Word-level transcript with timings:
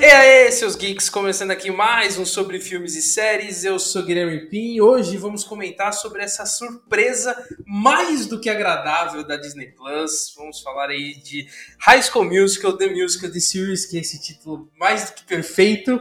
E 0.00 0.04
aí, 0.06 0.52
seus 0.52 0.76
geeks, 0.76 1.08
começando 1.08 1.50
aqui 1.50 1.70
mais 1.70 2.18
um 2.18 2.24
sobre 2.24 2.60
filmes 2.60 2.94
e 2.94 3.02
séries. 3.02 3.64
Eu 3.64 3.78
sou 3.78 4.02
Guilherme 4.02 4.48
Pim 4.48 4.74
e 4.74 4.80
hoje 4.80 5.16
vamos 5.16 5.44
comentar 5.44 5.92
sobre 5.92 6.22
essa 6.22 6.46
surpresa 6.46 7.36
mais 7.66 8.26
do 8.26 8.40
que 8.40 8.48
agradável 8.48 9.26
da 9.26 9.36
Disney 9.36 9.72
Plus. 9.72 10.32
Vamos 10.36 10.60
falar 10.60 10.90
aí 10.90 11.14
de 11.14 11.46
High 11.80 12.02
School 12.02 12.24
Musical, 12.26 12.76
The 12.76 12.88
Musical, 12.88 13.30
The 13.30 13.40
Series, 13.40 13.86
que 13.86 13.96
é 13.96 14.00
esse 14.00 14.20
título 14.20 14.70
mais 14.78 15.10
do 15.10 15.14
que 15.14 15.24
perfeito. 15.24 16.00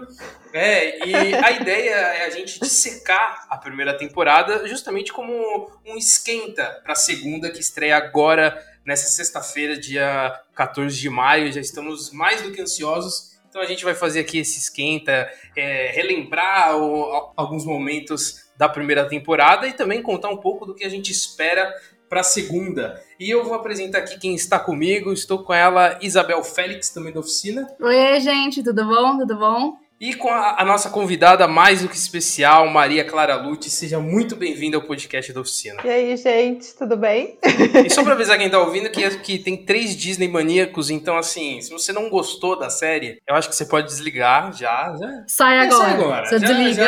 É, 0.53 1.07
e 1.07 1.15
a 1.35 1.51
ideia 1.51 1.95
é 1.95 2.25
a 2.25 2.29
gente 2.29 2.59
dissecar 2.59 3.47
a 3.49 3.57
primeira 3.57 3.97
temporada 3.97 4.67
justamente 4.67 5.11
como 5.11 5.33
um 5.85 5.97
esquenta 5.97 6.79
para 6.83 6.93
a 6.93 6.95
segunda 6.95 7.49
que 7.49 7.59
estreia 7.59 7.97
agora 7.97 8.63
nessa 8.85 9.07
sexta-feira, 9.09 9.77
dia 9.77 10.39
14 10.53 10.95
de 10.95 11.09
maio. 11.09 11.51
Já 11.51 11.59
estamos 11.59 12.11
mais 12.11 12.41
do 12.41 12.51
que 12.51 12.61
ansiosos. 12.61 13.33
Então 13.49 13.61
a 13.61 13.65
gente 13.65 13.83
vai 13.83 13.93
fazer 13.93 14.21
aqui 14.21 14.39
esse 14.39 14.59
esquenta, 14.59 15.29
é, 15.55 15.91
relembrar 15.91 16.75
o, 16.77 17.31
alguns 17.35 17.65
momentos 17.65 18.43
da 18.57 18.69
primeira 18.69 19.07
temporada 19.07 19.67
e 19.67 19.73
também 19.73 20.01
contar 20.01 20.29
um 20.29 20.37
pouco 20.37 20.65
do 20.65 20.75
que 20.75 20.83
a 20.83 20.89
gente 20.89 21.11
espera 21.11 21.73
para 22.09 22.21
a 22.21 22.23
segunda. 22.23 23.01
E 23.19 23.29
eu 23.29 23.43
vou 23.43 23.55
apresentar 23.55 23.99
aqui 23.99 24.19
quem 24.19 24.35
está 24.35 24.59
comigo. 24.59 25.11
Estou 25.11 25.43
com 25.43 25.53
ela, 25.53 25.97
Isabel 26.01 26.43
Félix, 26.43 26.89
também 26.89 27.11
da 27.11 27.19
oficina. 27.19 27.67
Oi, 27.79 28.19
gente, 28.19 28.63
tudo 28.63 28.85
bom? 28.85 29.17
Tudo 29.17 29.35
bom? 29.35 29.82
E 30.03 30.13
com 30.15 30.27
a, 30.27 30.57
a, 30.59 30.65
nossa 30.65 30.89
convidada 30.89 31.47
mais 31.47 31.81
do 31.81 31.87
que 31.87 31.95
especial, 31.95 32.67
Maria 32.67 33.05
Clara 33.05 33.37
Lute. 33.37 33.69
Seja 33.69 34.01
muito 34.01 34.35
bem-vinda 34.35 34.75
ao 34.75 34.83
podcast 34.83 35.31
da 35.31 35.39
Oficina. 35.39 35.79
E 35.81 35.89
aí, 35.89 36.17
gente, 36.17 36.75
tudo 36.75 36.97
bem? 36.97 37.37
E 37.85 37.89
só 37.89 38.03
pra 38.03 38.11
avisar 38.11 38.37
quem 38.37 38.49
tá 38.49 38.59
ouvindo 38.59 38.89
que, 38.89 39.09
que 39.19 39.39
tem 39.39 39.55
três 39.55 39.95
Disney 39.95 40.27
maníacos, 40.27 40.89
então 40.89 41.15
assim, 41.15 41.61
se 41.61 41.71
você 41.71 41.93
não 41.93 42.09
gostou 42.09 42.59
da 42.59 42.69
série, 42.69 43.21
eu 43.25 43.33
acho 43.33 43.47
que 43.47 43.55
você 43.55 43.63
pode 43.63 43.87
desligar 43.87 44.51
já. 44.51 44.93
já 44.99 45.23
sai 45.25 45.59
agora. 45.59 45.85
Sai 45.85 45.93
agora. 45.93 46.25
Você 46.25 46.39
já, 46.39 46.47
desliga. 46.47 46.83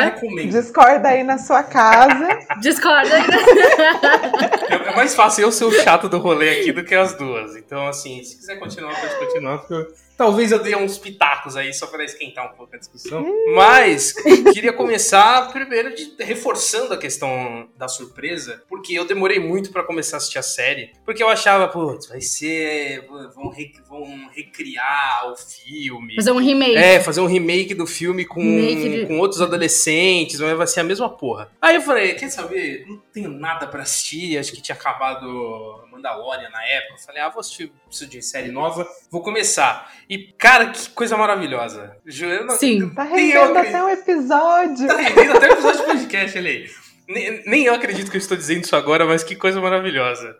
Já 0.52 0.60
Discorda 0.60 1.08
aí 1.08 1.24
na 1.24 1.38
sua 1.38 1.62
casa. 1.62 2.28
Discorda 2.60 3.14
aí. 3.14 3.24
É, 4.68 4.90
é 4.90 4.96
mais 4.96 5.14
fácil 5.14 5.42
eu 5.42 5.52
ser 5.52 5.64
o 5.64 5.70
chato 5.70 6.08
do 6.08 6.18
rolê 6.18 6.60
aqui 6.60 6.72
do 6.72 6.84
que 6.84 6.94
as 6.94 7.14
duas. 7.14 7.56
Então, 7.56 7.86
assim, 7.86 8.22
se 8.24 8.36
quiser 8.36 8.58
continuar, 8.58 9.00
pode 9.00 9.16
continuar, 9.16 9.58
porque 9.58 9.74
eu 9.74 9.86
Talvez 10.16 10.50
eu 10.50 10.58
dê 10.58 10.74
uns 10.74 10.96
pitacos 10.96 11.56
aí 11.56 11.74
só 11.74 11.86
para 11.86 12.02
esquentar 12.02 12.46
um 12.46 12.56
pouco 12.56 12.74
a 12.74 12.78
discussão. 12.78 13.05
Mas 13.54 14.12
queria 14.52 14.72
começar 14.72 15.52
primeiro 15.52 15.94
de, 15.94 16.14
reforçando 16.20 16.94
a 16.94 16.96
questão 16.96 17.68
da 17.76 17.88
surpresa, 17.88 18.62
porque 18.68 18.94
eu 18.94 19.04
demorei 19.04 19.38
muito 19.38 19.70
para 19.70 19.82
começar 19.82 20.16
a 20.16 20.18
assistir 20.18 20.38
a 20.38 20.42
série, 20.42 20.92
porque 21.04 21.22
eu 21.22 21.28
achava, 21.28 21.68
putz, 21.68 22.08
vai 22.08 22.20
ser 22.20 23.06
vão, 23.34 23.48
re, 23.48 23.72
vão 23.88 24.28
recriar 24.32 25.30
o 25.30 25.36
filme, 25.36 26.14
fazer 26.16 26.32
um 26.32 26.38
remake. 26.38 26.76
É, 26.76 27.00
fazer 27.00 27.20
um 27.20 27.26
remake 27.26 27.74
do 27.74 27.86
filme 27.86 28.24
com, 28.24 28.40
de... 28.40 29.06
com 29.06 29.18
outros 29.18 29.40
adolescentes, 29.40 30.40
mas 30.40 30.56
vai 30.56 30.66
ser 30.66 30.80
a 30.80 30.84
mesma 30.84 31.08
porra. 31.08 31.50
Aí 31.60 31.76
eu 31.76 31.82
falei, 31.82 32.14
quer 32.14 32.30
saber? 32.30 32.84
Não 32.86 32.98
tenho 33.12 33.30
nada 33.30 33.66
para 33.66 33.82
assistir, 33.82 34.38
acho 34.38 34.52
que 34.52 34.60
tinha 34.60 34.74
acabado 34.74 35.85
Mandalorian 35.96 36.50
na 36.50 36.64
época. 36.64 36.94
Eu 36.94 36.98
falei, 36.98 37.22
ah, 37.22 37.28
vou 37.28 37.40
assistir, 37.40 37.72
preciso 37.86 38.10
de 38.10 38.22
série 38.22 38.50
nova, 38.50 38.86
vou 39.10 39.22
começar. 39.22 39.92
E, 40.08 40.18
cara, 40.18 40.70
que 40.70 40.90
coisa 40.90 41.16
maravilhosa. 41.16 41.96
Joana, 42.06 42.54
Sim. 42.54 42.90
Tá 42.90 43.02
rendendo 43.02 43.58
até 43.58 43.82
um 43.82 43.88
episódio. 43.88 44.86
Tá 44.86 44.96
rendendo 44.96 45.36
até 45.36 45.48
um 45.48 45.52
episódio 45.52 45.80
de 45.80 45.86
podcast, 45.86 46.38
olha 46.38 46.50
aí. 46.50 46.70
Nem, 47.08 47.42
nem, 47.46 47.64
eu 47.64 47.74
acredito 47.74 48.10
que 48.10 48.16
eu 48.16 48.20
estou 48.20 48.36
dizendo 48.36 48.64
isso 48.64 48.74
agora, 48.74 49.06
mas 49.06 49.22
que 49.22 49.36
coisa 49.36 49.60
maravilhosa. 49.60 50.36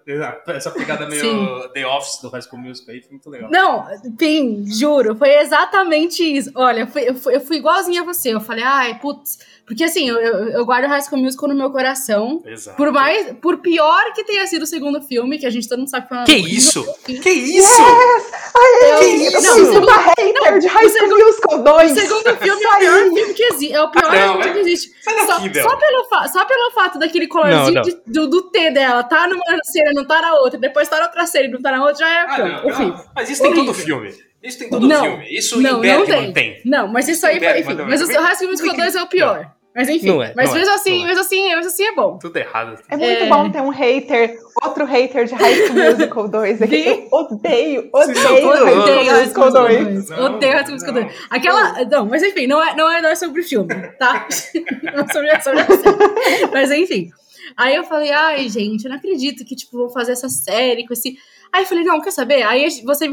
Essa 0.49 0.69
pegada 0.73 1.07
meio 1.07 1.21
Sim. 1.21 1.69
The 1.73 1.87
Office 1.87 2.21
do 2.21 2.29
High 2.29 2.43
School 2.43 2.61
Musical 2.61 2.93
aí 2.93 3.01
foi 3.01 3.11
muito 3.13 3.31
legal. 3.31 3.49
Não, 3.49 3.87
Pim, 4.19 4.65
juro, 4.67 5.15
foi 5.15 5.33
exatamente 5.37 6.25
isso. 6.25 6.51
Olha, 6.57 6.81
eu, 6.81 6.87
fui, 6.89 7.37
eu 7.37 7.41
fui 7.41 7.59
igualzinha 7.59 8.03
a 8.03 8.05
você. 8.05 8.31
Eu 8.31 8.41
falei, 8.41 8.65
ai, 8.65 8.99
putz 8.99 9.39
porque 9.67 9.83
assim, 9.83 10.09
eu, 10.09 10.17
eu 10.17 10.65
guardo 10.65 10.87
High 10.87 11.03
School 11.03 11.21
Musical 11.21 11.49
no 11.49 11.55
meu 11.57 11.71
coração. 11.71 12.41
Exato. 12.47 12.77
Por 12.77 12.93
mais. 12.93 13.35
Por 13.43 13.59
pior 13.59 14.13
que 14.15 14.23
tenha 14.23 14.47
sido 14.47 14.63
o 14.63 14.67
segundo 14.67 15.03
filme, 15.03 15.39
que 15.39 15.47
a 15.47 15.51
gente 15.51 15.69
todo 15.69 15.81
mundo 15.81 15.91
sabe 15.91 16.05
que 16.05 16.09
foi 16.11 16.19
uma. 16.19 16.25
Que 16.25 16.37
isso? 16.37 16.87
Que 17.07 17.31
isso? 17.31 17.83
Yes! 17.83 18.33
Ai, 18.55 18.93
eu, 18.93 18.99
que 18.99 19.07
isso? 19.07 19.43
Não, 19.43 19.59
eu 19.59 19.73
sou 19.73 19.83
uma 19.83 19.97
hater 19.97 20.33
não, 20.35 20.59
de 20.59 20.67
High 20.69 20.89
School 20.89 21.27
Musical 21.27 21.63
2. 21.65 21.93
O 21.93 21.95
segundo 21.95 22.37
filme 22.37 22.63
é 22.63 22.69
o 22.69 22.79
pior 22.79 23.15
filme 23.15 23.35
que 23.35 23.43
existe. 23.43 23.75
É 23.75 23.83
o 23.83 23.91
pior 23.91 24.05
ah, 24.05 24.27
não, 24.27 24.43
filme 24.43 24.53
que 24.53 24.59
existe. 24.61 24.93
Daqui, 25.05 25.21
só, 25.27 25.69
só, 25.69 25.77
pelo 25.77 26.29
só 26.29 26.45
pelo 26.45 26.71
fato 26.71 26.99
daquele 26.99 27.27
colorzinho 27.27 27.75
não, 27.75 27.83
de, 27.83 28.01
do, 28.07 28.29
do, 28.29 28.43
T 28.51 28.71
dela, 28.71 29.03
tá 29.03 29.27
numa 29.27 29.43
cena, 29.65 29.91
não 29.95 30.05
tá 30.05 30.21
na 30.21 30.35
outra, 30.35 30.59
depois 30.59 30.89
tá 30.89 30.99
na 30.99 31.07
outra 31.07 31.27
cena 31.27 31.47
e 31.47 31.51
não 31.51 31.61
tá 31.61 31.73
na 31.73 31.81
outra, 31.83 31.97
já 31.97 32.09
é 32.09 32.21
ah, 32.21 32.63
horrível. 32.65 33.05
Mas 33.15 33.31
isso 33.31 33.43
tem 33.43 33.55
todo 33.55 33.75
filme. 33.75 34.15
Isso 34.43 34.59
tem 34.59 34.71
todo 34.71 34.87
não, 34.87 35.03
filme. 35.03 35.27
Isso 35.29 35.61
não, 35.61 35.79
em 35.79 35.81
Bergman 35.81 36.33
tem. 36.33 36.33
tem. 36.33 36.63
Não, 36.65 36.87
mas 36.87 37.09
isso 37.09 37.27
aí, 37.27 37.39
enfim. 37.39 37.75
Mas 37.89 38.01
o 38.01 38.07
High 38.07 38.37
School 38.37 38.51
Musical 38.51 38.77
2 38.77 38.95
é 38.95 39.03
o 39.03 39.07
pior. 39.07 39.56
Mas 39.77 39.91
enfim, 39.91 40.07
não 40.07 40.23
é, 40.23 40.33
mas 40.35 40.49
não 40.49 40.57
mesmo, 40.57 40.71
é, 40.71 40.75
assim, 40.75 41.03
é. 41.03 41.07
mesmo 41.07 41.21
assim, 41.21 41.49
mesmo 41.49 41.67
assim 41.67 41.85
é 41.85 41.95
bom. 41.95 42.19
Tudo 42.19 42.35
errado. 42.39 42.83
É 42.89 42.97
muito 42.97 43.25
é... 43.25 43.29
bom 43.29 43.51
ter 43.51 43.61
um 43.61 43.69
hater, 43.69 44.39
outro 44.65 44.87
hater 44.87 45.27
de 45.27 45.35
High 45.35 45.55
School 45.67 45.75
Musical 45.75 46.29
2 46.29 46.63
aqui. 46.63 46.87
Eu 46.87 47.09
odeio, 47.13 47.91
odeio 47.93 49.11
High 49.11 49.29
School 49.29 49.45
Musical 49.45 49.53
2. 49.53 50.11
Odeio 50.13 50.53
High 50.53 50.65
School 50.65 50.73
Musical 50.73 50.95
2. 50.95 51.13
Aquela, 51.29 51.85
não, 51.85 52.07
mas 52.07 52.23
enfim, 52.23 52.47
não 52.47 52.67
é, 52.67 52.75
não 52.75 52.91
é, 52.91 53.03
não 53.03 53.11
é 53.11 53.15
sobre 53.15 53.43
o 53.43 53.45
filme, 53.45 53.75
tá? 53.99 54.27
não 54.83 55.05
é 55.05 55.13
sobre, 55.13 55.43
sobre 55.43 55.61
a 55.61 55.67
série. 55.67 56.47
Mas 56.51 56.71
enfim. 56.71 57.11
Aí 57.55 57.77
eu 57.77 57.85
falei, 57.85 58.11
ai, 58.13 58.49
gente, 58.49 58.85
eu 58.85 58.89
não 58.89 58.97
acredito 58.97 59.45
que, 59.45 59.55
tipo, 59.55 59.77
vou 59.77 59.91
fazer 59.91 60.13
essa 60.13 60.29
série 60.29 60.87
com 60.87 60.95
esse 60.95 61.19
Aí 61.57 61.63
eu 61.63 61.67
falei, 61.67 61.85
não, 61.85 62.03
quer 62.03 62.11
saber? 62.11 62.43
Aí 62.43 62.69
você, 62.83 63.11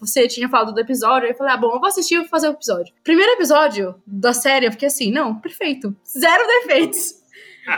você 0.00 0.26
tinha 0.26 0.48
falado 0.48 0.72
do 0.72 0.80
episódio, 0.80 1.26
aí 1.26 1.32
eu 1.32 1.36
falei, 1.36 1.52
ah, 1.52 1.58
bom, 1.58 1.74
eu 1.74 1.78
vou 1.78 1.88
assistir 1.88 2.14
e 2.14 2.18
vou 2.20 2.28
fazer 2.28 2.48
o 2.48 2.52
episódio. 2.52 2.94
Primeiro 3.04 3.32
episódio 3.32 3.94
da 4.06 4.32
série, 4.32 4.64
eu 4.64 4.72
fiquei 4.72 4.88
assim, 4.88 5.12
não, 5.12 5.38
perfeito. 5.38 5.94
Zero 6.06 6.42
defeitos. 6.46 7.16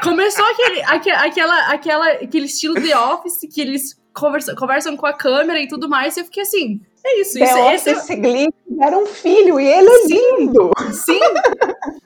Começou 0.05 0.45
aquele, 0.47 0.83
aquela, 0.83 1.73
aquela, 1.73 2.09
aquele 2.13 2.47
estilo 2.47 2.75
The 2.75 2.97
Office 2.97 3.41
que 3.53 3.61
eles 3.61 4.01
conversam, 4.15 4.55
conversam 4.55 4.97
com 4.97 5.05
a 5.05 5.13
câmera 5.13 5.61
e 5.61 5.67
tudo 5.67 5.89
mais, 5.89 6.17
e 6.17 6.21
eu 6.21 6.25
fiquei 6.25 6.45
assim, 6.45 6.81
é 7.05 7.21
isso. 7.21 7.39
Isso, 7.39 7.59
Office 7.59 7.87
esse... 7.87 8.17
Glee 8.17 8.49
era 8.81 8.97
um 8.97 9.07
filho 9.07 9.61
e 9.61 9.67
ele 9.67 9.89
é 9.89 9.99
sim, 10.07 10.37
lindo. 10.39 10.71
Sim. 10.93 11.21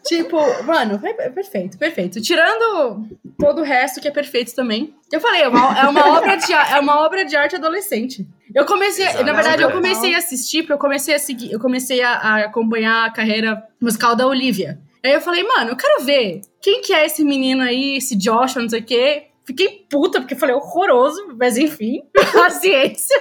tipo, 0.04 0.36
mano, 0.64 1.00
é 1.04 1.30
perfeito, 1.30 1.78
perfeito. 1.78 2.20
Tirando 2.20 3.06
todo 3.38 3.60
o 3.60 3.64
resto 3.64 4.00
que 4.00 4.08
é 4.08 4.10
perfeito 4.10 4.54
também. 4.54 4.94
Eu 5.12 5.20
falei, 5.20 5.42
é 5.42 5.48
uma, 5.48 5.78
é 5.78 5.88
uma 5.88 6.06
obra, 6.18 6.36
de, 6.36 6.52
é 6.52 6.80
uma 6.80 7.00
obra 7.04 7.24
de 7.24 7.36
arte 7.36 7.56
adolescente. 7.56 8.26
Eu 8.54 8.66
comecei, 8.66 9.06
Exato. 9.06 9.24
na 9.24 9.32
verdade, 9.32 9.62
eu 9.62 9.70
comecei 9.70 10.14
a 10.14 10.18
assistir, 10.18 10.62
porque 10.62 10.72
eu 10.72 10.78
comecei 10.78 11.14
a 11.14 11.18
seguir, 11.18 11.52
eu 11.52 11.60
comecei 11.60 12.02
a, 12.02 12.12
a 12.12 12.36
acompanhar 12.44 13.06
a 13.06 13.12
carreira 13.12 13.62
musical 13.80 14.16
da 14.16 14.26
Olivia. 14.26 14.78
Aí 15.04 15.12
eu 15.12 15.20
falei, 15.20 15.44
mano, 15.44 15.70
eu 15.70 15.76
quero 15.76 16.02
ver 16.04 16.40
quem 16.60 16.82
que 16.82 16.92
é 16.92 17.06
esse 17.06 17.24
menino 17.24 17.62
aí, 17.62 17.96
esse 17.98 18.16
Josh, 18.16 18.56
não 18.56 18.68
sei 18.68 18.80
o 18.80 18.84
quê. 18.84 19.26
Fiquei 19.44 19.86
puta, 19.88 20.20
porque 20.20 20.34
eu 20.34 20.38
falei, 20.38 20.54
horroroso, 20.54 21.34
mas 21.38 21.56
enfim, 21.56 22.02
paciência. 22.34 23.16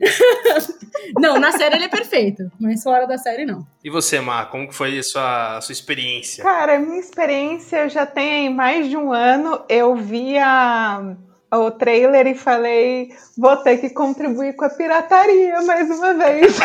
não, 1.18 1.38
na 1.38 1.52
série 1.52 1.76
ele 1.76 1.84
é 1.84 1.88
perfeito, 1.88 2.50
mas 2.58 2.82
fora 2.82 3.06
da 3.06 3.18
série 3.18 3.44
não. 3.44 3.66
E 3.84 3.90
você, 3.90 4.20
Mar, 4.20 4.50
como 4.50 4.72
foi 4.72 4.98
a 4.98 5.02
sua, 5.02 5.56
a 5.58 5.60
sua 5.60 5.72
experiência? 5.72 6.42
Cara, 6.42 6.78
minha 6.78 7.00
experiência 7.00 7.88
já 7.88 8.06
tem 8.06 8.52
mais 8.52 8.88
de 8.88 8.96
um 8.96 9.12
ano. 9.12 9.62
Eu 9.68 9.94
vi 9.96 10.38
a, 10.38 11.14
o 11.52 11.70
trailer 11.70 12.26
e 12.26 12.34
falei, 12.34 13.10
vou 13.36 13.56
ter 13.56 13.78
que 13.78 13.90
contribuir 13.90 14.54
com 14.54 14.64
a 14.64 14.70
pirataria 14.70 15.60
mais 15.62 15.90
uma 15.90 16.14
vez. 16.14 16.58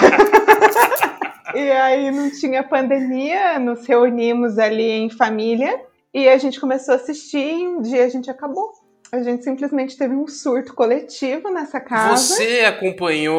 e 1.54 1.72
aí 1.72 2.12
não 2.12 2.30
tinha 2.32 2.64
pandemia, 2.64 3.60
nos 3.60 3.86
reunimos 3.86 4.58
ali 4.58 4.92
em 4.92 5.10
família 5.10 5.80
e 6.14 6.30
a 6.30 6.38
gente 6.38 6.62
começou 6.62 6.94
a 6.94 6.98
assistir 6.98 7.60
e 7.60 7.68
um 7.68 7.82
dia 7.82 8.06
a 8.06 8.10
gente 8.10 8.32
acabou. 8.32 8.85
A 9.16 9.24
gente 9.24 9.44
simplesmente 9.44 9.98
teve 9.98 10.14
um 10.14 10.28
surto 10.28 10.74
coletivo 10.74 11.50
nessa 11.50 11.80
casa. 11.80 12.36
Você 12.36 12.66
acompanhou 12.66 13.36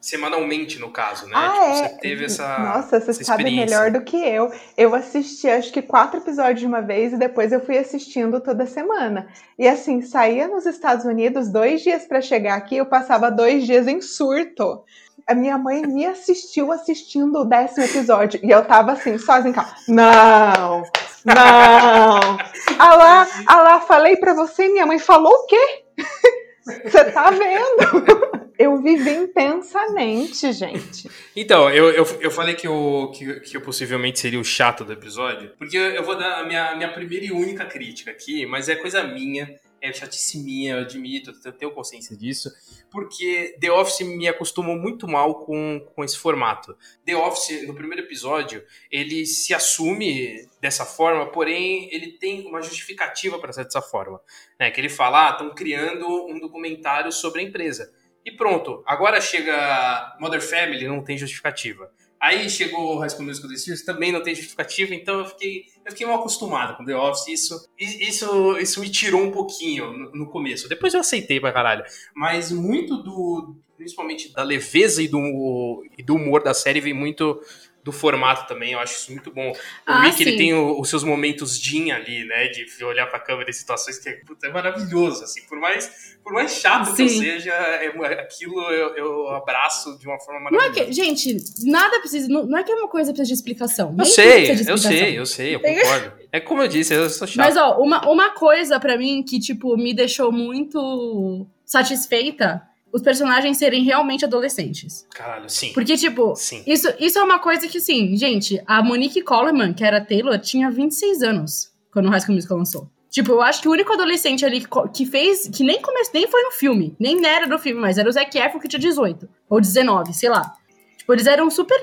semanalmente, 0.00 0.78
no 0.78 0.90
caso, 0.90 1.26
né? 1.26 1.32
Ah, 1.34 1.50
tipo, 1.50 1.64
é? 1.64 1.74
Você 1.74 1.98
teve 1.98 2.24
essa. 2.24 2.58
Nossa, 2.58 3.00
você 3.00 3.10
essa 3.10 3.24
sabe 3.24 3.44
melhor 3.44 3.90
do 3.90 4.00
que 4.00 4.16
eu. 4.16 4.50
Eu 4.76 4.94
assisti 4.94 5.48
acho 5.48 5.72
que 5.72 5.82
quatro 5.82 6.20
episódios 6.20 6.60
de 6.60 6.66
uma 6.66 6.80
vez 6.80 7.12
e 7.12 7.18
depois 7.18 7.52
eu 7.52 7.60
fui 7.60 7.76
assistindo 7.76 8.40
toda 8.40 8.66
semana. 8.66 9.28
E 9.58 9.68
assim, 9.68 10.00
saía 10.00 10.48
nos 10.48 10.64
Estados 10.66 11.04
Unidos 11.04 11.50
dois 11.50 11.82
dias 11.82 12.06
para 12.06 12.20
chegar 12.20 12.56
aqui, 12.56 12.76
eu 12.76 12.86
passava 12.86 13.30
dois 13.30 13.66
dias 13.66 13.86
em 13.86 14.00
surto. 14.00 14.82
A 15.26 15.34
minha 15.34 15.58
mãe 15.58 15.82
me 15.82 16.06
assistiu 16.06 16.72
assistindo 16.72 17.40
o 17.40 17.44
décimo 17.44 17.84
episódio 17.84 18.40
e 18.42 18.50
eu 18.50 18.64
tava 18.64 18.92
assim, 18.92 19.18
sozinha 19.18 19.50
em 19.50 19.52
casa. 19.52 19.74
Não, 19.88 20.82
não. 21.24 22.38
Ah 22.78 22.94
lá, 22.94 23.28
ah 23.46 23.80
falei 23.80 24.16
pra 24.16 24.34
você, 24.34 24.68
minha 24.68 24.86
mãe 24.86 24.98
falou 24.98 25.32
o 25.32 25.46
quê? 25.46 25.84
Você 26.84 27.10
tá 27.12 27.30
vendo? 27.30 28.38
Eu 28.58 28.82
vivi 28.82 29.10
intensamente, 29.10 30.52
gente. 30.52 31.08
Então, 31.34 31.70
eu, 31.70 31.90
eu, 31.90 32.04
eu 32.20 32.30
falei 32.30 32.54
que 32.54 32.66
eu, 32.66 33.12
que, 33.14 33.40
que 33.40 33.56
eu 33.56 33.60
possivelmente 33.60 34.18
seria 34.18 34.40
o 34.40 34.44
chato 34.44 34.84
do 34.84 34.92
episódio, 34.92 35.52
porque 35.56 35.76
eu 35.76 36.02
vou 36.02 36.18
dar 36.18 36.40
a 36.40 36.44
minha, 36.44 36.74
minha 36.74 36.92
primeira 36.92 37.24
e 37.24 37.30
única 37.30 37.64
crítica 37.64 38.10
aqui, 38.10 38.44
mas 38.44 38.68
é 38.68 38.74
coisa 38.74 39.04
minha. 39.04 39.48
É 39.80 39.92
chatice 39.92 40.38
minha, 40.38 40.74
eu 40.74 40.80
admito, 40.80 41.32
eu 41.44 41.52
tenho 41.52 41.72
consciência 41.72 42.16
disso, 42.16 42.50
porque 42.90 43.56
The 43.60 43.70
Office 43.70 44.00
me 44.00 44.26
acostumou 44.28 44.76
muito 44.76 45.06
mal 45.06 45.44
com, 45.44 45.80
com 45.94 46.04
esse 46.04 46.18
formato. 46.18 46.76
The 47.04 47.16
Office, 47.16 47.66
no 47.66 47.74
primeiro 47.74 48.04
episódio, 48.04 48.64
ele 48.90 49.26
se 49.26 49.54
assume 49.54 50.46
dessa 50.60 50.84
forma, 50.84 51.26
porém 51.26 51.88
ele 51.92 52.12
tem 52.12 52.46
uma 52.46 52.62
justificativa 52.62 53.38
para 53.38 53.52
ser 53.52 53.64
dessa 53.64 53.82
forma. 53.82 54.20
Né? 54.58 54.70
Que 54.70 54.80
ele 54.80 54.88
fala, 54.88 55.28
ah, 55.28 55.30
estão 55.32 55.54
criando 55.54 56.06
um 56.26 56.38
documentário 56.38 57.12
sobre 57.12 57.40
a 57.40 57.44
empresa. 57.44 57.92
E 58.24 58.32
pronto, 58.32 58.82
agora 58.86 59.20
chega 59.20 60.16
Mother 60.20 60.42
Family, 60.42 60.86
não 60.86 61.02
tem 61.02 61.16
justificativa. 61.16 61.90
Aí 62.20 62.50
chegou 62.50 62.96
o 62.96 62.98
High 62.98 63.10
School 63.10 63.26
Musical 63.26 63.50
Series, 63.50 63.84
também 63.84 64.10
não 64.10 64.22
tem 64.22 64.34
justificativa, 64.34 64.94
então 64.94 65.20
eu 65.20 65.26
fiquei, 65.26 65.64
eu 65.84 65.92
fiquei 65.92 66.06
mal 66.06 66.18
acostumado 66.18 66.76
com 66.76 66.84
The 66.84 66.96
Office. 66.96 67.28
Isso, 67.28 67.68
isso, 67.78 68.58
isso 68.58 68.80
me 68.80 68.90
tirou 68.90 69.22
um 69.22 69.30
pouquinho 69.30 69.92
no, 69.92 70.12
no 70.12 70.26
começo. 70.26 70.68
Depois 70.68 70.94
eu 70.94 71.00
aceitei 71.00 71.38
pra 71.40 71.52
caralho. 71.52 71.84
Mas 72.14 72.50
muito 72.50 72.96
do. 73.02 73.56
Principalmente 73.76 74.32
da 74.32 74.42
leveza 74.42 75.00
e 75.00 75.06
do, 75.06 75.84
e 75.96 76.02
do 76.02 76.16
humor 76.16 76.42
da 76.42 76.52
série 76.52 76.80
vem 76.80 76.92
muito 76.92 77.40
do 77.84 77.92
formato 77.92 78.46
também, 78.46 78.72
eu 78.72 78.78
acho 78.80 78.94
isso 78.94 79.12
muito 79.12 79.30
bom. 79.32 79.50
O 79.50 79.54
Ah, 79.86 80.02
Rick, 80.02 80.20
ele 80.22 80.32
sim. 80.32 80.36
tem 80.36 80.52
o- 80.54 80.78
os 80.78 80.90
seus 80.90 81.02
momentos 81.02 81.58
Jean 81.58 81.94
ali, 81.94 82.24
né, 82.24 82.48
de 82.48 82.84
olhar 82.84 83.06
pra 83.06 83.18
câmera 83.18 83.48
em 83.48 83.52
situações 83.52 83.98
que 83.98 84.08
é, 84.10 84.20
é 84.44 84.48
maravilhoso, 84.50 85.24
assim, 85.24 85.40
por 85.46 85.58
mais, 85.58 86.18
por 86.22 86.32
mais 86.32 86.52
chato 86.52 86.94
que 86.94 87.02
eu 87.02 87.08
Sim. 87.08 87.18
seja, 87.20 87.50
é- 87.52 88.20
aquilo 88.20 88.60
eu, 88.70 88.94
eu 88.96 89.28
abraço 89.30 89.96
de 89.98 90.06
uma 90.06 90.18
forma 90.20 90.50
Não 90.50 90.58
é 90.58 90.68
maravilhosa. 90.68 90.86
que, 90.88 90.92
gente, 90.92 91.36
nada 91.64 91.98
precisa. 92.00 92.28
Não, 92.28 92.44
não 92.44 92.58
é 92.58 92.62
que 92.64 92.72
uma 92.72 92.88
coisa 92.88 93.10
precisa 93.12 93.28
de 93.28 93.34
explicação. 93.34 93.94
Eu 93.98 94.04
sei, 94.04 94.24
de 94.42 94.48
eu 94.48 94.54
explicação. 94.54 94.90
sei, 94.90 95.18
eu 95.18 95.26
sei, 95.26 95.54
eu 95.54 95.60
concordo. 95.60 96.12
É 96.30 96.40
como 96.40 96.60
eu 96.60 96.68
disse, 96.68 96.92
eu 96.92 97.08
sou 97.08 97.26
chato. 97.26 97.38
Mas, 97.38 97.56
ó, 97.56 97.78
uma, 97.80 98.06
uma 98.06 98.30
coisa 98.34 98.78
pra 98.78 98.98
mim 98.98 99.22
que, 99.22 99.40
tipo, 99.40 99.76
me 99.78 99.94
deixou 99.94 100.30
muito 100.30 101.46
satisfeita 101.64 102.62
os 102.92 103.02
personagens 103.02 103.56
serem 103.58 103.82
realmente 103.84 104.24
adolescentes. 104.24 105.06
Caralho, 105.14 105.48
sim. 105.48 105.72
Porque, 105.72 105.96
tipo, 105.96 106.34
Sim. 106.36 106.62
isso, 106.66 106.88
isso 106.98 107.18
é 107.18 107.22
uma 107.22 107.38
coisa 107.38 107.68
que, 107.68 107.78
assim, 107.78 108.16
gente, 108.16 108.62
a 108.66 108.82
Monique 108.82 109.20
Coleman, 109.22 109.74
que 109.74 109.84
era 109.84 110.00
Taylor, 110.00 110.38
tinha 110.38 110.70
26 110.70 111.22
anos 111.22 111.70
quando 111.92 112.06
o 112.06 112.10
High 112.10 112.20
School 112.20 112.34
Musical 112.34 112.56
lançou. 112.58 112.88
Tipo, 113.10 113.32
eu 113.32 113.42
acho 113.42 113.62
que 113.62 113.68
o 113.68 113.72
único 113.72 113.92
adolescente 113.92 114.44
ali 114.44 114.62
que, 114.92 115.06
fez, 115.06 115.48
que 115.48 115.64
nem 115.64 115.80
começou, 115.80 116.12
nem 116.14 116.26
foi 116.28 116.42
no 116.42 116.52
filme, 116.52 116.94
nem 117.00 117.24
era 117.26 117.46
do 117.46 117.58
filme, 117.58 117.80
mas 117.80 117.96
era 117.98 118.08
o 118.08 118.12
Zac 118.12 118.36
Efron 118.38 118.60
que 118.60 118.68
tinha 118.68 118.78
18, 118.80 119.28
ou 119.48 119.60
19, 119.60 120.12
sei 120.14 120.28
lá. 120.28 120.54
Tipo, 120.98 121.14
eles 121.14 121.26
eram 121.26 121.50
super, 121.50 121.78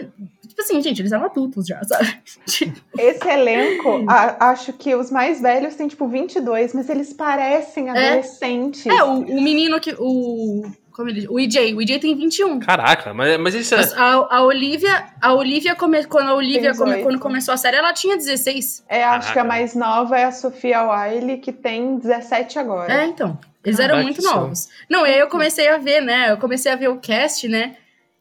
tipo 0.47 0.61
assim, 0.61 0.79
gente, 0.83 1.01
eles 1.01 1.11
eram 1.11 1.25
adultos 1.25 1.65
já, 1.65 1.81
sabe? 1.85 2.15
Tipo, 2.45 2.79
Esse 2.97 3.27
elenco, 3.27 4.05
a- 4.07 4.49
acho 4.51 4.71
que 4.73 4.93
os 4.95 5.09
mais 5.09 5.41
velhos 5.41 5.73
têm 5.75 5.87
tipo 5.87 6.07
22, 6.07 6.73
mas 6.75 6.87
eles 6.89 7.11
parecem 7.11 7.89
adolescentes. 7.89 8.85
é, 8.85 9.03
o, 9.03 9.19
o 9.21 9.41
menino 9.41 9.79
que, 9.79 9.95
o, 9.97 10.61
como 10.95 11.09
ele? 11.09 11.27
O 11.30 11.39
EJ, 11.39 11.74
o 11.75 11.81
EJ 11.81 12.00
tem 12.00 12.15
21. 12.15 12.59
Caraca, 12.59 13.13
mas, 13.13 13.38
mas 13.39 13.53
isso 13.53 13.74
é... 13.75 13.77
Mas 13.77 13.94
A, 13.94 14.38
a 14.38 14.44
Olivia, 14.44 15.07
a 15.21 15.33
Olivia 15.33 15.75
come, 15.75 16.06
quando 16.06 16.30
a 16.30 16.33
Olivia 16.33 16.71
come- 16.74 16.92
18. 16.92 17.03
quando 17.03 17.19
começou 17.19 17.53
a 17.53 17.57
série, 17.57 17.77
ela 17.77 17.92
tinha 17.94 18.15
16. 18.15 18.86
É, 18.88 19.03
acho 19.03 19.27
que 19.27 19.31
a 19.31 19.44
Caraca. 19.44 19.47
mais 19.47 19.75
nova 19.75 20.18
é 20.18 20.24
a 20.24 20.31
Sofia 20.31 20.81
Wiley, 20.83 21.38
que 21.39 21.51
tem 21.51 21.97
17 21.97 22.57
agora. 22.59 22.94
É, 22.94 23.06
então. 23.06 23.38
Eles 23.63 23.80
eram 23.80 23.95
Caraca, 23.95 24.03
muito 24.06 24.15
que 24.18 24.21
som. 24.27 24.36
novos. 24.36 24.69
Não, 24.89 25.06
e 25.06 25.09
aí 25.13 25.19
eu 25.19 25.27
comecei 25.27 25.68
a 25.68 25.77
ver, 25.77 26.00
né? 26.01 26.31
Eu 26.31 26.38
comecei 26.38 26.71
a 26.71 26.75
ver 26.75 26.88
o 26.88 26.98
cast, 27.00 27.48
né? 27.48 27.75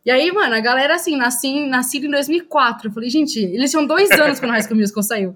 E 0.06 0.10
aí, 0.10 0.30
mano, 0.32 0.54
a 0.54 0.60
galera, 0.60 0.96
assim, 0.96 1.16
nasci, 1.16 1.66
nascida 1.66 2.06
em 2.06 2.10
2004. 2.10 2.88
Eu 2.88 2.92
falei, 2.92 3.08
gente, 3.08 3.38
eles 3.38 3.70
tinham 3.70 3.86
dois 3.86 4.10
anos 4.12 4.38
quando 4.38 4.50
o 4.50 4.52
High 4.52 4.62
School 4.62 4.76
Musical 4.76 5.02
saiu. 5.02 5.34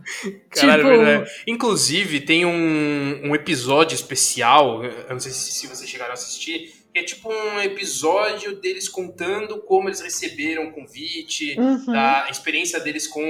Caralho, 0.50 0.82
tipo, 0.84 1.05
verdade. 1.05 1.31
Inclusive, 1.46 2.20
tem 2.20 2.44
um, 2.44 3.20
um 3.31 3.34
episódio 3.34 3.94
especial, 3.94 4.84
eu 4.84 4.93
não 5.11 5.20
sei 5.20 5.32
se, 5.32 5.52
se 5.52 5.67
vocês 5.67 5.88
chegaram 5.88 6.11
a 6.11 6.14
assistir, 6.14 6.73
é 6.98 7.02
tipo 7.04 7.32
um 7.32 7.60
episódio 7.60 8.56
deles 8.60 8.88
contando 8.88 9.60
como 9.62 9.88
eles 9.88 10.00
receberam 10.00 10.68
o 10.68 10.72
convite, 10.72 11.58
Uhum. 11.58 11.86
da 11.92 12.28
experiência 12.30 12.78
deles 12.80 13.06
com 13.06 13.20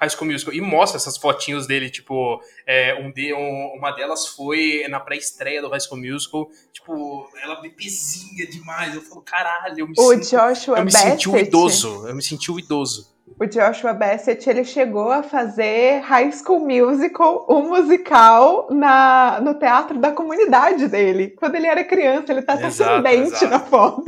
High 0.00 0.10
School 0.10 0.30
Musical. 0.30 0.54
E 0.54 0.60
mostra 0.60 0.96
essas 0.96 1.16
fotinhos 1.16 1.66
dele, 1.66 1.90
tipo, 1.90 2.40
é, 2.66 2.94
um 2.94 3.10
de, 3.10 3.32
um- 3.34 3.72
uma 3.76 3.90
delas 3.92 4.26
foi 4.28 4.86
na 4.88 5.00
pré-estreia 5.00 5.60
do 5.60 5.68
High 5.68 5.80
School 5.80 6.00
Musical, 6.00 6.48
tipo, 6.72 7.28
ela 7.42 7.60
bebezinha 7.60 8.46
demais. 8.46 8.94
Eu 8.94 9.02
falo, 9.02 9.22
caralho, 9.22 9.74
eu 9.80 9.86
me, 9.86 9.94
O 9.98 10.12
sinto, 10.12 10.30
Joshua 10.30 10.78
eu 10.78 10.84
me 10.84 10.92
senti 10.92 11.28
um 11.28 11.36
idoso. 11.36 12.06
Eu 12.06 12.14
me 12.14 12.22
senti 12.22 12.50
um 12.50 12.58
idoso. 12.58 13.15
O 13.38 13.44
Joshua 13.46 13.92
Bassett, 13.92 14.48
ele 14.48 14.64
chegou 14.64 15.10
a 15.10 15.22
fazer 15.22 16.00
High 16.00 16.32
School 16.32 16.60
Musical, 16.60 17.46
um 17.48 17.68
musical 17.68 18.68
na, 18.70 19.40
no 19.42 19.54
teatro 19.54 19.98
da 19.98 20.10
comunidade 20.12 20.88
dele. 20.88 21.30
Quando 21.36 21.54
ele 21.56 21.66
era 21.66 21.84
criança, 21.84 22.32
ele 22.32 22.42
tá 22.42 22.54
até 22.54 22.66
Exato, 22.68 22.92
sem 22.92 23.02
dente 23.02 23.34
exato. 23.36 23.46
na 23.48 23.60
foto. 23.60 24.04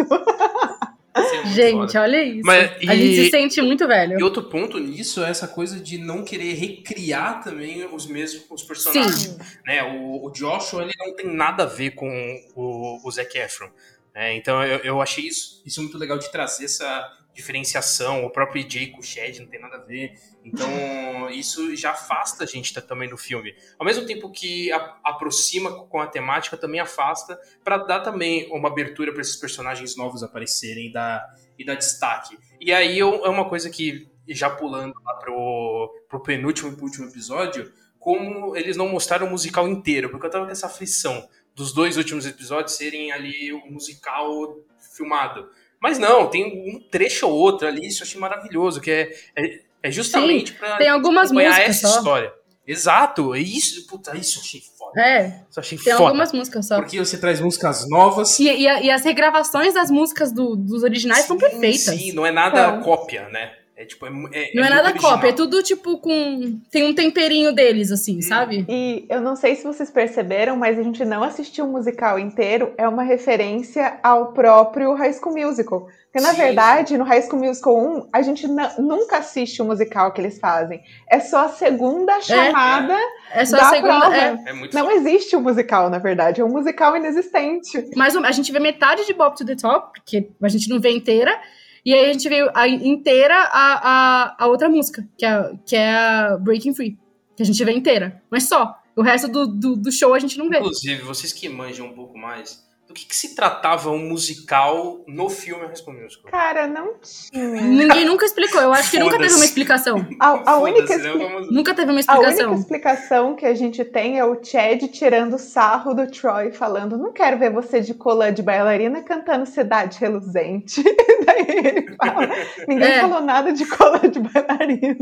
Isso 1.18 1.34
é 1.34 1.42
muito 1.42 1.48
Gente, 1.48 1.86
foda. 1.92 2.02
olha 2.02 2.22
isso. 2.22 2.42
Mas, 2.46 2.70
A 2.88 2.94
gente 2.94 3.20
e- 3.20 3.24
se 3.24 3.30
sente 3.30 3.60
muito 3.60 3.86
velho. 3.88 4.20
E 4.20 4.22
outro 4.22 4.44
ponto 4.44 4.78
nisso 4.78 5.24
é 5.24 5.30
essa 5.30 5.48
coisa 5.48 5.80
de 5.80 5.98
não 5.98 6.22
querer 6.24 6.54
recriar 6.54 7.42
também 7.42 7.84
os 7.92 8.06
mesmos 8.06 8.44
os 8.48 8.62
personagens. 8.62 9.36
Né? 9.66 9.82
O, 9.82 10.26
o 10.26 10.30
Joshua 10.30 10.82
ele 10.82 10.92
não 10.98 11.14
tem 11.16 11.26
nada 11.26 11.64
a 11.64 11.66
ver 11.66 11.90
com 11.90 12.08
o, 12.54 13.00
o 13.06 13.10
Zac 13.10 13.36
Efron. 13.36 13.68
né? 14.14 14.36
Então 14.36 14.62
eu, 14.64 14.78
eu 14.78 15.02
achei 15.02 15.24
isso, 15.26 15.60
isso 15.66 15.82
muito 15.82 15.98
legal 15.98 16.18
de 16.18 16.30
trazer 16.30 16.66
essa 16.66 17.10
diferenciação. 17.38 18.24
O 18.24 18.30
próprio 18.30 18.60
EJ 18.64 18.90
com 18.92 18.98
o 19.00 19.02
Shed 19.02 19.40
não 19.40 19.46
tem 19.48 19.60
nada 19.60 19.76
a 19.76 19.80
ver. 19.80 20.12
Então 20.44 20.68
isso 21.30 21.74
já 21.76 21.92
afasta 21.92 22.44
a 22.44 22.46
gente 22.46 22.74
ta- 22.74 22.80
também 22.82 23.08
do 23.08 23.16
filme. 23.16 23.54
Ao 23.78 23.86
mesmo 23.86 24.04
tempo 24.06 24.30
que 24.30 24.70
a- 24.72 24.98
aproxima 25.04 25.86
com 25.86 26.00
a 26.00 26.06
temática, 26.06 26.56
também 26.56 26.80
afasta 26.80 27.38
para 27.64 27.78
dar 27.78 28.00
também 28.00 28.48
uma 28.52 28.68
abertura 28.68 29.12
para 29.12 29.20
esses 29.22 29.36
personagens 29.36 29.96
novos 29.96 30.22
aparecerem 30.22 30.88
e 30.88 30.92
dar, 30.92 31.24
e 31.58 31.64
dar 31.64 31.74
destaque. 31.76 32.36
E 32.60 32.72
aí 32.72 32.98
eu- 32.98 33.24
é 33.24 33.28
uma 33.28 33.48
coisa 33.48 33.70
que, 33.70 34.08
já 34.28 34.50
pulando 34.50 34.94
lá 35.04 35.14
pro, 35.14 35.94
pro 36.08 36.22
penúltimo 36.22 36.76
e 36.76 36.82
último 36.82 37.08
episódio, 37.08 37.72
como 37.98 38.56
eles 38.56 38.76
não 38.76 38.88
mostraram 38.88 39.26
o 39.26 39.30
musical 39.30 39.66
inteiro, 39.68 40.10
porque 40.10 40.26
eu 40.26 40.30
tava 40.30 40.46
com 40.46 40.52
essa 40.52 40.66
aflição 40.66 41.28
dos 41.54 41.72
dois 41.72 41.96
últimos 41.96 42.24
episódios 42.26 42.76
serem 42.76 43.10
ali 43.10 43.52
o 43.52 43.66
musical 43.66 44.56
filmado. 44.96 45.50
Mas 45.80 45.98
não, 45.98 46.26
tem 46.28 46.44
um 46.76 46.80
trecho 46.90 47.26
ou 47.28 47.34
outro 47.34 47.66
ali, 47.68 47.86
isso 47.86 48.02
eu 48.02 48.06
achei 48.06 48.20
maravilhoso, 48.20 48.80
que 48.80 48.90
é, 48.90 49.10
é, 49.36 49.60
é 49.84 49.90
justamente 49.90 50.52
pra 50.54 50.76
tem 50.76 50.88
algumas 50.88 51.30
músicas 51.30 51.58
essa 51.58 51.88
só. 51.88 51.98
história. 51.98 52.32
Exato, 52.66 53.34
é 53.34 53.38
isso, 53.40 53.86
puta, 53.86 54.14
isso 54.16 54.38
eu 54.38 54.42
achei 54.42 54.60
foda. 54.60 55.00
É, 55.00 55.42
Isso 55.50 55.58
achei 55.60 55.78
tem 55.78 55.92
foda. 55.94 56.04
algumas 56.08 56.32
músicas 56.32 56.66
só. 56.66 56.76
Porque 56.76 56.98
você 56.98 57.16
traz 57.18 57.40
músicas 57.40 57.88
novas. 57.88 58.38
E, 58.38 58.46
e 58.48 58.62
e 58.64 58.90
as 58.90 59.02
regravações 59.04 59.72
das 59.72 59.90
músicas 59.90 60.32
do- 60.32 60.54
dos 60.56 60.82
originais 60.82 61.24
são 61.24 61.38
Sim, 61.38 61.46
perfeitas. 61.48 61.94
Sim, 61.94 62.12
não 62.12 62.26
é 62.26 62.30
nada 62.30 62.60
Então. 62.68 62.80
cópia, 62.82 63.28
né? 63.30 63.52
É 63.80 63.84
tipo, 63.84 64.04
é, 64.06 64.08
é- 64.08 64.12
Não 64.12 64.18
é 64.18 64.26
muito 64.26 64.74
nada 64.74 64.88
original. 64.88 65.12
cópia, 65.12 65.28
é 65.28 65.32
tudo 65.32 65.62
tipo 65.62 65.98
com. 65.98 66.60
Tem 66.68 66.82
um 66.82 66.92
temperinho 66.92 67.52
deles, 67.52 67.92
assim, 67.92 68.20
sabe? 68.20 68.66
E 68.68 69.06
eu 69.08 69.20
não 69.20 69.36
sei 69.36 69.54
se 69.54 69.62
vocês 69.62 69.88
perceberam, 69.88 70.56
mas 70.56 70.76
a 70.76 70.82
gente 70.82 71.04
não 71.04 71.22
assistiu 71.22 71.64
o 71.64 71.68
musical 71.70 72.18
inteiro, 72.18 72.74
é 72.76 72.88
uma 72.88 73.04
referência 73.04 74.00
ao 74.02 74.32
próprio 74.32 74.94
High 74.94 75.12
School 75.12 75.32
Musical. 75.32 75.86
Porque, 76.10 76.26
na 76.26 76.32
Sim, 76.32 76.38
verdade, 76.38 76.98
no 76.98 77.04
High 77.04 77.22
School 77.22 77.38
Musical 77.44 77.78
1, 77.78 78.08
a 78.12 78.20
gente 78.22 78.48
nunca 78.80 79.18
assiste 79.18 79.62
o 79.62 79.64
musical 79.64 80.10
que 80.12 80.20
eles 80.22 80.40
fazem. 80.40 80.80
É 81.08 81.20
só 81.20 81.44
a 81.44 81.48
segunda 81.50 82.20
chamada 82.20 82.96
É 83.30 83.44
só 83.44 83.58
da 83.58 83.66
a 83.68 83.70
segunda. 83.70 84.00
prova. 84.00 84.16
é. 84.16 84.38
É 84.46 84.52
Não 84.74 84.90
existe 84.90 85.36
o 85.36 85.40
musical, 85.40 85.88
na 85.88 85.98
verdade. 85.98 86.40
É 86.40 86.44
um 86.44 86.48
musical 86.48 86.96
inexistente. 86.96 87.90
Mas 87.94 88.16
a 88.16 88.32
gente 88.32 88.50
vê 88.50 88.58
metade 88.58 89.06
de 89.06 89.12
Bob 89.14 89.36
to 89.36 89.44
the 89.46 89.54
Top, 89.54 89.92
porque 90.00 90.30
a 90.42 90.48
gente 90.48 90.68
não 90.68 90.80
vê 90.80 90.90
inteira. 90.90 91.38
E 91.84 91.94
aí 91.94 92.10
a 92.10 92.12
gente 92.12 92.28
vê 92.28 92.50
a, 92.54 92.68
inteira 92.68 93.34
a, 93.34 93.80
a, 93.82 94.44
a 94.44 94.46
outra 94.46 94.68
música, 94.68 95.08
que 95.16 95.24
é, 95.24 95.52
que 95.64 95.76
é 95.76 95.94
a 95.94 96.36
Breaking 96.36 96.74
Free. 96.74 96.98
Que 97.36 97.42
a 97.42 97.46
gente 97.46 97.64
vê 97.64 97.72
inteira. 97.72 98.22
Mas 98.30 98.48
só. 98.48 98.76
O 98.96 99.02
resto 99.02 99.28
do, 99.28 99.46
do, 99.46 99.76
do 99.76 99.92
show 99.92 100.12
a 100.12 100.18
gente 100.18 100.36
não 100.36 100.48
vê. 100.48 100.58
Inclusive, 100.58 101.02
vocês 101.02 101.32
que 101.32 101.48
manjam 101.48 101.86
um 101.86 101.92
pouco 101.92 102.18
mais, 102.18 102.67
do 102.88 102.94
que, 102.94 103.04
que 103.06 103.14
se 103.14 103.34
tratava 103.34 103.90
um 103.90 103.98
musical 104.08 105.00
no 105.06 105.28
filme 105.28 105.66
High 105.66 105.76
School 105.76 105.94
Musical? 106.00 106.30
Cara, 106.30 106.66
não 106.66 106.94
tinha. 107.02 107.44
Ninguém 107.60 108.04
nunca 108.06 108.24
explicou. 108.24 108.60
Eu 108.62 108.72
acho 108.72 108.90
que 108.90 108.98
nunca 108.98 109.18
teve 109.18 109.34
uma 109.34 109.44
explicação. 109.44 110.06
A, 110.18 110.52
a 110.52 110.58
única 110.58 110.96
né? 110.96 111.06
expli- 111.08 111.18
Vamos- 111.28 111.52
Nunca 111.52 111.74
teve 111.74 111.90
uma 111.92 112.00
A 112.06 112.14
única 112.18 112.30
explicação. 112.30 112.54
explicação 112.54 113.36
que 113.36 113.44
a 113.44 113.54
gente 113.54 113.84
tem 113.84 114.18
é 114.18 114.24
o 114.24 114.42
Chad 114.42 114.82
tirando 114.88 115.38
sarro 115.38 115.92
do 115.92 116.10
Troy, 116.10 116.50
falando: 116.50 116.96
Não 116.96 117.12
quero 117.12 117.38
ver 117.38 117.52
você 117.52 117.80
de 117.80 117.92
colã 117.92 118.32
de 118.32 118.42
bailarina 118.42 119.02
cantando 119.02 119.44
Cidade 119.44 119.98
Reluzente. 119.98 120.82
Daí 121.26 121.46
ele 121.46 121.94
fala: 121.96 122.28
Ninguém 122.66 122.88
É. 122.88 123.00
falou 123.00 123.20
nada 123.20 123.52
de 123.52 123.66
colã 123.66 124.00
de 124.00 124.18
bailarina. 124.18 124.96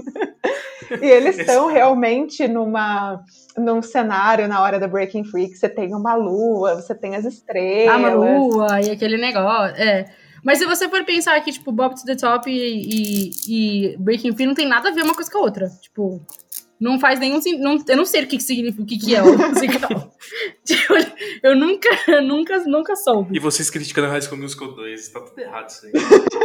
E 1.02 1.06
eles 1.06 1.38
estão 1.38 1.66
realmente 1.66 2.46
numa, 2.46 3.20
num 3.56 3.82
cenário 3.82 4.46
na 4.46 4.62
hora 4.62 4.78
da 4.78 4.86
Breaking 4.86 5.24
Free 5.24 5.48
que 5.48 5.56
você 5.56 5.68
tem 5.68 5.92
uma 5.94 6.14
lua, 6.14 6.76
você 6.76 6.94
tem 6.94 7.14
as 7.16 7.24
estrelas. 7.24 7.75
A 7.88 8.14
lua 8.14 8.80
e 8.80 8.90
aquele 8.90 9.16
negócio. 9.16 9.76
É. 9.76 10.06
Mas 10.42 10.58
se 10.58 10.64
você 10.64 10.88
for 10.88 11.04
pensar 11.04 11.40
que, 11.40 11.50
tipo, 11.50 11.72
Bob 11.72 11.94
to 11.96 12.04
the 12.04 12.14
Top 12.14 12.48
e, 12.48 12.52
e, 12.56 13.30
e 13.48 13.96
Breaking 13.98 14.34
Free 14.34 14.46
não 14.46 14.54
tem 14.54 14.68
nada 14.68 14.88
a 14.88 14.92
ver 14.92 15.02
uma 15.02 15.14
coisa 15.14 15.30
com 15.30 15.38
a 15.38 15.40
outra. 15.40 15.68
Tipo, 15.82 16.24
não 16.78 17.00
faz 17.00 17.18
nenhum 17.18 17.40
não, 17.58 17.82
Eu 17.88 17.96
não 17.96 18.04
sei 18.04 18.22
o 18.22 18.26
que, 18.26 18.36
que 18.36 18.42
significa, 18.42 18.82
o 18.82 18.86
que, 18.86 18.98
que 18.98 19.14
é 19.14 19.22
o 19.22 19.36
musical. 19.48 20.12
Tipo, 20.64 20.94
eu 21.42 21.56
nunca, 21.56 21.88
nunca, 22.22 22.58
nunca 22.64 22.94
soube. 22.96 23.36
E 23.36 23.40
vocês 23.40 23.70
criticando 23.70 24.08
High 24.08 24.22
School 24.22 24.40
Musical 24.40 24.72
2, 24.72 25.08
tá 25.08 25.20
tudo 25.20 25.38
errado 25.38 25.68
isso 25.68 25.86
aí. 25.86 25.92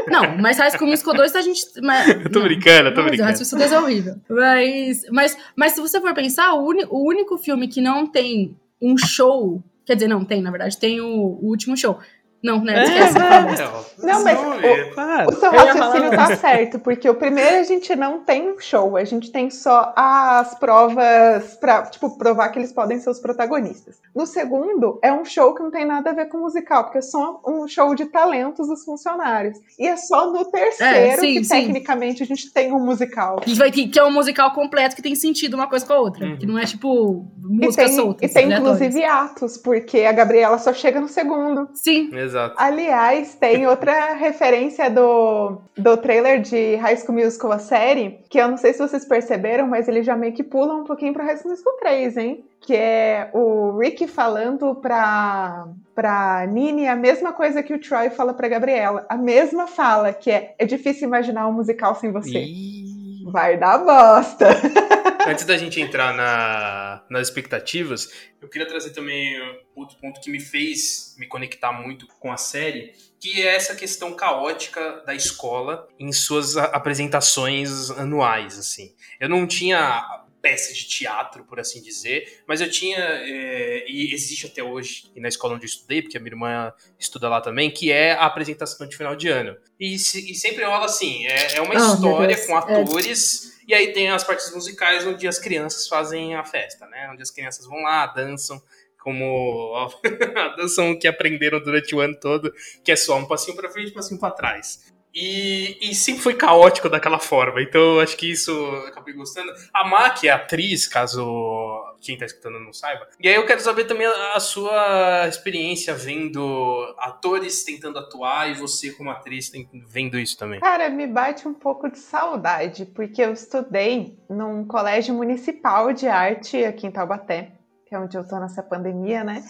Não, 0.08 0.38
mas 0.38 0.58
High 0.58 0.72
School 0.72 0.90
Musical 0.90 1.14
2 1.14 1.36
a 1.36 1.42
gente. 1.42 1.62
Mas, 1.82 2.08
eu 2.26 2.32
tô 2.32 2.40
não, 2.40 2.48
brincando, 2.48 2.90
eu 2.90 2.94
tô 2.94 3.02
mas 3.02 3.12
brincando. 3.12 3.30
High 3.30 3.46
School 3.46 3.60
2 3.60 3.72
é 3.72 3.80
horrível. 3.80 4.16
Mas, 4.30 5.04
mas, 5.12 5.38
mas 5.56 5.74
se 5.74 5.82
você 5.82 6.00
for 6.00 6.14
pensar, 6.14 6.54
o, 6.54 6.66
uni, 6.66 6.86
o 6.90 7.08
único 7.08 7.38
filme 7.38 7.68
que 7.68 7.82
não 7.82 8.08
tem 8.08 8.56
um 8.82 8.98
show. 8.98 9.62
Quer 9.86 9.96
dizer, 9.96 10.08
não, 10.08 10.24
tem, 10.24 10.42
na 10.42 10.52
verdade, 10.52 10.78
tem 10.78 11.02
o, 11.02 11.08
o 11.08 11.48
último 11.48 11.76
show. 11.76 12.00
Não, 12.44 12.64
né? 12.64 12.84
Esquece. 12.84 13.18
É, 13.18 14.06
não, 14.06 14.24
mas 14.24 14.40
o, 14.40 15.30
o, 15.30 15.34
seu 15.34 15.52
raciocínio 15.52 16.10
tá 16.10 16.36
certo, 16.36 16.80
porque 16.80 17.08
o 17.08 17.14
primeiro 17.14 17.58
a 17.58 17.64
gente 17.64 17.96
não 17.96 18.20
tem 18.20 18.56
show, 18.60 18.98
a 18.98 19.04
gente 19.04 19.32
tem 19.32 19.52
só 19.52 19.94
as 19.96 20.58
provas 20.58 21.56
pra, 21.60 21.84
tipo, 21.84 22.18
provar 22.18 22.50
que 22.50 22.58
eles 22.58 22.74
podem 22.74 23.00
ser 23.00 23.12
os 23.12 23.20
protagonistas. 23.20 24.00
No 24.16 24.26
segundo, 24.26 25.00
é 25.04 25.14
um 25.14 25.24
show 25.24 25.54
que 25.54 25.62
não 25.62 25.70
tem 25.70 25.86
nada 25.86 26.10
a 26.10 26.14
ver 26.14 26.30
com 26.30 26.40
musical, 26.40 26.86
porque 26.86 26.98
é 26.98 27.02
só 27.02 27.40
um 27.46 27.68
show 27.68 27.94
de 27.94 28.06
talentos 28.06 28.68
dos 28.68 28.84
funcionários. 28.84 29.60
E 29.78 29.88
é 29.88 29.96
só 29.96 30.32
no 30.32 30.44
terceiro 30.46 30.96
é, 30.96 31.18
sim, 31.18 31.34
que, 31.34 31.44
sim. 31.44 31.50
tecnicamente, 31.50 32.24
a 32.24 32.26
gente 32.26 32.52
tem 32.52 32.74
um 32.74 32.84
musical. 32.84 33.38
Que, 33.38 33.88
que 33.88 34.00
é 34.00 34.04
um 34.04 34.12
musical 34.12 34.52
completo 34.54 34.96
que 34.96 35.02
tem 35.02 35.14
sentido 35.16 35.54
uma 35.54 35.68
coisa 35.68 35.86
com 35.86 35.94
a 35.94 36.00
outra. 36.00 36.26
Uhum. 36.26 36.38
Que 36.38 36.46
não 36.46 36.58
é, 36.58 36.66
tipo, 36.66 37.26
música 37.38 37.84
e 37.84 37.86
tem, 37.86 37.96
solta. 37.96 38.26
E 38.26 38.30
tem, 38.30 38.52
inclusive, 38.52 39.04
atos, 39.04 39.58
porque 39.58 40.00
a 40.00 40.12
Gabriela 40.12 40.58
só 40.58 40.74
chega 40.74 41.00
no 41.00 41.08
segundo. 41.08 41.70
Sim. 41.74 42.10
Exato. 42.14 42.31
Exato. 42.32 42.56
Aliás, 42.58 43.36
tem 43.36 43.68
outra 43.68 44.14
referência 44.14 44.90
do, 44.90 45.58
do 45.78 45.98
trailer 45.98 46.42
de 46.42 46.76
High 46.76 46.98
School 46.98 47.18
Musical, 47.18 47.52
a 47.52 47.60
série, 47.60 48.20
que 48.30 48.38
eu 48.38 48.48
não 48.48 48.58
sei 48.58 48.74
se 48.74 48.80
vocês 48.80 49.06
perceberam, 49.06 49.68
mas 49.68 49.88
ele 49.88 50.02
já 50.02 50.16
meio 50.16 50.34
que 50.34 50.44
pula 50.44 50.74
um 50.74 50.86
pouquinho 50.86 51.14
pra 51.14 51.24
High 51.24 51.38
School 51.38 51.52
Musical 51.52 51.74
3, 51.80 52.18
hein? 52.18 52.46
Que 52.62 52.76
é 52.76 53.30
o 53.34 53.78
Rick 53.78 54.08
falando 54.08 54.76
pra, 54.76 55.68
pra 55.94 56.46
Nini 56.48 56.88
a 56.88 56.96
mesma 56.96 57.34
coisa 57.34 57.62
que 57.62 57.74
o 57.74 57.80
Troy 57.80 58.10
fala 58.10 58.34
pra 58.34 58.48
Gabriela. 58.48 59.06
A 59.10 59.18
mesma 59.18 59.68
fala, 59.68 60.14
que 60.14 60.32
é, 60.32 60.56
é 60.58 60.66
difícil 60.66 61.08
imaginar 61.08 61.48
um 61.48 61.54
musical 61.54 61.96
sem 61.96 62.12
você. 62.12 62.40
Ih. 62.40 63.26
Vai 63.26 63.58
dar 63.58 63.80
bosta. 63.80 64.48
Antes 65.28 65.46
da 65.46 65.58
gente 65.58 65.80
entrar 65.80 66.14
na, 66.14 67.04
nas 67.10 67.28
expectativas, 67.28 68.12
eu 68.42 68.50
queria 68.50 68.68
trazer 68.68 68.92
também 68.92 69.36
outro 69.76 69.98
ponto 69.98 70.20
que 70.20 70.30
me 70.30 70.40
fez 70.40 71.16
me 71.18 71.28
conectar 71.28 71.72
muito 71.72 72.08
com 72.20 72.32
a 72.32 72.38
série, 72.38 72.94
que 73.20 73.42
é 73.42 73.56
essa 73.56 73.76
questão 73.76 74.14
caótica 74.14 75.04
da 75.06 75.14
escola 75.14 75.88
em 76.00 76.12
suas 76.12 76.58
apresentações 76.58 77.92
anuais, 77.92 78.58
assim. 78.58 78.94
Eu 79.20 79.30
não 79.30 79.46
tinha 79.46 80.24
peça 80.42 80.74
de 80.74 80.86
teatro, 80.86 81.46
por 81.46 81.60
assim 81.60 81.82
dizer, 81.82 82.42
mas 82.48 82.62
eu 82.62 82.70
tinha, 82.70 82.98
é, 82.98 83.86
e 83.88 84.12
existe 84.12 84.48
até 84.48 84.64
hoje, 84.64 85.12
e 85.16 85.22
na 85.22 85.28
escola 85.28 85.54
onde 85.54 85.66
eu 85.66 85.70
estudei, 85.70 86.02
porque 86.02 86.18
a 86.18 86.20
minha 86.20 86.32
irmã 86.32 86.74
estuda 86.98 87.30
lá 87.30 87.40
também, 87.40 87.70
que 87.70 87.92
é 87.92 88.14
a 88.14 88.26
apresentação 88.26 88.88
de 88.88 88.98
final 88.98 89.16
de 89.16 89.28
ano. 89.28 89.56
E, 89.80 89.94
e 89.94 90.00
sempre 90.00 90.66
rola 90.66 90.86
assim, 90.86 91.28
é, 91.28 91.58
é 91.58 91.62
uma 91.62 91.76
oh, 91.76 91.94
história 91.94 92.48
com 92.48 92.56
atores... 92.56 93.50
É 93.50 93.61
e 93.72 93.74
aí 93.74 93.94
tem 93.94 94.10
as 94.10 94.22
partes 94.22 94.54
musicais 94.54 95.08
onde 95.08 95.26
as 95.26 95.40
crianças 95.40 95.88
fazem 95.88 96.36
a 96.36 96.44
festa, 96.44 96.86
né? 96.88 97.10
Onde 97.10 97.22
as 97.22 97.32
crianças 97.32 97.66
vão 97.66 97.82
lá, 97.84 98.06
dançam, 98.06 98.62
como 99.00 99.90
dançam 100.58 101.00
que 101.00 101.08
aprenderam 101.08 101.64
durante 101.64 101.96
o 101.96 102.02
ano 102.02 102.20
todo, 102.20 102.54
que 102.84 102.92
é 102.92 102.98
só 102.98 103.18
um 103.18 103.26
passinho 103.26 103.56
para 103.56 103.70
frente, 103.70 103.92
um 103.92 103.94
passinho 103.94 104.20
para 104.20 104.32
trás. 104.32 104.92
E, 105.14 105.78
e, 105.82 105.94
sempre 105.94 106.22
foi 106.22 106.34
caótico 106.36 106.90
daquela 106.90 107.20
forma. 107.20 107.62
Então, 107.62 108.00
acho 108.00 108.16
que 108.16 108.32
isso 108.32 108.52
eu 108.52 108.88
acabei 108.88 109.14
gostando. 109.14 109.52
A 109.74 109.86
Mac 109.86 110.24
é 110.24 110.30
atriz, 110.30 110.88
caso 110.88 111.92
quem 112.00 112.18
tá 112.18 112.26
escutando 112.26 112.60
não 112.60 112.72
saiba. 112.72 113.08
E 113.20 113.28
aí 113.28 113.36
eu 113.36 113.46
quero 113.46 113.60
saber 113.60 113.86
também 113.86 114.08
a, 114.08 114.34
a, 114.36 114.40
sua 114.40 115.28
experiência 115.28 115.94
vendo 115.94 116.96
atores 116.98 117.64
tentando 117.64 118.00
atuar 118.00 118.50
e 118.50 118.54
você 118.56 118.92
como 118.92 119.10
atriz 119.10 119.52
vendo 119.88 120.18
isso 120.18 120.38
também. 120.38 120.60
Cara, 120.62 120.90
me 120.90 121.06
bate 121.08 121.48
um 121.48 121.54
pouco 121.54 121.90
de 121.90 122.00
saudade, 122.00 122.86
porque 122.86 123.22
eu 123.22 123.34
estudei 123.34 124.18
num 124.30 124.66
colégio 124.66 125.14
municipal 125.14 125.92
de 125.92 126.08
arte 126.08 126.64
aqui 126.64 126.88
em 126.88 126.92
Taubaté, 126.92 127.52
que 127.86 127.94
é 127.94 128.00
onde 128.00 128.18
eu 128.18 128.26
tô 128.26 128.40
nessa 128.40 128.64
pandemia, 128.64 129.24
né? 129.24 129.44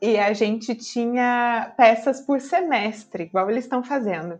E 0.00 0.18
a 0.18 0.32
gente 0.32 0.74
tinha 0.74 1.72
peças 1.76 2.20
por 2.20 2.40
semestre, 2.40 3.24
igual 3.24 3.48
eles 3.48 3.64
estão 3.64 3.82
fazendo. 3.82 4.38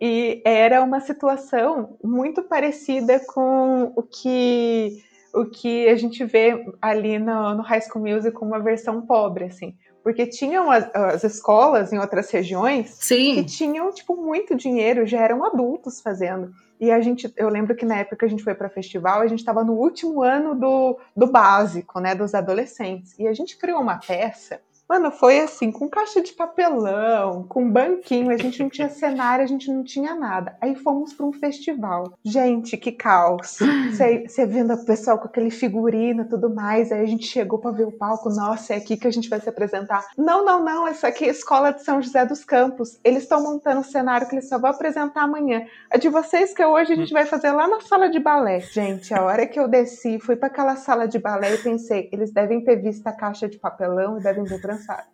E 0.00 0.42
era 0.44 0.82
uma 0.82 1.00
situação 1.00 1.96
muito 2.02 2.42
parecida 2.42 3.20
com 3.20 3.92
o 3.96 4.02
que 4.02 5.02
o 5.36 5.44
que 5.44 5.86
a 5.86 5.96
gente 5.96 6.24
vê 6.24 6.64
ali 6.80 7.18
no, 7.18 7.56
no 7.56 7.62
High 7.62 7.82
School 7.82 8.06
Musical, 8.06 8.42
uma 8.42 8.58
versão 8.58 9.02
pobre, 9.02 9.44
assim. 9.44 9.76
Porque 10.02 10.24
tinham 10.26 10.70
as, 10.70 10.88
as 10.94 11.24
escolas 11.24 11.92
em 11.92 11.98
outras 11.98 12.30
regiões 12.30 12.96
Sim. 13.00 13.34
que 13.34 13.44
tinham, 13.44 13.92
tipo, 13.92 14.16
muito 14.16 14.54
dinheiro, 14.54 15.06
já 15.06 15.20
eram 15.20 15.44
adultos 15.44 16.00
fazendo. 16.00 16.52
E 16.80 16.90
a 16.90 17.00
gente, 17.00 17.30
eu 17.36 17.48
lembro 17.50 17.74
que 17.74 17.84
na 17.84 17.98
época 17.98 18.16
que 18.16 18.24
a 18.24 18.28
gente 18.28 18.42
foi 18.42 18.54
para 18.54 18.70
festival, 18.70 19.20
a 19.20 19.26
gente 19.26 19.40
estava 19.40 19.62
no 19.62 19.74
último 19.74 20.22
ano 20.22 20.54
do, 20.54 20.98
do 21.14 21.26
básico, 21.26 22.00
né, 22.00 22.14
dos 22.14 22.34
adolescentes. 22.34 23.18
E 23.18 23.26
a 23.26 23.34
gente 23.34 23.58
criou 23.58 23.80
uma 23.80 23.98
peça 23.98 24.60
Mano, 24.88 25.10
foi 25.10 25.40
assim, 25.40 25.72
com 25.72 25.88
caixa 25.88 26.22
de 26.22 26.32
papelão, 26.32 27.42
com 27.48 27.68
banquinho, 27.68 28.30
a 28.30 28.36
gente 28.36 28.62
não 28.62 28.70
tinha 28.70 28.88
cenário, 28.90 29.44
a 29.44 29.48
gente 29.48 29.70
não 29.70 29.82
tinha 29.82 30.14
nada. 30.14 30.56
Aí 30.60 30.76
fomos 30.76 31.12
para 31.12 31.26
um 31.26 31.32
festival. 31.32 32.12
Gente, 32.24 32.76
que 32.76 32.92
caos. 32.92 33.58
Você 33.90 34.46
vendo 34.46 34.74
o 34.74 34.84
pessoal 34.84 35.18
com 35.18 35.26
aquele 35.26 35.50
figurino 35.50 36.22
e 36.22 36.28
tudo 36.28 36.48
mais, 36.48 36.92
aí 36.92 37.00
a 37.00 37.06
gente 37.06 37.26
chegou 37.26 37.58
para 37.58 37.72
ver 37.72 37.86
o 37.86 37.92
palco, 37.92 38.30
nossa, 38.30 38.74
é 38.74 38.76
aqui 38.76 38.96
que 38.96 39.08
a 39.08 39.10
gente 39.10 39.28
vai 39.28 39.40
se 39.40 39.48
apresentar. 39.48 40.06
Não, 40.16 40.44
não, 40.44 40.62
não, 40.62 40.86
essa 40.86 41.08
aqui 41.08 41.24
é 41.24 41.28
a 41.28 41.32
Escola 41.32 41.72
de 41.72 41.82
São 41.82 42.00
José 42.00 42.24
dos 42.24 42.44
Campos. 42.44 43.00
Eles 43.02 43.24
estão 43.24 43.42
montando 43.42 43.80
um 43.80 43.84
cenário 43.84 44.28
que 44.28 44.36
eles 44.36 44.48
só 44.48 44.58
vão 44.58 44.70
apresentar 44.70 45.22
amanhã. 45.22 45.66
A 45.90 45.96
de 45.96 46.08
vocês 46.08 46.54
que 46.54 46.64
hoje 46.64 46.92
a 46.92 46.96
gente 46.96 47.12
vai 47.12 47.26
fazer 47.26 47.50
lá 47.50 47.66
na 47.66 47.80
sala 47.80 48.08
de 48.08 48.20
balé. 48.20 48.60
Gente, 48.60 49.12
a 49.12 49.22
hora 49.22 49.46
que 49.46 49.58
eu 49.58 49.66
desci, 49.66 50.20
fui 50.20 50.36
para 50.36 50.46
aquela 50.46 50.76
sala 50.76 51.08
de 51.08 51.18
balé 51.18 51.54
e 51.54 51.58
pensei, 51.58 52.08
eles 52.12 52.30
devem 52.30 52.62
ter 52.62 52.76
visto 52.76 53.06
a 53.06 53.12
caixa 53.12 53.48
de 53.48 53.58
papelão 53.58 54.18
e 54.18 54.22
devem 54.22 54.44
ter 54.44 54.60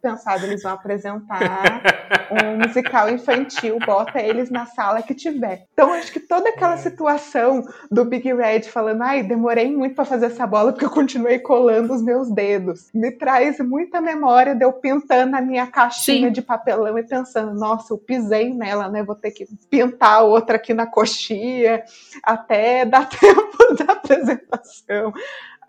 pensado, 0.01 0.45
eles 0.47 0.63
vão 0.63 0.73
apresentar 0.73 1.83
um 2.31 2.59
musical 2.59 3.09
infantil, 3.09 3.79
bota 3.85 4.21
eles 4.21 4.51
na 4.51 4.67
sala 4.67 5.03
que 5.03 5.15
tiver. 5.15 5.67
Então, 5.73 5.93
acho 5.93 6.13
que 6.13 6.21
toda 6.21 6.49
aquela 6.49 6.75
é. 6.75 6.79
situação 6.79 7.65
do 7.91 8.05
Big 8.05 8.33
Red 8.33 8.63
falando, 8.63 9.03
ai, 9.03 9.23
demorei 9.23 9.75
muito 9.75 9.95
para 9.95 10.05
fazer 10.05 10.27
essa 10.27 10.47
bola 10.47 10.73
porque 10.73 10.85
eu 10.85 10.91
continuei 10.91 11.39
colando 11.39 11.93
os 11.93 12.03
meus 12.03 12.31
dedos, 12.31 12.91
me 12.95 13.11
traz 13.11 13.59
muita 13.59 14.01
memória 14.01 14.55
de 14.55 14.65
eu 14.65 14.73
pintando 14.73 15.37
a 15.37 15.41
minha 15.41 15.67
caixinha 15.67 16.29
Sim. 16.29 16.33
de 16.33 16.43
papelão 16.43 16.99
e 16.99 17.03
pensando, 17.03 17.55
nossa, 17.55 17.93
eu 17.93 17.99
pisei 17.99 18.53
nela, 18.55 18.89
né? 18.89 19.03
Vou 19.03 19.15
ter 19.15 19.31
que 19.31 19.47
pintar 19.71 20.25
outra 20.25 20.57
aqui 20.57 20.75
na 20.75 20.87
coxinha 20.87 21.83
até 22.23 22.85
dar 22.85 23.09
tempo 23.11 23.75
da 23.75 23.93
apresentação 23.93 25.13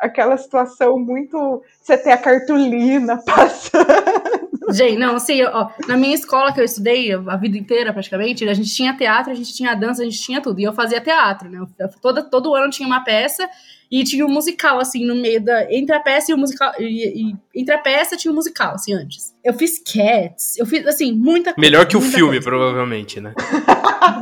aquela 0.03 0.37
situação 0.37 0.97
muito. 0.97 1.61
Você 1.81 1.97
ter 1.97 2.11
a 2.11 2.17
cartolina 2.17 3.17
passando. 3.25 4.43
Gente, 4.71 4.97
não, 4.97 5.15
assim, 5.15 5.43
ó, 5.43 5.69
na 5.87 5.97
minha 5.97 6.15
escola 6.15 6.53
que 6.53 6.59
eu 6.59 6.63
estudei 6.63 7.11
a 7.13 7.35
vida 7.35 7.57
inteira 7.57 7.91
praticamente, 7.91 8.47
a 8.47 8.53
gente 8.53 8.73
tinha 8.73 8.95
teatro, 8.95 9.31
a 9.31 9.35
gente 9.35 9.53
tinha 9.53 9.75
dança, 9.75 10.01
a 10.01 10.05
gente 10.05 10.21
tinha 10.21 10.41
tudo. 10.41 10.59
E 10.59 10.63
eu 10.63 10.73
fazia 10.73 11.01
teatro, 11.01 11.49
né? 11.49 11.59
Todo, 12.01 12.29
todo 12.29 12.55
ano 12.55 12.69
tinha 12.69 12.87
uma 12.87 13.03
peça 13.03 13.47
e 13.91 14.03
tinha 14.03 14.25
um 14.25 14.29
musical, 14.29 14.79
assim, 14.79 15.05
no 15.05 15.15
meio 15.15 15.43
da. 15.43 15.71
Entre 15.71 15.95
a 15.95 15.99
peça 15.99 16.31
e 16.31 16.33
o 16.33 16.37
musical. 16.37 16.71
E, 16.79 17.29
e, 17.29 17.35
entre 17.53 17.75
a 17.75 17.77
peça 17.77 18.17
tinha 18.17 18.31
um 18.31 18.35
musical, 18.35 18.75
assim, 18.75 18.93
antes. 18.93 19.35
Eu 19.43 19.53
fiz 19.53 19.79
Cats, 19.79 20.57
eu 20.57 20.65
fiz, 20.65 20.85
assim, 20.87 21.13
muita 21.13 21.53
coisa. 21.53 21.69
Melhor 21.69 21.85
que 21.85 21.97
o 21.97 22.01
filme, 22.01 22.37
coisa. 22.37 22.49
provavelmente, 22.49 23.19
né? 23.19 23.33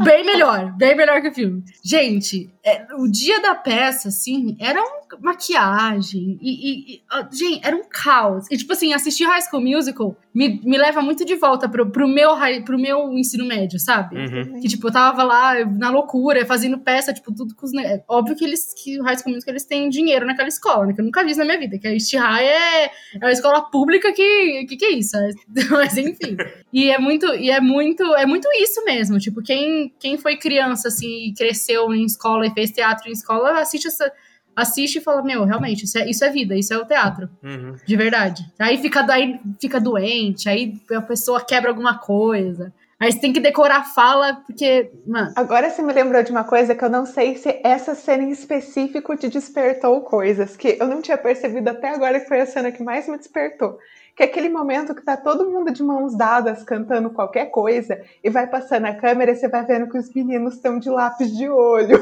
bem 0.04 0.26
melhor, 0.26 0.72
bem 0.78 0.96
melhor 0.96 1.22
que 1.22 1.30
o 1.30 1.34
filme. 1.34 1.64
Gente, 1.84 2.50
é, 2.64 2.88
o 2.96 3.08
dia 3.08 3.42
da 3.42 3.56
peça, 3.56 4.10
assim, 4.10 4.56
era 4.60 4.80
uma 4.82 5.02
maquiagem 5.20 6.38
e, 6.42 6.50
e, 6.52 6.96
e, 6.96 7.36
gente, 7.36 7.66
era 7.66 7.76
um 7.76 7.84
caos. 7.90 8.46
E, 8.50 8.58
tipo 8.58 8.74
assim, 8.74 8.94
assistir 8.94 9.26
High 9.26 9.42
School 9.42 9.64
Musical 9.64 10.16
me, 10.34 10.62
me 10.64 10.78
leva 10.78 11.02
muito 11.02 11.26
de 11.26 11.36
volta 11.36 11.68
pro, 11.68 11.90
pro, 11.92 12.08
meu, 12.08 12.32
pro 12.66 12.80
meu 12.80 13.12
ensino 13.14 13.46
médio, 13.46 13.80
sabe? 13.80 14.16
Uhum. 14.16 14.62
Que, 14.62 14.68
tipo, 14.68 14.88
eu 14.88 14.92
tava 14.92 15.24
lá 15.24 15.66
na 15.66 15.90
loucura, 15.90 16.46
fazendo 16.46 16.80
peça, 16.80 17.14
tipo, 17.14 17.34
tudo 17.34 17.54
com 17.54 17.66
os... 17.66 17.72
Óbvio 18.08 18.36
que 18.36 18.46
eles, 18.46 18.74
que 18.74 19.00
o 19.00 19.04
High 19.04 19.18
School 19.18 19.34
Musical, 19.34 19.52
eles 19.52 19.66
têm 19.66 19.90
dinheiro 19.90 20.26
naquela 20.26 20.48
escola, 20.48 20.86
né? 20.86 20.94
Que 20.94 21.02
eu 21.02 21.06
nunca 21.06 21.24
vi 21.24 21.32
isso 21.32 21.40
na 21.40 21.46
minha 21.46 21.60
vida, 21.60 21.78
que 21.78 21.88
a 21.88 21.92
East 21.92 22.14
High 22.14 22.46
é, 22.46 22.86
é 22.86 22.92
uma 23.20 23.32
escola 23.32 23.62
pública 23.70 24.12
que... 24.14 24.66
Que 24.68 24.78
que 24.78 24.86
é 24.86 24.92
isso? 24.92 25.18
Mas, 25.70 25.98
enfim. 25.98 26.38
E 26.72 26.90
é 26.90 26.98
muito... 26.98 27.26
E 27.36 27.50
é 27.52 27.60
muito... 27.60 28.04
É 28.16 28.26
muito 28.26 28.48
isso 28.54 28.84
mesmo. 28.86 29.20
Tipo, 29.20 29.42
quem, 29.44 29.94
quem 30.00 30.18
foi 30.18 30.38
criança, 30.38 30.88
assim, 30.88 31.28
e 31.28 31.34
cresceu 31.34 31.94
em 31.94 32.06
escola 32.06 32.48
e 32.48 32.52
fez 32.52 32.72
teatro 32.72 33.10
em 33.10 33.12
escola, 33.12 33.60
assiste 33.60 33.88
essa 33.88 34.12
assiste 34.56 34.98
e 34.98 35.02
fala, 35.02 35.24
meu, 35.24 35.44
realmente, 35.44 35.86
isso 35.86 35.98
é, 35.98 36.10
isso 36.10 36.24
é 36.24 36.30
vida, 36.30 36.56
isso 36.56 36.74
é 36.74 36.78
o 36.78 36.86
teatro. 36.86 37.30
Uhum. 37.44 37.76
De 37.86 37.96
verdade. 37.96 38.46
Aí 38.60 38.78
fica, 38.78 39.06
aí 39.12 39.40
fica 39.60 39.80
doente, 39.80 40.50
aí 40.50 40.80
a 40.92 41.02
pessoa 41.02 41.44
quebra 41.44 41.70
alguma 41.70 41.98
coisa. 41.98 42.74
Aí 43.02 43.12
você 43.12 43.18
tem 43.18 43.34
que 43.34 43.40
decorar 43.40 43.78
a 43.78 43.84
fala, 43.84 44.44
porque, 44.46 44.92
mano. 45.08 45.34
Agora 45.36 45.72
você 45.72 45.82
me 45.82 45.92
lembrou 45.92 46.22
de 46.22 46.30
uma 46.30 46.44
coisa 46.44 46.76
que 46.76 46.86
eu 46.86 46.90
não 46.90 47.04
sei 47.04 47.36
se 47.36 47.60
essa 47.64 47.96
cena 47.96 48.22
em 48.22 48.30
específico 48.30 49.18
te 49.18 49.28
despertou 49.28 50.02
coisas, 50.02 50.56
que 50.56 50.78
eu 50.80 50.88
não 50.88 51.02
tinha 51.02 51.18
percebido 51.18 51.68
até 51.68 51.90
agora 51.90 52.20
que 52.20 52.28
foi 52.28 52.42
a 52.42 52.46
cena 52.46 52.72
que 52.72 52.84
mais 52.84 53.08
me 53.08 53.18
despertou. 53.18 53.80
Que 54.16 54.22
é 54.22 54.26
aquele 54.28 54.50
momento 54.50 54.94
que 54.94 55.02
tá 55.02 55.18
todo 55.18 55.50
mundo 55.50 55.72
de 55.72 55.82
mãos 55.82 56.16
dadas 56.16 56.62
cantando 56.64 57.10
qualquer 57.10 57.48
coisa 57.48 58.00
e 58.24 58.30
vai 58.30 58.46
passando 58.46 58.86
a 58.86 58.94
câmera 58.94 59.32
e 59.32 59.36
você 59.36 59.48
vai 59.48 59.66
vendo 59.66 59.90
que 59.90 59.98
os 59.98 60.14
meninos 60.14 60.54
estão 60.54 60.78
de 60.78 60.92
lápis 60.92 61.36
de 61.36 61.50
olho. 61.50 61.98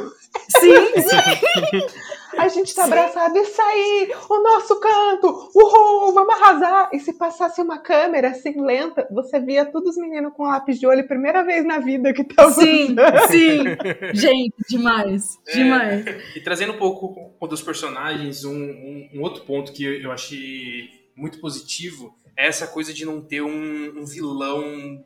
Sim, 0.50 1.00
sim. 1.00 1.80
A 2.38 2.48
gente 2.48 2.74
tá 2.76 2.86
abraçado, 2.86 3.38
isso 3.38 3.62
aí, 3.62 4.12
o 4.30 4.44
nosso 4.44 4.80
canto, 4.80 5.28
uhul, 5.56 6.14
vamos 6.14 6.34
arrasar. 6.36 6.90
E 6.94 7.00
se 7.00 7.14
passasse 7.14 7.62
uma 7.62 7.80
câmera 7.80 8.30
assim 8.30 8.60
lenta, 8.62 9.08
você 9.12 9.40
via 9.40 9.66
todos 9.66 9.92
os 9.92 9.98
meninos 9.98 10.34
com 10.34 10.44
lápis 10.44 10.80
de 10.80 10.86
olho, 10.86 11.08
primeira 11.08 11.44
vez 11.44 11.66
na 11.66 11.80
vida 11.80 12.14
que 12.14 12.24
tava 12.24 12.52
Sim, 12.52 12.84
usando. 12.94 13.28
sim. 13.30 13.64
Gente, 14.14 14.54
demais. 14.70 15.38
Demais. 15.54 16.06
E 16.36 16.40
trazendo 16.42 16.74
um 16.74 16.78
pouco 16.78 17.36
dos 17.48 17.62
personagens, 17.62 18.44
um, 18.46 18.54
um- 18.54 19.10
um 19.16 19.22
outro 19.22 19.44
ponto 19.44 19.72
que 19.74 19.84
eu 19.84 20.12
achei 20.12 20.90
muito 21.16 21.40
positivo 21.40 22.16
é 22.38 22.48
essa 22.48 22.68
coisa 22.68 22.94
de 22.94 23.06
não 23.06 23.22
ter 23.22 23.42
um, 23.42 24.00
um 24.00 24.06
vilão 24.06 25.04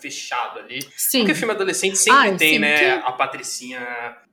fechado 0.00 0.60
ali. 0.60 0.80
Sim. 0.96 1.20
Porque 1.20 1.34
filme 1.34 1.52
adolescente 1.52 1.96
sempre 1.98 2.20
Ai, 2.20 2.36
tem, 2.36 2.54
sim, 2.54 2.58
né, 2.60 2.78
que- 3.00 3.06
a 3.06 3.12
Patricinha 3.12 3.80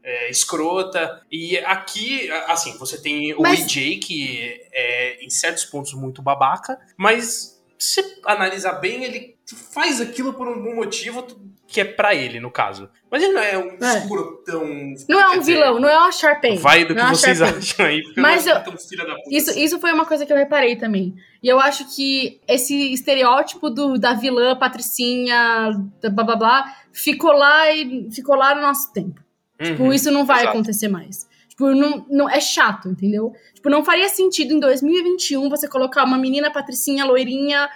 é, 0.10 0.30
escrota. 0.30 1.22
E 1.30 1.58
aqui, 1.58 2.32
assim, 2.48 2.78
você 2.78 3.02
tem 3.02 3.34
o 3.34 3.42
Mas- 3.42 3.60
EJ, 3.62 3.98
que 4.00 4.62
é, 4.74 5.18
em 5.24 5.30
certos 5.30 5.66
pontos, 5.66 5.94
muito 5.94 6.22
babaca, 6.22 6.80
mas 6.96 7.62
se 7.78 8.02
analisar 8.26 8.74
bem, 8.74 9.04
ele 9.04 9.36
faz 9.74 10.00
aquilo 10.02 10.34
por 10.34 10.48
um 10.48 10.64
bom 10.64 10.76
motivo 10.76 11.28
que 11.68 11.82
é 11.82 11.86
pra 11.86 12.16
ele, 12.16 12.40
no 12.40 12.50
caso. 12.50 12.90
Mas 13.12 13.22
ele 13.22 13.34
não 13.34 13.42
é 13.42 13.58
um 13.58 13.78
É. 13.84 13.98
escrotão. 13.98 14.64
Não 15.10 15.20
é 15.20 15.28
um 15.32 15.40
dizer, 15.40 15.54
vilão, 15.54 15.80
não 15.82 15.90
é 15.90 15.98
uma 15.98 16.12
Sharpay. 16.14 16.58
Vai 16.58 16.86
do 16.86 16.96
que 16.96 17.02
é 17.02 17.08
vocês 17.10 17.42
acham 17.42 17.86
aí, 17.86 18.02
porque 18.04 18.22
Mas 18.22 18.48
eu 18.48 18.56
filha 18.78 19.06
da 19.06 19.16
puta. 19.16 19.30
Isso, 19.30 19.50
assim. 19.52 19.64
isso 19.64 19.80
foi 19.80 19.92
uma 19.92 20.06
coisa 20.06 20.26
que 20.26 20.32
eu 20.32 20.38
reparei 20.38 20.78
também. 20.78 21.14
E 21.44 21.48
eu 21.50 21.60
acho 21.60 21.94
que 21.94 22.40
esse 22.48 22.94
estereótipo 22.94 23.70
do, 23.70 23.98
da 24.00 24.14
vilã, 24.14 24.56
patricinha, 24.56 25.72
da 26.02 26.10
blá 26.10 26.24
blá 26.24 26.36
blá, 26.38 26.76
ficou 26.94 27.34
lá 27.34 27.70
e 27.72 28.08
ficou 28.12 28.36
lá 28.36 28.56
no 28.56 28.62
nosso 28.62 28.92
tempo. 28.94 29.22
Tipo, 29.62 29.84
Uhum. 29.84 29.94
isso 29.94 30.12
não 30.12 30.26
vai 30.26 30.42
exato. 30.44 30.50
acontecer 30.58 30.88
mais. 30.88 31.28
Tipo, 31.58 31.72
não, 31.72 32.06
não, 32.08 32.30
é 32.30 32.40
chato, 32.40 32.88
entendeu? 32.88 33.34
Tipo, 33.52 33.68
não 33.68 33.84
faria 33.84 34.08
sentido 34.10 34.54
em 34.54 34.60
2021 34.60 35.50
você 35.50 35.68
colocar 35.68 36.04
uma 36.04 36.16
menina 36.16 36.52
patricinha, 36.52 37.04
loirinha, 37.04 37.68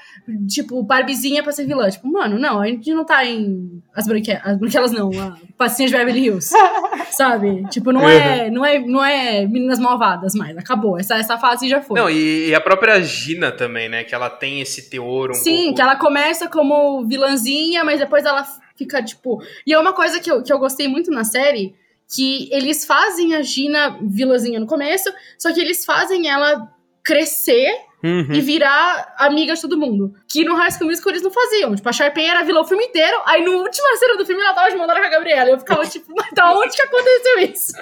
tipo, 0.48 0.84
barbizinha 0.84 1.42
pra 1.42 1.52
ser 1.52 1.66
vilã. 1.66 1.90
Tipo, 1.90 2.08
mano, 2.08 2.38
não, 2.38 2.62
a 2.62 2.68
gente 2.68 2.94
não 2.94 3.04
tá 3.04 3.26
em... 3.26 3.82
As, 3.92 4.06
branque... 4.06 4.34
as 4.34 4.60
branquelas 4.60 4.92
não, 4.92 5.10
a 5.20 5.36
patricinha 5.58 5.90
de 5.90 5.96
Beverly 5.96 6.26
Hills. 6.26 6.54
sabe? 7.10 7.68
Tipo, 7.70 7.92
não 7.92 8.08
é, 8.08 8.52
não, 8.52 8.64
é, 8.64 8.78
não 8.78 9.04
é 9.04 9.48
meninas 9.48 9.80
malvadas 9.80 10.36
mais. 10.36 10.56
Acabou. 10.56 11.00
Essa, 11.00 11.16
essa 11.16 11.40
fase 11.40 11.68
já 11.68 11.82
foi. 11.82 12.00
Não, 12.00 12.08
e, 12.08 12.50
e 12.50 12.54
a 12.54 12.62
própria 12.62 13.02
Gina 13.02 13.52
também, 13.52 13.90
né? 13.90 14.04
Que 14.04 14.14
ela 14.14 14.30
tem 14.30 14.62
esse 14.62 14.92
teor 14.92 15.32
um 15.32 15.34
Sim, 15.34 15.58
pouco... 15.58 15.76
que 15.76 15.82
ela 15.82 15.96
começa 15.96 16.48
como 16.48 17.04
vilãzinha, 17.08 17.84
mas 17.84 18.00
depois 18.00 18.26
ela 18.26 18.46
fica, 18.76 19.02
tipo. 19.04 19.42
E 19.66 19.74
é 19.74 19.80
uma 19.80 19.94
coisa 19.94 20.20
que 20.20 20.32
eu, 20.32 20.44
que 20.44 20.54
eu 20.54 20.60
gostei 20.60 20.88
muito 20.88 21.10
na 21.10 21.24
série, 21.24 21.74
que 22.14 22.50
eles 22.52 22.86
fazem 22.86 23.36
a 23.36 23.42
Gina 23.42 23.98
vilãzinha 24.02 24.60
no 24.60 24.68
começo, 24.68 25.12
só 25.40 25.54
que 25.54 25.62
eles 25.62 25.86
fazem 25.86 26.28
ela 26.30 26.70
crescer 27.04 27.74
Uhum. 28.04 28.34
e 28.34 28.42
virar 28.42 29.14
amiga 29.20 29.54
de 29.54 29.62
todo 29.62 29.78
mundo. 29.78 30.16
Que 30.28 30.44
no 30.44 30.56
High 30.56 30.72
School 30.72 30.88
Musical 30.90 31.12
eles 31.12 31.22
não 31.22 31.30
faziam. 31.30 31.76
Tipo, 31.76 31.88
a 31.88 31.94
Sharpay 31.94 32.26
era 32.26 32.44
vilã 32.44 32.62
o 32.62 32.66
filme 32.66 32.84
inteiro, 32.86 33.16
aí 33.28 33.46
no 33.46 33.60
última 33.60 33.96
cena 33.98 34.18
do 34.18 34.26
filme 34.26 34.42
ela 34.42 34.56
tava 34.56 34.72
de 34.72 34.76
dada 34.78 35.00
com 35.00 35.06
a 35.06 35.10
Gabriela. 35.10 35.52
Eu 35.52 35.60
ficava 35.60 35.86
tipo, 35.88 36.12
mas 36.18 36.32
da 36.34 36.52
onde 36.52 36.76
que 36.76 36.82
aconteceu 36.82 37.40
isso? 37.42 37.74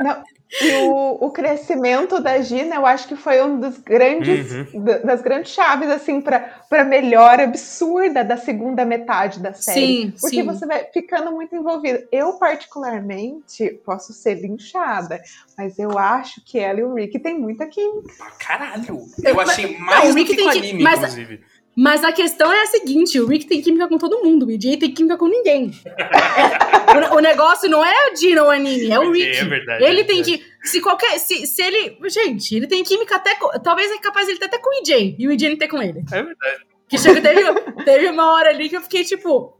Não, 0.00 0.22
e 0.62 0.72
o, 0.84 1.26
o 1.26 1.30
crescimento 1.30 2.20
da 2.20 2.40
Gina, 2.40 2.76
eu 2.76 2.86
acho 2.86 3.06
que 3.06 3.14
foi 3.16 3.42
um 3.42 3.60
dos 3.60 3.76
grandes, 3.78 4.50
Uhum. 4.72 4.82
da- 4.82 4.98
das 4.98 5.20
grandes 5.20 5.52
chaves, 5.52 5.88
assim, 5.90 6.20
pra 6.20 6.84
melhora 6.84 7.44
absurda 7.44 8.24
da 8.24 8.36
segunda 8.36 8.84
metade 8.84 9.40
da 9.40 9.52
série. 9.52 9.80
Sim, 9.86 10.14
Porque 10.20 10.36
sim. 10.36 10.42
você 10.44 10.66
vai 10.66 10.84
ficando 10.92 11.30
muito 11.32 11.54
envolvido. 11.54 12.06
Eu, 12.10 12.34
particularmente, 12.34 13.80
posso 13.84 14.12
ser 14.12 14.34
linchada, 14.40 15.20
mas 15.56 15.78
eu 15.78 15.98
acho 15.98 16.40
que 16.44 16.58
ela 16.58 16.80
e 16.80 16.84
o 16.84 16.94
Rick 16.94 17.18
têm 17.18 17.38
muita 17.38 17.66
química. 17.66 18.12
Pra 18.16 18.30
caralho. 18.32 19.04
Eu- 19.22 19.40
achei 19.40 19.72
não, 19.78 19.86
mais 19.86 20.12
o 20.12 20.18
do 20.18 20.24
que 20.24 20.36
com 20.36 20.50
que- 20.50 20.58
anime, 20.58 20.82
mas- 20.82 20.98
inclusive. 20.98 21.40
Mas 21.78 22.02
a 22.02 22.10
questão 22.10 22.52
é 22.52 22.62
a 22.62 22.66
seguinte: 22.66 23.20
o 23.20 23.26
Rick 23.26 23.46
tem 23.46 23.62
química 23.62 23.86
com 23.86 23.98
todo 23.98 24.24
mundo, 24.24 24.46
o 24.46 24.50
EJ 24.50 24.78
tem 24.78 24.90
química 24.90 25.16
com 25.16 25.28
ninguém. 25.28 25.70
É, 25.86 27.12
o, 27.12 27.18
o 27.18 27.20
negócio 27.20 27.70
não 27.70 27.84
é 27.84 27.92
a 27.92 28.14
Gina 28.16 28.42
ou 28.42 28.50
a 28.50 28.58
Nini, 28.58 28.90
é 28.90 28.98
o 28.98 29.12
Rick. 29.12 29.36
É 29.36 29.44
verdade. 29.44 29.84
Ele 29.84 30.00
é 30.00 30.04
tem 30.04 30.22
verdade. 30.22 30.38
que. 30.60 30.68
Se 30.68 30.80
qualquer. 30.80 31.16
Se, 31.20 31.46
se 31.46 31.62
ele. 31.62 31.96
Gente, 32.08 32.56
ele 32.56 32.66
tem 32.66 32.82
química 32.82 33.14
até 33.14 33.36
com. 33.36 33.48
Talvez 33.60 33.92
é 33.92 33.98
capaz 33.98 34.28
ele 34.28 34.40
ter 34.40 34.46
até 34.46 34.58
com 34.58 34.68
o 34.68 34.80
EJ. 34.82 35.14
E 35.16 35.28
o 35.28 35.30
EJ 35.30 35.50
não 35.50 35.56
ter 35.56 35.68
com 35.68 35.80
ele. 35.80 36.00
É 36.10 36.22
verdade. 36.22 36.66
Que 36.88 36.98
chega, 36.98 37.20
teve, 37.20 37.42
teve 37.84 38.08
uma 38.08 38.32
hora 38.32 38.48
ali 38.48 38.68
que 38.68 38.76
eu 38.76 38.82
fiquei 38.82 39.04
tipo. 39.04 39.56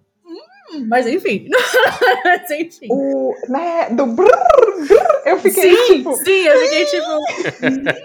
Mas 0.87 1.07
enfim. 1.07 1.49
mas 2.25 2.51
enfim. 2.51 2.89
O, 2.91 3.35
né, 3.49 3.89
do 3.91 4.07
brrr, 4.07 4.29
brrr, 4.29 5.23
eu 5.27 5.39
fiquei 5.39 5.75
sim, 5.75 5.97
tipo. 5.97 6.15
sim, 6.17 6.43
eu 6.45 6.59
fiquei 6.61 6.85
tipo. 6.85 7.07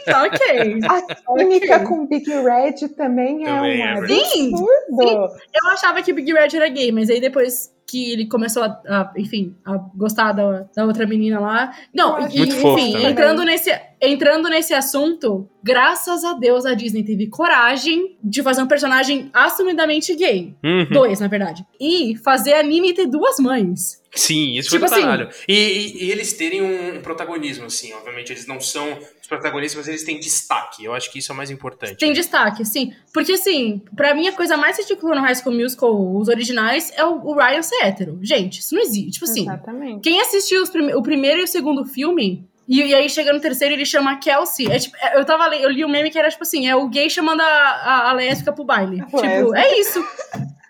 ok. 0.26 0.80
A 0.88 1.38
química 1.38 1.80
com 1.86 2.06
Big 2.06 2.30
Red 2.30 2.88
também 2.96 3.44
é 3.44 3.48
Também 3.48 3.82
é 3.82 3.92
um 3.92 4.00
verdade. 4.02 4.14
absurdo. 4.14 5.36
Eu 5.54 5.70
achava 5.72 6.02
que 6.02 6.12
o 6.12 6.16
Big 6.16 6.32
Red 6.32 6.56
era 6.56 6.70
gay, 6.70 6.92
mas 6.92 7.10
aí 7.10 7.20
depois 7.20 7.73
que 7.94 8.12
ele 8.12 8.26
começou 8.26 8.64
a, 8.64 8.82
a, 8.88 9.14
enfim, 9.16 9.56
a 9.64 9.78
gostar 9.96 10.32
da, 10.32 10.66
da 10.76 10.84
outra 10.84 11.06
menina 11.06 11.40
lá. 11.40 11.72
Não, 11.94 12.28
e, 12.28 12.50
fofo 12.52 12.80
enfim, 12.80 12.94
também. 12.94 13.12
entrando 13.12 13.44
nesse, 13.46 13.82
entrando 14.02 14.50
nesse 14.50 14.74
assunto, 14.74 15.48
graças 15.64 16.24
a 16.26 16.34
Deus 16.34 16.66
a 16.66 16.74
Disney 16.74 17.04
teve 17.04 17.28
coragem 17.28 18.18
de 18.24 18.42
fazer 18.42 18.64
um 18.64 18.68
personagem 18.68 19.30
assumidamente 19.32 20.16
gay. 20.16 20.56
Uhum. 20.64 20.88
Dois, 20.92 21.20
na 21.20 21.28
verdade. 21.28 21.64
E 21.80 22.18
fazer 22.18 22.56
a 22.56 22.64
Nini 22.64 22.96
ter 22.96 23.06
duas 23.06 23.38
mães. 23.38 24.02
Sim, 24.16 24.58
isso 24.58 24.70
Tipo 24.70 24.80
foi 24.82 24.90
do 24.90 24.94
assim- 24.94 25.02
caralho. 25.04 25.30
E, 25.48 25.54
e- 25.54 26.04
e 26.06 26.12
eles 26.12 26.34
terem 26.34 26.62
um 26.62 27.02
protagonismo, 27.02 27.66
assim, 27.66 27.94
obviamente 27.94 28.32
eles 28.32 28.46
não 28.46 28.60
são 28.62 29.00
os 29.22 29.28
protagonistas, 29.28 29.76
mas 29.78 29.88
eles 29.88 30.04
têm 30.04 30.20
destaque. 30.20 30.84
Eu 30.86 30.94
acho 30.94 31.12
que 31.12 31.18
isso 31.20 31.32
é 31.32 31.34
o 31.34 31.38
mais 31.38 31.50
importante. 31.50 31.96
Tem 31.98 32.14
destaque, 32.14 32.64
sim. 32.64 32.94
Porque, 33.14 33.32
assim, 33.34 33.82
pra 33.96 34.14
mim 34.14 34.28
a 34.28 34.34
coisa 34.34 34.56
mais 34.56 34.78
ridícula 34.78 35.16
no 35.16 35.22
High 35.22 35.36
School 35.36 35.56
Musical, 35.56 36.16
os 36.16 36.28
originais, 36.28 36.92
é 36.96 37.04
o, 37.04 37.26
o 37.26 37.34
Ryan 37.36 37.62
ser 37.64 37.78
hétero. 37.84 38.20
Gente, 38.22 38.60
isso 38.60 38.76
não 38.76 38.82
existe. 38.84 39.12
Tipo 39.14 39.26
assim, 39.26 39.42
Exatamente. 39.42 40.02
Quem 40.02 40.22
assistiu 40.22 40.62
os 40.62 40.70
prime- 40.70 40.94
o 40.94 41.02
primeiro 41.02 41.40
e 41.42 41.44
o 41.44 41.48
segundo 41.48 41.84
filme, 41.84 42.48
e, 42.68 42.82
e 42.82 42.94
aí 42.96 43.10
chega 43.10 43.34
no 43.34 43.40
terceiro 43.42 43.74
ele 43.74 43.86
chama 43.86 44.12
a 44.12 44.16
Kelsey. 44.18 44.72
É 44.72 44.78
tipo, 44.80 44.96
é- 44.98 45.18
eu 45.20 45.26
tava 45.26 45.54
eu 45.56 45.70
li 45.70 45.84
um 45.84 45.90
meme 45.90 46.10
que 46.12 46.18
era 46.20 46.30
tipo 46.30 46.44
assim: 46.44 46.68
é 46.68 46.76
o 46.76 46.88
gay 46.88 47.10
chamando 47.10 47.42
a, 47.42 47.46
a, 47.46 48.10
a 48.12 48.14
lésbica 48.14 48.54
pro 48.54 48.64
baile. 48.64 49.02
A 49.02 49.06
tipo, 49.06 49.20
lésbica. 49.22 49.60
é 49.60 49.80
isso. 49.80 50.06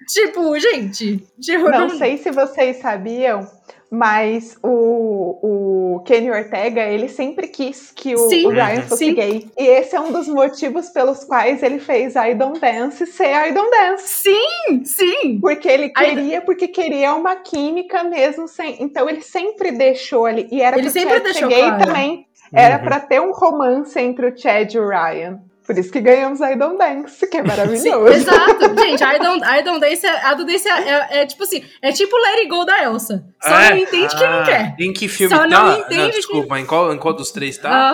Tipo, 0.08 0.58
gente. 0.60 1.18
Tipo, 1.40 1.70
Não 1.70 1.90
sei 1.90 2.18
se 2.18 2.32
vocês 2.32 2.78
sabiam, 2.78 3.48
mas 3.92 4.58
o, 4.64 5.98
o 5.98 6.00
Kenny 6.04 6.32
Ortega, 6.32 6.82
ele 6.82 7.08
sempre 7.08 7.48
quis 7.48 7.92
que 7.92 8.16
o, 8.16 8.30
Sim, 8.30 8.48
o 8.48 8.50
Ryan 8.50 8.82
fosse 8.82 9.06
sim. 9.06 9.14
gay. 9.14 9.48
E 9.58 9.64
esse 9.68 9.96
é 9.96 10.00
um 10.00 10.12
dos 10.12 10.28
motivos 10.28 10.90
pelos 10.90 11.24
quais 11.24 11.62
ele 11.62 11.80
fez 11.80 12.16
I 12.16 12.34
Don't 12.34 12.60
Dance 12.60 13.06
ser 13.06 13.50
I 13.50 13.52
Don't 13.54 13.70
Dance. 13.70 14.08
Sim, 14.08 14.84
sim. 14.86 15.40
Porque 15.40 15.68
ele 15.68 15.90
queria, 15.90 16.42
porque 16.42 16.68
queria 16.68 17.14
uma 17.14 17.36
química 17.36 18.04
mesmo 18.04 18.48
sem. 18.48 18.82
Então 18.82 19.08
ele 19.10 19.22
sempre 19.22 19.72
deixou 19.72 20.26
ali. 20.26 20.48
E 20.52 20.62
era 20.62 20.78
Ele 20.78 20.90
sempre 20.90 21.20
deixou 21.20 21.50
ser 21.50 21.56
gay 21.56 21.64
claro. 21.70 21.86
também. 21.86 22.28
Era 22.56 22.78
Uhum. 22.78 22.84
pra 22.84 23.00
ter 23.00 23.20
um 23.20 23.32
romance 23.32 24.00
entre 24.00 24.28
o 24.28 24.38
Chad 24.38 24.72
e 24.74 24.80
o 24.80 24.88
Ryan. 24.88 25.40
Por 25.66 25.78
isso 25.78 25.92
que 25.92 26.02
ganhamos 26.02 26.42
I 26.42 26.56
Don't 26.58 26.78
Dance, 26.78 27.26
que 27.26 27.38
é 27.38 27.42
Sim, 27.42 27.48
maravilhoso. 27.48 28.08
exato. 28.10 28.60
Gente, 28.80 29.02
I 29.04 29.18
don't, 29.20 29.42
I 29.46 29.64
don't 29.64 29.80
dance, 29.80 30.06
é- 30.06 30.26
a 30.26 30.34
do 30.34 30.46
dance 30.46 30.68
é, 30.68 30.72
é- 30.90 31.18
é 31.22 31.26
tipo 31.26 31.44
assim, 31.44 31.64
é 31.82 31.92
tipo 31.94 32.16
Let 32.18 32.36
It 32.40 32.48
Go 32.50 32.66
da 32.66 32.84
Elsa. 32.84 33.24
Só 33.42 33.60
É? 33.60 33.70
não 33.70 33.78
entende 33.78 34.16
quem 34.18 34.28
não 34.30 34.40
Ah, 34.40 34.44
quer. 34.44 34.76
Em 34.78 34.92
que 34.92 35.08
filme 35.08 35.34
Só 35.34 35.42
tá? 35.44 35.48
não 35.48 35.80
entende 35.80 36.10
que- 36.12 36.18
desculpa, 36.18 36.60
em 36.60 36.66
qual, 36.66 36.94
em 36.94 36.98
qual 36.98 37.14
dos 37.14 37.32
três 37.32 37.58
tá? 37.58 37.70
Ah, 37.72 37.94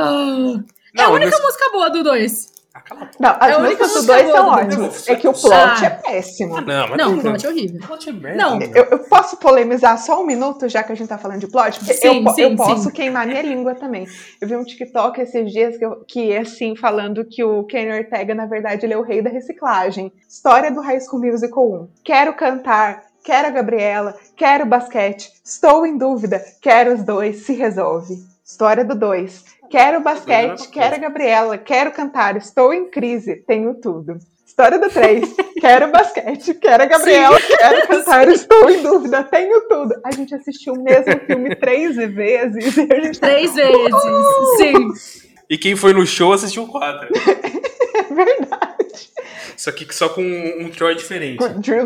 é 0.97 1.01
a 1.01 1.05
Não, 1.05 1.13
única 1.13 1.29
nesse- 1.29 1.41
música 1.43 1.69
boa 1.71 1.89
do 1.91 2.03
2. 2.03 2.59
Ah, 2.80 2.82
cala 2.82 3.02
a 3.02 3.06
boca. 3.06 3.18
Não, 3.20 3.30
É 3.30 3.36
as 3.52 3.58
única 3.58 3.60
músicas 3.84 3.88
dos 3.88 3.96
música 3.96 4.13
dois 4.13 4.32
são 4.36 4.44
boa 4.46 4.56
do 4.56 4.68
ótimas. 4.72 5.08
É 5.10 5.15
que 5.15 5.28
o 5.28 5.34
plot 5.34 5.54
Ah. 5.54 5.86
é 5.86 5.89
péssimo. 5.89 6.62
Não, 6.62 6.88
mas 6.88 6.98
Não, 6.98 7.18
o 7.18 7.22
plot 7.22 7.46
é 7.46 7.50
horrível. 7.50 7.80
Plot 7.88 8.10
é 8.10 8.13
merda. 8.13 8.38
Não. 8.44 8.62
Eu, 8.62 8.84
eu 8.92 9.00
posso 9.00 9.38
polemizar 9.38 9.98
só 9.98 10.22
um 10.22 10.26
minuto, 10.26 10.68
já 10.70 10.84
que 10.84 10.92
a 10.92 10.96
gente 10.96 11.08
tá 11.08 11.18
falando 11.18 11.39
de 11.39 11.48
plot? 11.48 11.80
Porque 11.80 11.94
Sim, 11.94 12.24
eu, 12.26 12.34
sim, 12.34 12.42
eu 12.42 12.56
posso 12.56 12.84
sim. 12.84 12.92
queimar 12.92 13.26
minha 13.28 13.42
língua 13.42 13.76
também. 13.76 14.08
Eu 14.42 14.48
vi 14.48 14.56
um 14.56 14.63
TikTok 14.63 15.20
esses 15.22 15.52
dias 15.52 15.78
que, 15.78 15.86
eu- 15.86 16.04
que 16.08 16.36
assim, 16.36 16.76
falando 16.76 17.26
que 17.26 17.44
o 17.44 17.63
Kenny 17.65 17.92
Ortega, 18.00 18.34
na 18.34 18.46
verdade, 18.46 18.86
ele 18.86 18.94
é 18.94 18.98
o 18.98 19.02
rei 19.04 19.22
da 19.22 19.30
reciclagem. 19.30 20.12
História 20.28 20.72
do 20.72 20.82
High 20.82 21.02
School 21.02 21.22
Musical 21.22 21.72
1. 21.72 21.88
Quero 22.04 22.34
cantar, 22.36 23.04
quero 23.24 23.48
a 23.48 23.52
Gabriela, 23.52 24.15
quero 24.36 24.65
basquete, 24.65 25.30
estou 25.44 25.86
em 25.86 25.98
dúvida, 25.98 26.42
quero 26.62 26.94
os 26.94 27.04
dois, 27.04 27.38
se 27.46 27.54
resolve. 27.54 28.15
História 28.46 28.84
do 28.84 28.96
2. 28.96 29.44
Quero 29.69 30.01
basquete, 30.01 30.67
quero 30.69 30.95
a 30.95 30.97
Gabriela, 30.97 31.58
quero 31.58 31.91
cantar, 31.91 32.36
estou 32.36 32.73
em 32.73 32.89
crise, 32.89 33.36
tenho 33.47 33.75
tudo. 33.75 34.17
História 34.45 34.79
do 34.79 34.89
3. 34.89 35.36
Quero 35.62 35.91
basquete, 35.91 36.53
quero 36.53 36.84
a 36.84 36.86
Gabriela, 36.86 37.38
Sim. 37.39 37.55
quero 37.58 37.88
cantar, 37.88 38.27
estou 38.29 38.69
em 38.69 38.82
dúvida, 38.82 39.23
tenho 39.25 39.62
tudo. 39.67 39.93
A 40.05 40.12
gente 40.12 40.34
assistiu 40.34 40.73
o 40.73 40.82
mesmo 40.82 41.19
filme 41.27 41.53
três 41.55 41.95
vezes. 41.97 42.77
E 42.77 42.88
a 42.91 43.01
gente 43.01 43.19
três 43.21 43.51
tá... 43.51 43.58
vezes, 43.58 43.93
uh! 43.93 44.58
sim. 44.58 45.27
E 45.49 45.58
quem 45.58 45.75
foi 45.75 45.93
no 45.93 46.05
show 46.05 46.32
assistiu 46.32 46.65
quatro. 46.67 47.10
é 47.13 48.13
verdade. 48.13 48.68
Só 49.58 49.72
que 49.72 49.94
só 49.94 50.10
com 50.10 50.22
um 50.22 50.70
Troy 50.70 50.96
diferente. 50.96 51.38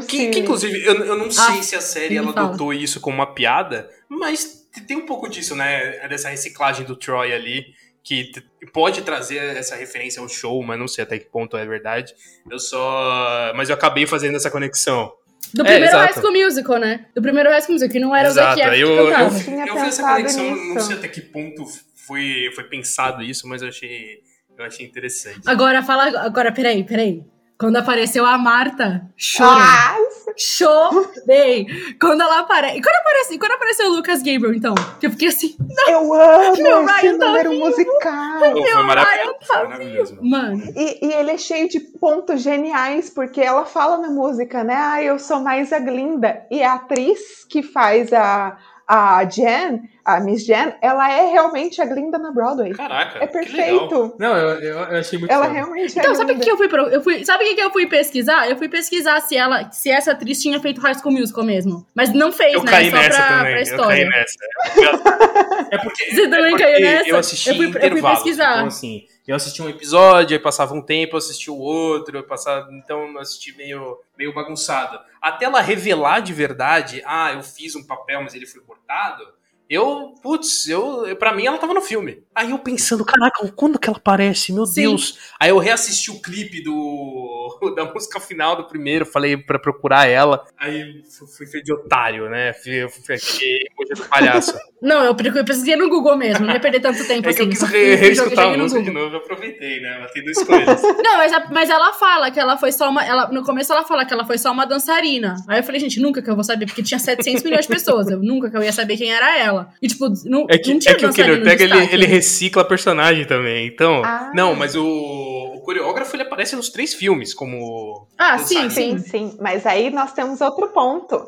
Que, 0.08 0.30
que, 0.30 0.40
inclusive, 0.40 0.84
eu, 0.86 1.06
eu 1.06 1.18
não 1.18 1.30
sei 1.32 1.60
ah, 1.60 1.64
se 1.64 1.76
a 1.76 1.82
série 1.82 2.18
ela 2.18 2.30
adotou 2.30 2.74
isso 2.74 3.00
como 3.00 3.18
uma 3.18 3.34
piada, 3.34 3.90
mas 4.08 4.68
tem 4.88 4.98
um 4.98 5.06
pouco 5.06 5.30
disso, 5.30 5.56
né? 5.56 6.08
Dessa 6.08 6.30
reciclagem 6.30 6.86
do 6.86 6.96
Troy 6.96 7.34
ali 7.34 7.66
que 8.04 8.32
pode 8.74 9.02
trazer 9.02 9.38
essa 9.38 9.76
referência 9.76 10.22
ao 10.22 10.28
show, 10.28 10.62
mas 10.62 10.78
não 10.78 10.88
sei 10.88 11.06
até 11.06 11.18
que 11.18 11.26
ponto 11.26 11.56
é 11.56 11.66
verdade. 11.66 12.14
Eu 12.50 12.60
só. 12.60 13.54
Mas 13.56 13.70
eu 13.70 13.76
acabei 13.76 14.06
fazendo 14.06 14.36
essa 14.36 14.52
conexão. 14.52 15.14
Do 15.54 15.62
é, 15.62 15.66
primeiro 15.66 15.96
é, 15.96 16.00
High 16.00 16.14
School 16.14 16.34
Musical, 16.34 16.78
né? 16.80 17.06
Do 17.16 17.22
primeiro 17.22 17.50
High 17.50 17.62
School 17.62 17.74
Musical, 17.74 17.92
que 17.92 18.00
não 18.00 18.16
era 18.16 18.28
exato. 18.28 18.60
o 18.60 18.64
Zac 18.64 18.80
eu, 18.80 18.90
eu, 18.90 19.10
eu, 19.10 19.20
eu 19.20 19.32
fiz 19.32 19.48
essa 19.88 20.04
conexão, 20.04 20.56
nisso. 20.56 20.74
não 20.74 20.82
sei 20.82 20.96
até 20.98 21.08
que 21.08 21.22
ponto 21.22 21.66
foi, 21.96 22.52
foi 22.56 22.64
pensado 22.66 23.22
isso, 23.22 23.48
mas 23.48 23.62
eu 23.62 23.70
achei, 23.70 24.22
eu 24.64 24.68
achei 24.68 24.86
interessante. 24.86 25.42
Agora, 25.46 25.84
fala. 25.84 26.26
Agora, 26.26 26.52
peraí, 26.52 26.84
peraí. 26.84 27.24
Quando 27.58 27.78
apareceu 27.78 28.26
a 28.26 28.38
Marta, 28.38 29.08
chorei. 29.16 29.64
Ah, 29.64 29.96
chorei. 30.38 31.66
Quando 32.00 32.22
ela 32.22 32.40
aparece. 32.40 32.78
E 32.78 32.82
quando, 32.82 32.96
aparece, 32.96 33.40
quando 33.40 33.52
apareceu 33.52 33.90
o 33.90 33.96
Lucas 33.96 34.20
Gabriel, 34.20 34.54
então? 34.54 34.76
Eu 35.02 35.12
fiquei 35.12 35.28
assim. 35.28 35.56
Eu 35.88 36.14
amo 36.14 36.58
meu 36.58 36.84
esse 36.84 37.02
Ryan 37.02 37.18
tá 37.18 37.26
número 37.28 37.50
tá 37.52 37.56
musical. 37.56 38.40
Pô, 38.40 38.66
foi 38.66 38.84
maravilhoso. 38.84 39.38
Tá 39.48 39.64
maravilhoso 39.64 40.20
mano. 40.22 40.64
E, 40.76 41.06
e, 41.06 41.14
ele 41.14 41.32
é 41.32 41.38
cheio 41.38 41.70
de 41.70 41.80
pontos 41.80 42.42
geniais, 42.42 43.10
porque 43.10 43.40
ela 43.40 43.66
fala 43.66 43.98
na 43.98 44.10
música, 44.10 44.64
né? 44.64 44.76
Ah, 44.76 45.02
eu 45.02 45.20
sou 45.20 45.40
mais 45.40 45.72
a 45.72 45.80
Glinda. 45.80 46.46
E 46.50 46.62
a 46.64 46.74
atriz 46.74 47.46
que 47.48 47.62
faz 47.62 48.12
a 48.12 48.58
a 48.88 49.24
Jen, 49.26 49.82
a 50.06 50.20
Miss 50.20 50.46
Jen, 50.46 50.76
ela 50.82 51.10
é 51.12 51.32
realmente 51.32 51.82
a 51.82 51.86
Glinda 51.86 52.18
na 52.18 52.32
Broadway. 52.32 52.74
Caraca. 52.74 53.24
É 53.24 53.28
perfeito. 53.28 54.16
Não, 54.20 54.36
eu, 54.36 54.50
eu, 54.60 54.80
eu, 54.80 54.98
achei 54.98 55.18
muito 55.18 55.32
Ela 55.32 55.48
realmente 55.48 55.98
é 55.98 56.02
Então, 56.02 56.14
sabe 56.14 56.34
o 56.34 56.40
que 56.40 56.52
eu 56.52 56.58
fui, 56.58 56.68
pro, 56.68 56.88
eu 56.88 57.02
fui 57.02 57.24
Sabe 57.24 57.46
o 57.46 57.56
que 57.56 57.62
eu 57.62 57.72
fui 57.72 57.88
pesquisar? 57.88 58.50
Eu 58.50 58.58
fui 58.58 58.68
pesquisar 58.68 59.22
se 59.22 59.38
ela, 59.38 59.72
se 59.72 59.90
essa 59.90 60.12
atriz 60.12 60.42
tinha 60.42 60.60
feito 60.60 60.82
High 60.82 60.96
School 60.96 61.14
Musical 61.14 61.44
mesmo. 61.44 61.88
Mas 61.96 62.14
não 62.14 62.32
fez, 62.32 62.54
eu 62.54 62.64
né? 62.64 62.72
Caí 62.72 62.90
Só 62.90 62.98
nessa 62.98 63.18
pra, 63.18 63.38
também. 63.38 63.52
pra 63.54 63.62
história. 63.62 64.04
Eu 64.04 64.10
caí 64.10 64.20
nessa. 64.20 65.68
é 65.72 65.78
porque, 65.78 66.12
Você 66.12 66.30
também 66.30 66.54
é 66.54 66.58
caiu 66.58 66.82
nessa? 66.82 67.10
Eu 67.10 67.18
assisti 67.18 67.50
eu 67.50 67.56
fui, 67.56 67.68
eu 67.68 67.92
fui 67.92 68.02
pesquisar. 68.02 68.54
Então, 68.56 68.68
assim, 68.68 69.08
eu 69.26 69.38
assisti 69.38 69.62
um 69.62 69.70
episódio, 69.70 70.36
aí 70.36 70.44
passava 70.44 70.74
um 70.74 70.82
tempo, 70.82 71.14
eu 71.14 71.18
assisti 71.18 71.50
o 71.50 71.58
outro, 71.58 72.18
eu 72.18 72.24
passava, 72.24 72.70
então 72.74 73.06
eu 73.08 73.20
assisti 73.20 73.56
meio, 73.56 74.00
meio 74.18 74.34
bagunçado. 74.34 75.00
Até 75.22 75.46
ela 75.46 75.62
revelar 75.62 76.20
de 76.20 76.34
verdade, 76.34 77.02
ah, 77.06 77.32
eu 77.32 77.42
fiz 77.42 77.74
um 77.74 77.86
papel, 77.86 78.22
mas 78.22 78.34
ele 78.34 78.46
foi 78.46 78.62
cortado, 78.62 79.26
eu, 79.74 80.14
putz, 80.22 80.68
eu, 80.68 81.16
pra 81.18 81.34
mim 81.34 81.46
ela 81.46 81.58
tava 81.58 81.74
no 81.74 81.82
filme. 81.82 82.24
Aí 82.36 82.52
eu 82.52 82.60
pensando, 82.60 83.04
caraca, 83.04 83.48
quando 83.56 83.80
que 83.80 83.90
ela 83.90 83.98
aparece? 83.98 84.54
Meu 84.54 84.66
Sim. 84.66 84.82
Deus. 84.82 85.18
Aí 85.40 85.50
eu 85.50 85.58
reassisti 85.58 86.12
o 86.12 86.22
clipe 86.22 86.64
do 86.64 87.60
da 87.76 87.86
música 87.86 88.20
final 88.20 88.56
do 88.56 88.68
primeiro, 88.68 89.06
falei 89.06 89.38
pra 89.38 89.60
procurar 89.60 90.08
ela. 90.08 90.46
Aí 90.58 91.02
fui 91.38 91.48
feito 91.48 91.66
de 91.66 91.74
otário, 91.74 92.30
né? 92.30 92.54
Fui, 92.54 92.88
fui 92.90 93.16
aqui, 93.16 93.60
coisa 93.76 93.94
do 93.96 94.10
palhaço. 94.10 94.54
Não, 94.84 95.02
eu 95.06 95.16
pesquisei 95.16 95.78
no 95.78 95.88
Google 95.88 96.18
mesmo, 96.18 96.46
não 96.46 96.54
ia 96.54 96.60
perder 96.60 96.82
tanto 96.82 97.08
tempo 97.08 97.26
é 97.26 97.32
assim. 97.32 97.38
Que 97.38 97.44
eu 97.44 97.50
quis 97.50 97.62
re 97.62 97.96
reescutar 97.96 98.54
a 98.54 98.58
música 98.58 98.84
de 98.84 98.92
novo, 98.92 99.16
eu 99.16 99.20
aproveitei, 99.20 99.80
né? 99.80 100.00
Matei 100.00 100.22
duas 100.22 100.44
coisas. 100.44 100.82
Não, 101.02 101.16
mas, 101.16 101.32
a, 101.32 101.48
mas 101.50 101.70
ela 101.70 101.94
fala 101.94 102.30
que 102.30 102.38
ela 102.38 102.58
foi 102.58 102.74
só 102.74 102.90
uma. 102.90 103.02
Ela, 103.02 103.30
no 103.30 103.44
começo 103.44 103.72
ela 103.72 103.86
fala 103.86 104.06
que 104.06 104.14
ela 104.14 104.26
foi 104.26 104.38
só 104.38 104.52
uma 104.52 104.66
dançarina. 104.66 105.36
Aí 105.48 105.60
eu 105.60 105.64
falei, 105.64 105.80
gente, 105.80 106.02
nunca 106.02 106.22
que 106.22 106.30
eu 106.30 106.36
vou 106.36 106.44
saber, 106.44 106.66
porque 106.66 106.84
tinha 106.84 107.00
700 107.00 107.44
milhões 107.44 107.66
de 107.66 107.72
pessoas. 107.72 108.10
Eu 108.10 108.20
nunca 108.20 108.50
que 108.50 108.58
eu 108.58 108.62
ia 108.62 108.74
saber 108.74 108.98
quem 108.98 109.14
era 109.14 109.40
ela. 109.40 109.63
E, 109.82 109.88
tipo, 109.88 110.08
não, 110.26 110.46
é 110.50 110.58
que, 110.58 110.74
não 110.74 110.80
tinha 110.80 110.94
é 110.94 110.98
que 110.98 111.06
o 111.06 111.14
Kenny 111.14 111.32
Ortega, 111.32 111.64
ele, 111.64 111.94
ele 111.94 112.06
recicla 112.06 112.64
personagem 112.64 113.26
também. 113.26 113.68
Então, 113.68 114.02
ah. 114.04 114.32
não, 114.34 114.56
mas 114.56 114.76
o, 114.76 114.86
o, 114.86 115.62
coreógrafo, 115.62 116.16
ele 116.16 116.24
aparece 116.24 116.56
nos 116.56 116.70
três 116.70 116.94
filmes 116.94 117.34
como... 117.34 118.08
Ah, 118.18 118.38
sim, 118.38 118.70
sim, 118.70 118.98
sim. 118.98 119.38
Mas 119.40 119.66
aí 119.66 119.90
nós 119.90 120.14
temos 120.14 120.42
outro 120.42 120.68
ponto. 120.70 121.28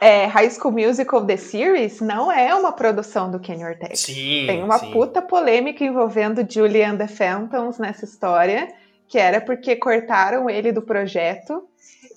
É, 0.00 0.26
High 0.26 0.50
School 0.50 0.72
Musical 0.72 1.24
The 1.24 1.36
Series 1.36 2.00
não 2.00 2.30
é 2.30 2.54
uma 2.54 2.72
produção 2.72 3.30
do 3.30 3.38
Kenny 3.38 3.64
Ortega. 3.64 3.94
Sim, 3.94 4.44
Tem 4.46 4.62
uma 4.62 4.78
sim. 4.78 4.90
puta 4.90 5.22
polêmica 5.22 5.84
envolvendo 5.84 6.44
Julie 6.48 6.82
and 6.82 6.96
the 6.96 7.06
Phantoms 7.06 7.78
nessa 7.78 8.04
história, 8.04 8.68
que 9.08 9.18
era 9.18 9.40
porque 9.40 9.76
cortaram 9.76 10.50
ele 10.50 10.72
do 10.72 10.82
projeto 10.82 11.62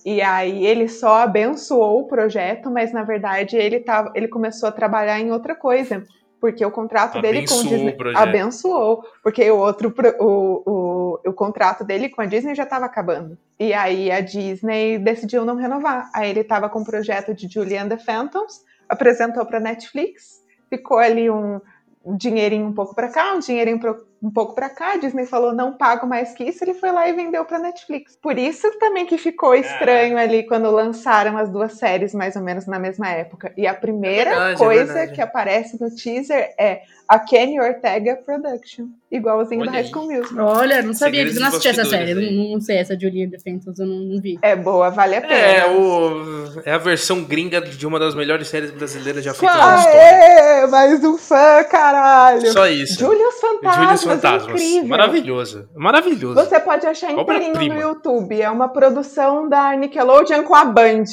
e 0.10 0.22
aí 0.22 0.66
ele 0.66 0.88
só 0.88 1.24
abençoou 1.24 2.00
o 2.00 2.08
projeto, 2.08 2.72
mas 2.72 2.94
na 2.94 3.04
verdade 3.04 3.58
ele, 3.58 3.82
tava, 3.82 4.10
ele 4.16 4.30
começou 4.30 4.70
a 4.70 4.72
trabalhar 4.72 5.20
em 5.20 5.34
outra 5.34 5.54
coisa. 5.54 6.02
Porque 6.40 6.66
o 6.66 6.72
contrato 6.72 7.18
abençoou 7.18 7.34
dele 7.34 7.46
com 7.46 7.56
o 7.56 7.94
Disney 7.94 8.14
o 8.14 8.18
abençoou, 8.18 9.04
porque 9.22 9.52
o 9.52 9.58
outro 9.58 9.94
o, 10.22 10.64
o, 10.66 11.20
o 11.30 11.34
contrato 11.34 11.84
dele 11.84 12.08
com 12.08 12.22
a 12.22 12.26
Disney 12.26 12.56
já 12.56 12.64
estava 12.64 12.86
acabando. 12.86 13.38
E 13.60 13.74
aí 13.74 14.10
a 14.10 14.22
Disney 14.22 14.98
decidiu 14.98 15.44
não 15.44 15.58
renovar. 15.58 16.10
Aí 16.16 16.30
ele 16.30 16.40
estava 16.40 16.70
com 16.70 16.80
o 16.80 16.86
projeto 16.86 17.34
de 17.34 17.50
Julie 17.50 17.78
and 17.78 17.90
the 17.90 17.98
Phantoms, 17.98 18.64
apresentou 18.88 19.46
para 19.46 19.60
Netflix, 19.60 20.42
ficou 20.70 21.00
ali 21.00 21.30
um, 21.30 21.60
um 22.06 22.16
dinheirinho 22.16 22.68
um 22.68 22.74
pouco 22.74 22.96
para 22.96 23.10
cá, 23.10 23.34
um 23.34 23.40
dinheirinho 23.40 23.80
um 24.22 24.32
pouco 24.32 24.56
para 24.56 24.70
cá, 24.70 24.94
a 24.94 24.98
Disney 24.98 25.26
falou 25.26 25.54
não 25.54 25.74
pago 25.74 26.08
mais 26.08 26.34
que 26.34 26.44
isso, 26.44 26.64
ele 26.64 26.74
foi 26.74 26.92
lá 26.92 27.08
e 27.08 27.14
vendeu 27.14 27.46
para 27.46 27.60
Netflix. 27.60 28.18
Por 28.22 28.38
isso 28.38 28.70
também 28.80 29.06
que 29.06 29.18
ficou 29.18 29.54
é. 29.54 29.60
estranho 29.60 30.18
ali 30.18 30.44
quando 30.44 30.70
lançaram 30.72 31.38
as 31.38 31.50
duas 31.50 31.74
séries 31.74 32.14
mais 32.14 32.36
ou 32.36 32.42
menos 32.42 32.66
na 32.66 32.80
mesma 32.80 33.10
época. 33.10 33.54
E 33.56 33.68
a 33.68 33.74
primeira 33.74 34.32
é 34.32 34.34
verdade, 34.34 34.54
é 34.54 34.66
coisa 34.66 35.00
é 35.00 35.08
que 35.08 35.22
aparece 35.22 35.80
no 35.82 35.94
teaser 35.96 36.54
é 36.58 36.82
a 37.08 37.20
Kenny 37.20 37.60
Ortega 37.60 38.18
Production. 38.18 38.88
Igualzinho 39.10 39.62
Olha 39.62 39.72
do 39.72 39.74
High 39.74 39.86
School 39.86 40.08
Musical. 40.08 40.46
Olha, 40.46 40.82
não 40.82 40.94
sabia 40.94 41.24
disso, 41.24 41.40
não 41.40 41.48
assisti 41.48 41.70
essa 41.70 41.86
série. 41.86 42.14
Não, 42.14 42.52
não, 42.52 42.62
sei 42.62 42.78
essa 42.78 43.00
Julia 43.00 43.26
Defentos, 43.26 43.80
eu 43.80 43.86
não, 43.86 43.96
não, 44.00 44.22
vi. 44.22 44.38
É 44.42 44.54
boa, 44.54 44.90
vale 44.90 45.16
a 45.16 45.22
pena. 45.22 45.34
É, 45.34 45.66
o, 45.66 46.62
é 46.66 46.74
a 46.74 46.78
versão 46.78 47.24
gringa 47.24 47.62
de 47.62 47.88
uma 47.88 47.98
das 47.98 48.14
melhores 48.14 48.50
séries 48.50 48.72
brasileiras 48.72 49.24
já 49.24 49.34
feitas 49.34 49.58
na 49.58 49.78
história. 49.78 49.98
É, 49.98 50.68
mais 50.68 51.02
um 51.06 51.18
fã, 51.18 51.64
caralho. 51.64 52.52
Só 52.52 52.68
isso. 52.68 53.00
Julius 53.00 53.40
Fantasmas, 53.62 54.02
Julius 54.02 54.04
Fantasmas. 54.04 54.62
Incrível. 54.62 54.88
Maravilhoso. 54.90 55.70
Maravilhoso. 55.76 56.36
Você 56.36 56.60
pode 56.60 56.86
achar 56.86 57.12
inteirinho 57.12 57.74
no 57.74 57.82
YouTube. 57.82 58.42
É 58.42 58.50
uma 58.50 58.70
produção 58.70 59.48
da 59.48 59.76
Nickelodeon 59.76 60.44
com 60.44 60.56
a 60.56 60.66
Band. 60.66 61.04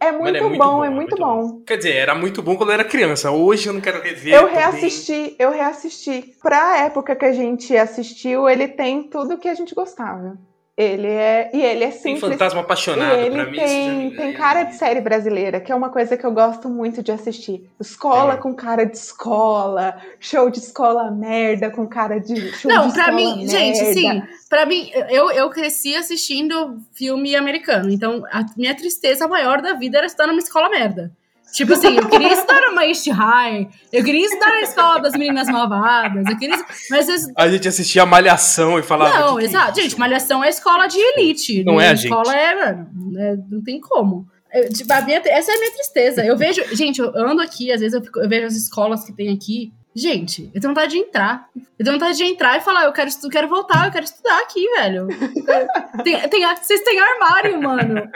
É 0.00 0.12
muito, 0.12 0.36
é 0.36 0.40
muito 0.40 0.58
bom, 0.58 0.76
bom, 0.76 0.84
é 0.84 0.90
muito, 0.90 1.10
muito 1.10 1.16
bom. 1.16 1.48
bom. 1.48 1.62
Quer 1.66 1.76
dizer, 1.76 1.96
era 1.96 2.14
muito 2.14 2.40
bom 2.40 2.56
quando 2.56 2.70
eu 2.70 2.74
era 2.74 2.84
criança. 2.84 3.32
Hoje 3.32 3.68
eu 3.68 3.72
não 3.72 3.80
quero 3.80 4.00
rever. 4.00 4.32
Eu 4.32 4.46
reassisti, 4.46 5.34
eu 5.38 5.50
reassisti. 5.50 6.34
Pra 6.40 6.78
época 6.84 7.16
que 7.16 7.24
a 7.24 7.32
gente 7.32 7.76
assistiu, 7.76 8.48
ele 8.48 8.68
tem 8.68 9.02
tudo 9.02 9.38
que 9.38 9.48
a 9.48 9.54
gente 9.54 9.74
gostava. 9.74 10.38
Ele 10.78 11.08
é. 11.08 11.50
E 11.52 11.60
ele 11.60 11.82
é 11.82 11.90
simples. 11.90 12.20
Tem 12.20 12.30
fantasma 12.30 12.60
apaixonado 12.60 13.18
ele 13.18 13.30
pra 13.34 13.46
mim. 13.46 13.58
Tem, 13.58 14.10
tem 14.14 14.32
cara 14.32 14.62
de 14.62 14.76
série 14.76 15.00
brasileira, 15.00 15.60
que 15.60 15.72
é 15.72 15.74
uma 15.74 15.88
coisa 15.88 16.16
que 16.16 16.24
eu 16.24 16.30
gosto 16.30 16.68
muito 16.68 17.02
de 17.02 17.10
assistir. 17.10 17.68
Escola 17.80 18.34
é. 18.34 18.36
com 18.36 18.54
cara 18.54 18.84
de 18.84 18.96
escola, 18.96 20.00
show 20.20 20.48
de 20.48 20.60
escola 20.60 21.10
merda 21.10 21.68
com 21.68 21.84
cara 21.84 22.20
de 22.20 22.52
show 22.52 22.70
Não, 22.70 22.86
de 22.86 22.94
pra 22.94 23.10
mim, 23.10 23.38
merda. 23.38 23.50
gente, 23.50 23.92
sim. 23.92 24.22
Pra 24.48 24.64
mim, 24.64 24.88
eu, 25.10 25.32
eu 25.32 25.50
cresci 25.50 25.96
assistindo 25.96 26.78
filme 26.94 27.34
americano. 27.34 27.90
Então, 27.90 28.22
a 28.30 28.46
minha 28.56 28.76
tristeza 28.76 29.26
maior 29.26 29.60
da 29.60 29.74
vida 29.74 29.98
era 29.98 30.06
estar 30.06 30.28
numa 30.28 30.38
escola 30.38 30.70
merda. 30.70 31.10
Tipo 31.52 31.72
assim, 31.72 31.96
eu 31.96 32.08
queria 32.08 32.32
estudar 32.32 32.60
numa 32.60 32.84
East 32.84 33.08
High, 33.08 33.68
eu 33.92 34.04
queria 34.04 34.24
estudar 34.24 34.50
na 34.50 34.60
escola 34.60 35.00
das 35.00 35.12
meninas 35.12 35.48
malvadas, 35.48 36.24
eu 36.28 36.38
queria. 36.38 36.56
Mas 36.90 37.08
A 37.36 37.48
gente 37.48 37.66
assistia 37.66 38.04
Malhação 38.04 38.78
e 38.78 38.82
falava. 38.82 39.18
Não, 39.18 39.40
exato. 39.40 39.80
É 39.80 39.82
gente, 39.82 39.98
Malhação 39.98 40.44
é 40.44 40.48
escola 40.48 40.86
de 40.86 40.98
elite. 40.98 41.64
Não 41.64 41.80
é 41.80 41.88
a 41.88 41.94
gente. 41.94 42.04
Escola 42.04 42.34
é, 42.34 42.54
mano, 42.54 43.18
é, 43.18 43.36
não 43.50 43.62
tem 43.62 43.80
como. 43.80 44.26
Eu, 44.52 44.72
tipo, 44.72 44.92
minha, 45.04 45.20
essa 45.26 45.52
é 45.52 45.54
a 45.54 45.58
minha 45.58 45.72
tristeza. 45.72 46.24
Eu 46.24 46.36
vejo. 46.36 46.62
Gente, 46.74 47.00
eu 47.00 47.12
ando 47.16 47.42
aqui, 47.42 47.72
às 47.72 47.80
vezes 47.80 47.94
eu, 47.94 48.02
fico, 48.02 48.20
eu 48.20 48.28
vejo 48.28 48.46
as 48.46 48.54
escolas 48.54 49.04
que 49.04 49.12
tem 49.12 49.32
aqui. 49.32 49.72
Gente, 49.94 50.50
eu 50.54 50.60
tenho 50.60 50.72
vontade 50.72 50.92
de 50.92 50.98
entrar. 50.98 51.48
Eu 51.78 51.84
tenho 51.84 51.98
vontade 51.98 52.16
de 52.16 52.24
entrar 52.24 52.56
e 52.56 52.60
falar, 52.60 52.84
eu 52.84 52.92
quero, 52.92 53.10
eu 53.22 53.30
quero 53.30 53.48
voltar, 53.48 53.86
eu 53.86 53.92
quero 53.92 54.04
estudar 54.04 54.38
aqui, 54.40 54.64
velho. 54.76 55.08
Tem, 56.04 56.28
tem, 56.28 56.46
vocês 56.56 56.82
têm 56.82 57.00
armário, 57.00 57.60
mano. 57.60 58.08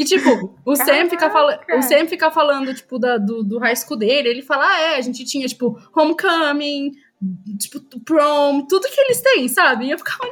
E, 0.00 0.04
tipo, 0.06 0.58
o 0.64 0.74
Sam, 0.74 1.10
fica 1.10 1.28
fala, 1.28 1.60
o 1.76 1.82
Sam 1.82 2.06
fica 2.06 2.30
falando, 2.30 2.72
tipo, 2.74 2.98
da, 2.98 3.18
do, 3.18 3.44
do 3.44 3.58
high 3.58 3.76
school 3.76 3.98
dele. 3.98 4.30
Ele 4.30 4.40
fala, 4.40 4.66
ah, 4.66 4.80
é, 4.80 4.96
a 4.96 5.00
gente 5.02 5.26
tinha, 5.26 5.46
tipo, 5.46 5.78
homecoming, 5.94 6.92
tipo, 7.58 7.80
prom, 8.02 8.66
tudo 8.66 8.88
que 8.88 8.98
eles 8.98 9.20
têm, 9.20 9.46
sabe? 9.46 9.84
E 9.84 9.90
eu 9.90 9.98
ficava, 9.98 10.24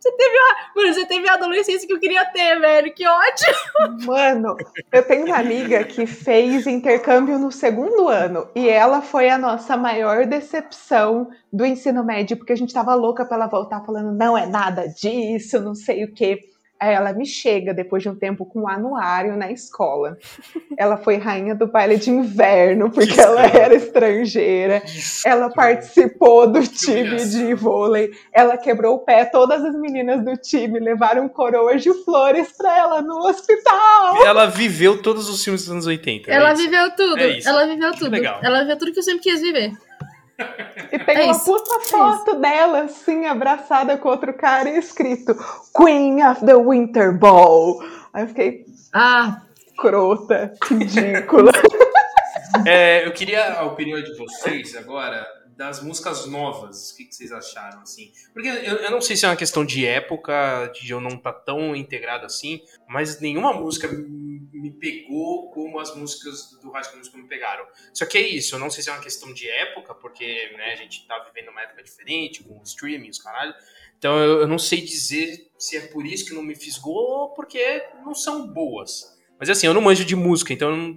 você 0.00 0.10
teve 0.12 0.36
a, 0.38 0.72
mano, 0.74 0.94
você 0.94 1.04
teve 1.04 1.28
a 1.28 1.34
adolescência 1.34 1.86
que 1.86 1.92
eu 1.92 2.00
queria 2.00 2.24
ter, 2.24 2.58
velho, 2.58 2.94
que 2.94 3.06
ótimo! 3.06 4.06
Mano, 4.06 4.56
eu 4.90 5.06
tenho 5.06 5.26
uma 5.26 5.36
amiga 5.36 5.84
que 5.84 6.06
fez 6.06 6.66
intercâmbio 6.66 7.38
no 7.38 7.52
segundo 7.52 8.08
ano 8.08 8.48
e 8.54 8.70
ela 8.70 9.02
foi 9.02 9.28
a 9.28 9.36
nossa 9.36 9.76
maior 9.76 10.24
decepção 10.24 11.28
do 11.52 11.66
ensino 11.66 12.02
médio, 12.02 12.38
porque 12.38 12.54
a 12.54 12.56
gente 12.56 12.72
tava 12.72 12.94
louca 12.94 13.26
pra 13.26 13.36
ela 13.36 13.48
voltar 13.48 13.84
falando, 13.84 14.16
não 14.16 14.36
é 14.36 14.46
nada 14.46 14.88
disso, 14.88 15.60
não 15.60 15.74
sei 15.74 16.04
o 16.04 16.14
quê. 16.14 16.53
Aí 16.84 16.92
ela 16.92 17.14
me 17.14 17.24
chega 17.24 17.72
depois 17.72 18.02
de 18.02 18.10
um 18.10 18.14
tempo 18.14 18.44
com 18.44 18.64
um 18.64 18.68
anuário 18.68 19.38
na 19.38 19.50
escola. 19.50 20.18
Ela 20.76 20.98
foi 20.98 21.16
rainha 21.16 21.54
do 21.54 21.66
baile 21.66 21.96
de 21.96 22.10
inverno 22.10 22.90
porque 22.90 23.18
ela 23.18 23.40
era 23.46 23.74
estrangeira. 23.74 24.82
Ela 25.24 25.48
participou 25.48 26.46
do 26.46 26.60
time 26.60 27.24
de 27.24 27.54
vôlei. 27.54 28.10
Ela 28.30 28.58
quebrou 28.58 28.96
o 28.96 28.98
pé. 28.98 29.24
Todas 29.24 29.64
as 29.64 29.74
meninas 29.74 30.22
do 30.22 30.36
time 30.36 30.78
levaram 30.78 31.26
coroas 31.26 31.82
de 31.82 31.90
flores 32.04 32.52
para 32.52 32.76
ela 32.76 33.00
no 33.00 33.16
hospital. 33.26 34.26
Ela 34.26 34.44
viveu 34.44 35.00
todos 35.00 35.30
os 35.30 35.42
filmes 35.42 35.62
dos 35.62 35.70
anos 35.70 35.86
80. 35.86 36.30
Ela 36.30 36.50
é 36.50 36.54
viveu 36.54 36.90
tudo. 36.94 37.18
É 37.18 37.38
isso. 37.38 37.48
ela 37.48 37.66
viveu 37.66 37.92
tudo. 37.92 38.10
legal. 38.10 38.40
Ela 38.42 38.60
viveu 38.60 38.76
tudo 38.76 38.92
que 38.92 38.98
eu 38.98 39.02
sempre 39.02 39.22
quis 39.22 39.40
viver. 39.40 39.72
E 40.92 40.98
tem 40.98 41.16
É 41.16 41.22
uma 41.24 41.32
isso, 41.32 41.44
puta 41.44 41.74
é 41.76 41.80
foto 41.80 42.34
dela, 42.36 42.82
assim, 42.82 43.26
abraçada 43.26 43.96
com 43.96 44.08
outro 44.08 44.32
cara 44.34 44.68
e 44.68 44.78
escrito 44.78 45.34
Queen 45.76 46.24
of 46.24 46.44
the 46.44 46.56
Winter 46.56 47.16
Ball. 47.16 47.82
Aí 48.12 48.24
eu 48.24 48.28
fiquei 48.28 48.64
Ah, 48.92 49.42
crota, 49.76 50.52
ridícula. 50.68 51.52
É, 52.66 53.06
eu 53.06 53.12
queria 53.12 53.54
a 53.54 53.64
opinião 53.64 54.00
de 54.02 54.16
vocês 54.16 54.76
agora 54.76 55.26
das 55.56 55.82
músicas 55.82 56.26
novas. 56.26 56.90
O 56.90 56.96
que, 56.96 57.04
que 57.04 57.14
vocês 57.14 57.32
acharam, 57.32 57.80
assim? 57.80 58.12
Porque 58.32 58.48
eu, 58.48 58.76
eu 58.76 58.90
não 58.90 59.00
sei 59.00 59.16
se 59.16 59.24
é 59.24 59.28
uma 59.28 59.36
questão 59.36 59.64
de 59.64 59.86
época, 59.86 60.70
de 60.74 60.90
eu 60.90 61.00
não 61.00 61.10
estar 61.10 61.32
tão 61.32 61.74
integrado 61.74 62.26
assim, 62.26 62.60
mas 62.88 63.20
nenhuma 63.20 63.52
música 63.52 63.88
me 64.64 64.70
pegou 64.70 65.50
como 65.50 65.78
as 65.78 65.94
músicas 65.94 66.58
do 66.62 66.70
High 66.70 66.84
School 66.84 66.98
Musical 66.98 67.20
me 67.20 67.28
pegaram. 67.28 67.64
Só 67.92 68.06
que 68.06 68.16
é 68.16 68.26
isso, 68.26 68.54
eu 68.54 68.58
não 68.58 68.70
sei 68.70 68.82
se 68.82 68.88
é 68.88 68.92
uma 68.92 69.02
questão 69.02 69.32
de 69.34 69.46
época, 69.48 69.94
porque 69.94 70.24
né, 70.56 70.72
a 70.72 70.76
gente 70.76 71.06
tá 71.06 71.18
vivendo 71.18 71.50
uma 71.50 71.60
época 71.60 71.82
diferente, 71.82 72.42
com 72.42 72.62
streaming, 72.62 73.10
os 73.10 73.18
caralho. 73.18 73.54
Então 73.98 74.18
eu, 74.18 74.40
eu 74.40 74.48
não 74.48 74.58
sei 74.58 74.80
dizer 74.80 75.50
se 75.58 75.76
é 75.76 75.80
por 75.88 76.06
isso 76.06 76.24
que 76.26 76.32
não 76.34 76.42
me 76.42 76.54
fisgou 76.54 76.94
ou 76.94 77.28
porque 77.34 77.84
não 78.04 78.14
são 78.14 78.46
boas. 78.46 79.14
Mas 79.38 79.50
assim, 79.50 79.66
eu 79.66 79.74
não 79.74 79.82
manjo 79.82 80.04
de 80.04 80.16
música, 80.16 80.52
então 80.52 80.70
eu 80.70 80.76
não 80.76 80.94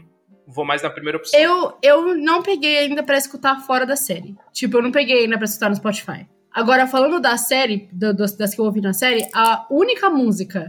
vou 0.47 0.63
mais 0.63 0.81
na 0.81 0.89
primeira 0.89 1.17
opção. 1.17 1.37
eu, 1.37 1.77
eu 1.81 2.15
não 2.15 2.41
peguei 2.41 2.77
ainda 2.77 3.03
pra 3.03 3.17
escutar 3.17 3.59
fora 3.65 3.85
da 3.85 3.97
série. 3.97 4.33
Tipo, 4.53 4.77
eu 4.77 4.81
não 4.81 4.91
peguei 4.93 5.23
ainda 5.23 5.35
pra 5.37 5.43
escutar 5.45 5.69
no 5.69 5.75
Spotify. 5.75 6.25
Agora, 6.53 6.87
falando 6.87 7.19
da 7.19 7.35
série, 7.37 7.89
do- 7.91 8.13
das 8.13 8.55
que 8.55 8.61
eu 8.61 8.65
ouvi 8.65 8.79
na 8.79 8.93
série, 8.93 9.27
a 9.33 9.67
única 9.69 10.09
música 10.09 10.67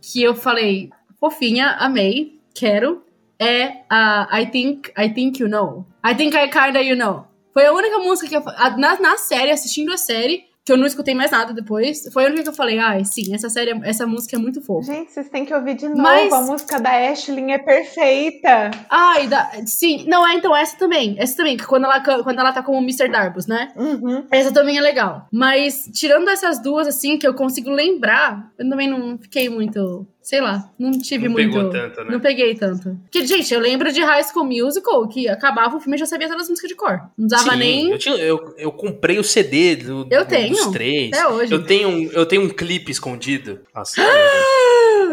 que 0.00 0.22
eu 0.22 0.34
falei, 0.34 0.88
fofinha, 1.20 1.76
amei, 1.78 2.38
quero, 2.54 3.02
é 3.38 3.82
a 3.88 4.40
I 4.40 4.46
Think, 4.50 4.90
I 4.98 5.08
Think 5.12 5.42
You 5.42 5.48
Know. 5.48 5.86
I 6.04 6.14
Think 6.14 6.36
I 6.36 6.48
Kinda 6.48 6.82
You 6.82 6.96
Know. 6.96 7.24
Foi 7.52 7.66
a 7.66 7.72
única 7.72 7.98
música 7.98 8.28
que 8.28 8.36
eu. 8.36 8.42
Na, 8.76 8.98
na 9.00 9.16
série, 9.16 9.50
assistindo 9.50 9.92
a 9.92 9.96
série, 9.96 10.44
que 10.64 10.72
eu 10.72 10.76
não 10.76 10.86
escutei 10.86 11.14
mais 11.14 11.30
nada 11.30 11.52
depois, 11.54 12.08
foi 12.12 12.24
a 12.24 12.26
única 12.26 12.42
que 12.42 12.48
eu 12.50 12.54
falei, 12.54 12.78
ai, 12.78 13.02
sim, 13.04 13.34
essa 13.34 13.48
série, 13.48 13.70
essa 13.84 14.06
música 14.06 14.36
é 14.36 14.38
muito 14.38 14.60
fofa. 14.60 14.92
Gente, 14.92 15.10
vocês 15.10 15.28
têm 15.30 15.44
que 15.44 15.54
ouvir 15.54 15.74
de 15.74 15.88
novo. 15.88 16.02
Mas- 16.02 16.30
A 16.32 16.42
música 16.42 16.78
da 16.78 16.90
Ashley 17.10 17.50
é 17.50 17.56
perfeita. 17.58 18.70
Ai, 18.90 19.26
da, 19.28 19.50
sim, 19.66 20.04
não, 20.06 20.26
é 20.28 20.34
então 20.34 20.54
essa 20.54 20.76
também. 20.76 21.16
Essa 21.18 21.36
também, 21.38 21.56
que 21.56 21.66
quando 21.66 21.84
ela, 21.84 22.00
quando 22.02 22.38
ela 22.38 22.52
tá 22.52 22.62
como 22.62 22.78
Mr. 22.78 23.08
Darbus, 23.08 23.46
né? 23.46 23.72
Uhum. 23.76 24.26
Essa 24.30 24.52
também 24.52 24.76
é 24.76 24.80
legal. 24.82 25.26
Mas, 25.32 25.88
tirando 25.92 26.28
essas 26.28 26.60
duas, 26.62 26.86
assim, 26.86 27.16
que 27.18 27.26
eu 27.26 27.32
consigo 27.34 27.70
lembrar, 27.70 28.52
eu 28.58 28.68
também 28.68 28.88
não 28.88 29.16
fiquei 29.18 29.48
muito. 29.48 30.06
Sei 30.28 30.42
lá, 30.42 30.68
não 30.78 30.90
tive 30.90 31.24
Não 31.24 31.32
muito. 31.32 31.54
pegou 31.54 31.70
tanto, 31.70 32.04
né? 32.04 32.10
Não 32.10 32.20
peguei 32.20 32.54
tanto. 32.54 32.98
Porque, 33.04 33.26
gente, 33.26 33.54
eu 33.54 33.58
lembro 33.60 33.90
de 33.90 34.02
High 34.02 34.22
School 34.24 34.44
Musical, 34.44 35.08
que 35.08 35.26
acabava 35.26 35.78
o 35.78 35.80
filme 35.80 35.96
e 35.96 35.98
já 36.00 36.04
sabia 36.04 36.28
todas 36.28 36.42
as 36.42 36.50
músicas 36.50 36.68
de 36.68 36.74
cor. 36.76 37.00
Não 37.16 37.24
usava 37.24 37.52
Sim, 37.52 37.56
nem. 37.58 37.90
Eu, 37.92 37.98
tinha- 37.98 38.16
eu, 38.16 38.54
eu 38.58 38.70
comprei 38.70 39.18
o 39.18 39.24
CD 39.24 39.76
do, 39.76 40.06
Eu 40.10 40.26
do- 40.26 40.28
tenho, 40.28 40.50
dos 40.54 40.66
três. 40.66 41.10
até 41.14 41.26
hoje. 41.26 41.50
Eu 41.50 41.64
tenho, 41.64 41.88
um, 41.88 42.10
eu 42.12 42.26
tenho 42.26 42.42
um 42.42 42.48
clipe 42.50 42.92
escondido. 42.92 43.60
Nossa, 43.74 44.02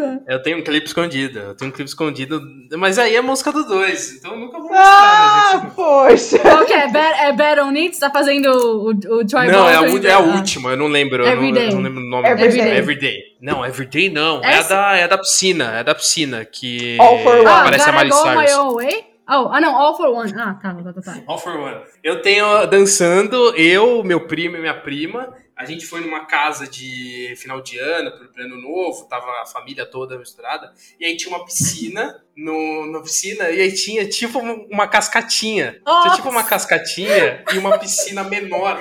eu 0.28 0.42
tenho 0.42 0.58
um 0.58 0.62
clipe 0.62 0.86
escondido. 0.86 1.38
Eu 1.38 1.56
tenho 1.56 1.70
um 1.70 1.74
clipe 1.74 1.88
escondido. 1.88 2.40
Mas 2.76 2.98
aí 2.98 3.14
é 3.14 3.18
a 3.18 3.22
música 3.22 3.52
do 3.52 3.64
dois. 3.64 4.14
Então 4.16 4.32
eu 4.32 4.38
nunca 4.38 4.58
vou 4.58 4.68
mostrar, 4.68 4.82
Ah, 4.84 5.50
né, 5.54 5.60
gente? 5.60 5.74
poxa. 5.74 6.38
Qual 6.38 6.64
que 6.64 6.72
é? 6.72 6.88
Bad, 6.88 7.20
é 7.20 7.32
Bad 7.32 7.60
on 7.60 7.74
It? 7.74 7.94
Você 7.94 8.00
tá 8.00 8.10
fazendo 8.10 8.46
o, 8.46 8.88
o 8.90 9.26
Troy 9.26 9.46
Não, 9.48 9.68
é 9.68 9.76
a, 9.76 10.08
é 10.08 10.12
a 10.12 10.16
ah. 10.16 10.20
última, 10.20 10.70
eu 10.70 10.76
não 10.76 10.88
lembro. 10.88 11.24
Eu 11.24 11.26
não, 11.26 11.32
Everyday. 11.32 11.68
eu 11.68 11.74
não 11.74 11.82
lembro 11.82 12.00
o 12.00 12.10
nome. 12.10 12.28
Everyday. 12.28 12.76
Everyday. 12.76 13.18
Não, 13.40 13.64
Everyday 13.64 14.10
não. 14.10 14.42
É 14.42 14.46
a, 14.46 14.50
Essa- 14.58 14.74
da, 14.74 14.96
é 14.96 15.04
a 15.04 15.06
da 15.06 15.18
piscina. 15.18 15.64
É 15.76 15.80
a 15.80 15.82
da 15.82 15.94
piscina 15.94 16.44
que 16.44 16.96
All 17.00 17.18
for 17.20 17.36
One. 17.36 17.46
Ah, 17.46 17.60
aparece 17.60 17.88
a 17.88 17.92
Gotta 17.92 18.04
Miley 18.04 18.48
Cyrus. 18.48 19.16
Oh, 19.28 19.48
ah, 19.50 19.60
não, 19.60 19.74
All 19.74 19.96
for 19.96 20.08
One. 20.08 20.32
Ah, 20.36 20.54
tá, 20.54 20.72
tá, 20.72 20.92
tá. 20.92 21.02
tá. 21.02 21.18
All 21.26 21.38
for 21.38 21.56
One. 21.56 21.80
Eu 22.02 22.22
tenho 22.22 22.64
dançando, 22.66 23.54
eu, 23.56 24.04
meu 24.04 24.20
primo 24.20 24.56
e 24.56 24.60
minha 24.60 24.74
prima. 24.74 25.34
A 25.56 25.64
gente 25.64 25.86
foi 25.86 26.00
numa 26.00 26.26
casa 26.26 26.66
de 26.66 27.34
final 27.38 27.62
de 27.62 27.78
ano, 27.78 28.10
pro 28.12 28.44
ano 28.44 28.60
novo, 28.60 29.06
tava 29.08 29.40
a 29.40 29.46
família 29.46 29.86
toda 29.86 30.18
misturada. 30.18 30.70
E 31.00 31.04
aí 31.06 31.16
tinha 31.16 31.34
uma 31.34 31.46
piscina 31.46 32.22
no, 32.36 32.86
na 32.92 33.00
piscina, 33.00 33.48
e 33.48 33.62
aí 33.62 33.72
tinha 33.72 34.06
tipo 34.06 34.38
uma 34.38 34.86
cascatinha. 34.86 35.72
Tinha 35.72 35.82
Nossa! 35.86 36.16
tipo 36.16 36.28
uma 36.28 36.44
cascatinha 36.44 37.42
e 37.54 37.56
uma 37.56 37.78
piscina 37.78 38.22
menor, 38.22 38.78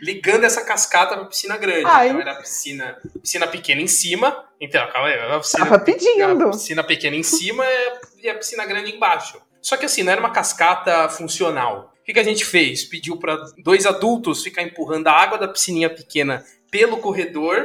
ligando 0.00 0.44
essa 0.44 0.64
cascata 0.64 1.16
pra 1.16 1.24
piscina 1.24 1.56
grande. 1.56 1.86
Ai. 1.86 2.10
Então 2.10 2.20
era 2.20 2.32
a 2.32 2.36
piscina, 2.36 2.96
piscina 3.20 3.48
pequena 3.48 3.80
em 3.80 3.88
cima. 3.88 4.44
Então, 4.60 4.88
calma 4.92 5.08
aí, 5.08 5.18
a 5.18 5.40
piscina, 5.40 5.64
Tava 5.64 5.78
pedindo. 5.80 6.48
a 6.48 6.50
piscina 6.50 6.84
pequena 6.84 7.16
em 7.16 7.24
cima 7.24 7.64
e 8.22 8.28
a 8.28 8.34
piscina 8.36 8.64
grande 8.64 8.94
embaixo. 8.94 9.42
Só 9.60 9.76
que 9.76 9.86
assim, 9.86 10.04
não 10.04 10.12
era 10.12 10.20
uma 10.20 10.30
cascata 10.30 11.08
funcional. 11.08 11.91
O 12.02 12.04
que, 12.04 12.12
que 12.12 12.20
a 12.20 12.24
gente 12.24 12.44
fez? 12.44 12.84
Pediu 12.84 13.16
para 13.16 13.36
dois 13.62 13.86
adultos 13.86 14.42
ficar 14.42 14.62
empurrando 14.62 15.06
a 15.06 15.12
água 15.12 15.38
da 15.38 15.46
piscininha 15.48 15.88
pequena 15.88 16.44
pelo 16.70 16.96
corredor 16.98 17.64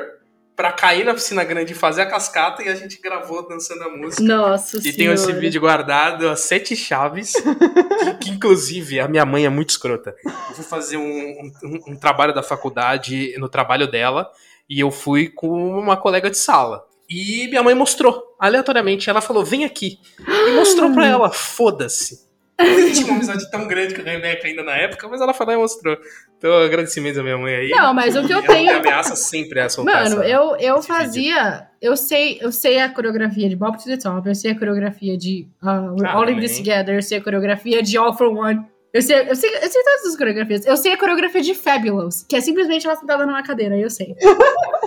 pra 0.55 0.71
cair 0.71 1.05
na 1.05 1.13
piscina 1.13 1.43
grande 1.43 1.73
e 1.73 1.75
fazer 1.75 2.01
a 2.01 2.05
cascata 2.07 2.63
e 2.63 2.69
a 2.69 2.73
gente 2.75 2.99
gravou 2.99 3.47
dançando 3.47 3.83
a 3.83 3.89
música. 3.89 4.23
Nossa 4.23 4.77
E 4.77 4.91
tenho 4.93 5.11
esse 5.13 5.31
vídeo 5.39 5.61
guardado, 5.61 6.27
as 6.29 6.39
sete 6.41 6.75
chaves, 6.75 7.33
que, 7.33 8.13
que, 8.25 8.29
inclusive 8.31 8.99
a 8.99 9.07
minha 9.07 9.23
mãe 9.25 9.45
é 9.45 9.49
muito 9.49 9.69
escrota. 9.69 10.15
Eu 10.25 10.55
fui 10.55 10.63
fazer 10.63 10.97
um, 10.97 11.51
um- 11.63 11.79
um 11.89 11.95
trabalho 11.95 12.33
da 12.33 12.41
faculdade 12.43 13.35
no 13.37 13.47
trabalho 13.49 13.89
dela 13.89 14.29
e 14.69 14.79
eu 14.79 14.89
fui 14.91 15.29
com 15.29 15.47
uma 15.79 15.95
colega 15.95 16.29
de 16.29 16.37
sala. 16.37 16.83
E 17.09 17.47
minha 17.47 17.63
mãe 17.63 17.73
mostrou, 17.75 18.21
aleatoriamente. 18.39 19.09
Ela 19.09 19.21
falou: 19.21 19.45
vem 19.45 19.63
aqui. 19.63 19.99
E 20.27 20.51
mostrou 20.55 20.91
pra 20.91 21.05
ela: 21.07 21.31
foda-se. 21.31 22.26
Eu 22.59 22.91
tinha 22.91 23.05
uma 23.05 23.15
amizade 23.17 23.49
tão 23.51 23.67
grande 23.67 23.93
com 23.93 24.01
a 24.01 24.03
Rebeca 24.03 24.47
ainda 24.47 24.63
na 24.63 24.75
época, 24.75 25.07
mas 25.07 25.21
ela 25.21 25.33
foi 25.33 25.45
lá 25.45 25.53
e 25.53 25.57
mostrou. 25.57 25.95
Então, 26.37 26.51
agradecimentos 26.63 27.19
à 27.19 27.23
minha 27.23 27.37
mãe 27.37 27.53
aí. 27.55 27.69
Não, 27.69 27.93
mas 27.93 28.15
o 28.15 28.25
que 28.25 28.33
eu 28.33 28.39
ela 28.39 28.47
tenho- 28.47 28.77
ameaça 28.77 29.15
sempre 29.15 29.69
soltar 29.69 30.03
Mano, 30.03 30.21
essa- 30.23 30.27
eu, 30.29 30.55
eu 30.57 30.81
fazia. 30.81 31.67
Eu 31.81 31.95
sei, 31.95 32.39
eu 32.41 32.51
sei 32.51 32.79
a 32.79 32.89
coreografia 32.89 33.47
de 33.47 33.55
Bob 33.55 33.77
to 33.77 33.83
the 33.85 33.97
Top, 33.97 34.27
eu 34.27 34.33
sei 34.33 34.51
a 34.51 34.57
coreografia 34.57 35.15
de 35.17 35.47
uh, 35.61 35.93
We're 35.93 36.07
Ah, 36.07 36.13
All 36.13 36.29
in. 36.29 36.39
This 36.39 36.57
Together, 36.57 36.95
eu 36.95 37.03
sei 37.03 37.19
a 37.19 37.23
coreografia 37.23 37.83
de 37.83 37.95
All 37.97 38.17
for 38.17 38.27
One. 38.35 38.61
Eu 38.93 39.01
sei, 39.03 39.29
eu, 39.29 39.35
sei, 39.35 39.49
eu 39.55 39.69
sei 39.69 39.83
todas 39.83 40.05
as 40.07 40.17
coreografias. 40.17 40.65
Eu 40.65 40.75
sei 40.77 40.93
a 40.93 40.97
coreografia 40.97 41.41
de 41.41 41.53
Fabulous, 41.53 42.23
que 42.27 42.35
é 42.35 42.41
simplesmente 42.41 42.87
ela 42.87 42.95
sentada 42.95 43.25
numa 43.27 43.43
cadeira, 43.43 43.77
eu 43.77 43.89
sei. 43.91 44.15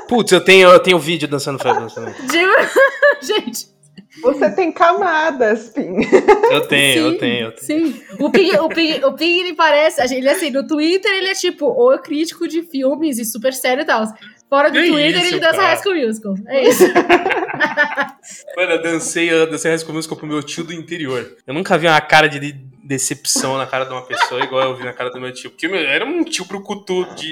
Putz, 0.09 0.33
eu 0.33 0.40
tenho, 0.40 0.68
eu 0.70 0.80
tenho 0.80 0.98
vídeo 0.98 1.28
dançando 1.28 1.59
Fabulous 1.62 1.94
também. 1.94 2.12
De- 2.26 3.22
Gente, 3.24 3.66
Você 4.23 4.51
tem 4.51 4.73
camadas, 4.73 5.68
Pim. 5.75 5.96
Eu 6.51 6.66
tenho, 6.66 6.92
sim, 6.94 6.99
eu 6.99 7.18
tenho, 7.18 7.46
eu 7.46 7.53
tenho. 7.53 7.59
Sim. 7.92 8.03
O 8.18 8.31
Pig, 8.31 8.59
o 8.59 8.68
Pig, 8.68 9.05
o 9.05 9.12
Pig 9.12 9.40
ele 9.40 9.55
parece. 9.55 10.03
Ele 10.14 10.29
assim, 10.29 10.51
no 10.51 10.66
Twitter 10.66 11.12
ele 11.12 11.29
é 11.29 11.35
tipo 11.35 11.66
o 11.66 11.96
crítico 11.99 12.49
de 12.49 12.62
filmes 12.62 13.18
e 13.18 13.25
super 13.25 13.53
sério 13.53 13.83
e 13.83 13.87
tal. 13.87 14.05
Fora 14.49 14.68
do 14.68 14.81
Que 14.81 14.88
Twitter 14.88 15.20
isso, 15.23 15.35
ele 15.35 15.40
dança 15.40 15.57
cara. 15.59 15.68
High 15.68 15.77
School 15.83 15.94
Musical. 15.94 16.35
É 16.49 16.68
isso. 16.68 16.83
Mano, 18.57 18.73
eu 18.73 18.83
dancei, 18.83 19.31
eu 19.31 19.49
dancei 19.51 19.70
High 19.70 19.79
School 19.79 19.94
Musical 19.94 20.16
pro 20.18 20.27
meu 20.27 20.42
tio 20.42 20.64
do 20.64 20.73
interior. 20.73 21.37
Eu 21.46 21.55
nunca 21.55 21.79
vi 21.79 21.87
uma 21.87 22.01
cara 22.01 22.29
de 22.29 22.38
de- 22.40 22.70
decepção 22.83 23.57
na 23.57 23.66
cara 23.66 23.85
de 23.85 23.92
uma 23.92 24.03
pessoa 24.03 24.42
igual 24.42 24.62
eu 24.70 24.77
vi 24.77 24.85
na 24.85 24.92
cara 24.92 25.11
do 25.11 25.20
meu 25.20 25.33
tio. 25.33 25.51
Porque 25.51 25.68
meu, 25.68 25.79
era 25.79 26.05
um 26.05 26.25
tio 26.25 26.44
brucutu 26.44 27.05
de 27.14 27.31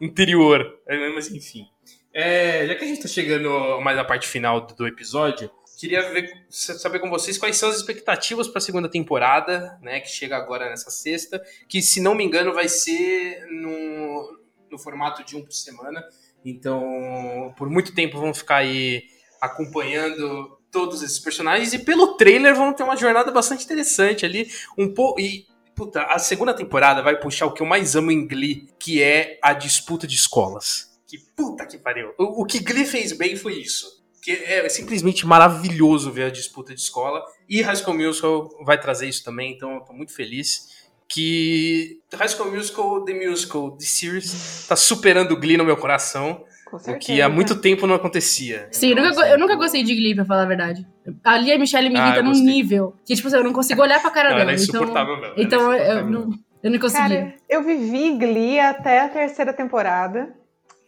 interior. 0.00 0.66
É, 0.88 1.10
Mas 1.10 1.30
enfim. 1.30 1.66
É, 2.14 2.66
já 2.66 2.74
que 2.74 2.84
a 2.84 2.88
gente 2.88 3.02
tá 3.02 3.08
chegando 3.08 3.50
mais 3.82 3.98
à 3.98 4.04
parte 4.04 4.26
final 4.26 4.62
do 4.66 4.86
episódio, 4.86 5.50
queria 5.78 6.10
ver, 6.10 6.46
saber 6.48 6.98
com 6.98 7.10
vocês 7.10 7.38
quais 7.38 7.56
são 7.56 7.68
as 7.68 7.76
expectativas 7.76 8.48
para 8.48 8.58
a 8.58 8.62
segunda 8.62 8.88
temporada, 8.88 9.78
né? 9.82 10.00
Que 10.00 10.08
chega 10.08 10.36
agora 10.36 10.68
nessa 10.68 10.90
sexta. 10.90 11.42
Que, 11.68 11.82
se 11.82 12.00
não 12.00 12.14
me 12.14 12.24
engano, 12.24 12.52
vai 12.52 12.68
ser 12.68 13.46
no, 13.50 14.38
no 14.70 14.78
formato 14.78 15.24
de 15.24 15.36
um 15.36 15.42
por 15.42 15.52
semana. 15.52 16.04
Então, 16.44 17.54
por 17.56 17.68
muito 17.68 17.94
tempo 17.94 18.18
vão 18.18 18.32
ficar 18.32 18.56
aí 18.56 19.04
acompanhando 19.40 20.56
todos 20.70 21.02
esses 21.02 21.18
personagens 21.18 21.72
e 21.72 21.78
pelo 21.78 22.16
trailer 22.16 22.54
vão 22.54 22.72
ter 22.72 22.82
uma 22.82 22.96
jornada 22.96 23.30
bastante 23.30 23.64
interessante 23.64 24.26
ali, 24.26 24.50
um 24.76 24.92
pouco 24.92 25.20
e 25.20 25.46
puta, 25.74 26.02
a 26.02 26.18
segunda 26.18 26.54
temporada 26.54 27.02
vai 27.02 27.18
puxar 27.18 27.46
o 27.46 27.52
que 27.52 27.62
eu 27.62 27.66
mais 27.66 27.94
amo 27.94 28.10
em 28.10 28.26
Glee, 28.26 28.68
que 28.78 29.02
é 29.02 29.38
a 29.42 29.52
disputa 29.52 30.06
de 30.06 30.14
escolas. 30.14 30.98
Que 31.06 31.18
puta 31.18 31.66
que 31.66 31.78
pariu. 31.78 32.12
O, 32.18 32.42
o 32.42 32.44
que 32.44 32.58
Glee 32.58 32.86
fez 32.86 33.12
bem 33.12 33.36
foi 33.36 33.54
isso. 33.54 33.95
Que 34.26 34.32
é 34.32 34.68
simplesmente 34.68 35.24
maravilhoso 35.24 36.10
ver 36.10 36.24
a 36.24 36.30
disputa 36.30 36.74
de 36.74 36.80
escola. 36.80 37.22
E 37.48 37.62
High 37.62 37.76
School 37.76 37.96
Musical 37.96 38.50
vai 38.64 38.76
trazer 38.76 39.08
isso 39.08 39.22
também, 39.22 39.52
então 39.52 39.74
eu 39.74 39.80
tô 39.82 39.92
muito 39.92 40.12
feliz. 40.12 40.74
Que 41.08 42.00
High 42.12 42.28
School 42.30 42.50
Musical, 42.50 43.04
The 43.04 43.14
Musical, 43.14 43.70
The 43.70 43.84
Series, 43.84 44.66
tá 44.68 44.74
superando 44.74 45.30
o 45.30 45.36
Glee 45.38 45.56
no 45.56 45.64
meu 45.64 45.76
coração. 45.76 46.42
O 46.72 46.98
que 46.98 47.22
há 47.22 47.28
muito 47.28 47.54
tempo 47.60 47.86
não 47.86 47.94
acontecia. 47.94 48.66
Sim, 48.72 48.88
eu 48.88 48.92
Então, 48.94 49.04
nunca, 49.04 49.14
go- 49.14 49.26
eu 49.28 49.38
nunca 49.38 49.54
gostei 49.54 49.84
de 49.84 49.94
Glee, 49.94 50.16
pra 50.16 50.24
falar 50.24 50.42
a 50.42 50.46
verdade. 50.46 50.84
Ali 51.22 51.52
a 51.52 51.58
Michelle 51.60 51.88
me 51.88 51.96
Ah, 51.96 52.06
irrita 52.06 52.18
eu 52.18 52.24
num 52.24 52.32
nível 52.32 52.96
que, 53.04 53.14
tipo 53.14 53.28
assim, 53.28 53.36
eu 53.36 53.44
não 53.44 53.52
consigo 53.52 53.80
olhar 53.80 54.02
pra 54.02 54.10
cara 54.10 54.30
Não, 54.30 54.38
dela. 54.38 54.50
ela 54.50 54.60
é 54.60 54.62
então, 54.64 54.80
insuportável 54.82 55.16
mesmo. 55.20 55.34
então 55.38 55.60
ela 55.72 55.76
é 55.76 55.78
eu, 55.78 55.82
insuportável 55.84 56.10
não, 56.10 56.26
mesmo. 56.26 56.44
eu 56.64 56.70
não 56.72 56.78
consegui. 56.80 56.98
Cara, 57.08 57.34
eu 57.48 57.62
vivi 57.62 58.18
Glee 58.18 58.58
até 58.58 59.00
a 59.02 59.08
terceira 59.08 59.52
temporada. 59.52 60.34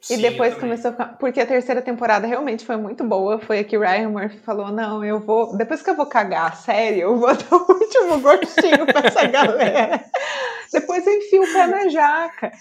Sim, 0.01 0.15
e 0.15 0.23
depois 0.23 0.55
começou 0.55 0.91
a 0.91 0.93
ficar. 0.93 1.19
Porque 1.19 1.41
a 1.41 1.47
terceira 1.47 1.83
temporada 1.83 2.27
realmente 2.27 2.65
foi 2.65 2.77
muito 2.77 3.05
boa. 3.05 3.39
Foi 3.39 3.59
a 3.59 3.65
que 3.65 3.77
Ryan 3.77 4.11
Murphy 4.11 4.39
falou: 4.39 4.71
não, 4.71 5.05
eu 5.05 5.19
vou. 5.21 5.57
Depois 5.57 5.83
que 5.83 5.91
eu 5.91 5.97
vou 5.97 6.07
cagar 6.07 6.53
a 6.53 6.53
série, 6.53 7.01
eu 7.01 7.17
vou 7.17 7.29
dar 7.35 7.57
o 7.57 7.73
último 7.73 8.21
gostinho 8.21 8.87
pra 8.87 9.07
essa 9.07 9.27
galera. 9.27 10.05
depois 10.73 11.07
eu 11.07 11.15
enfio 11.15 11.43
o 11.43 11.53
pé 11.53 11.67
na 11.67 11.89
jaca. 11.89 12.53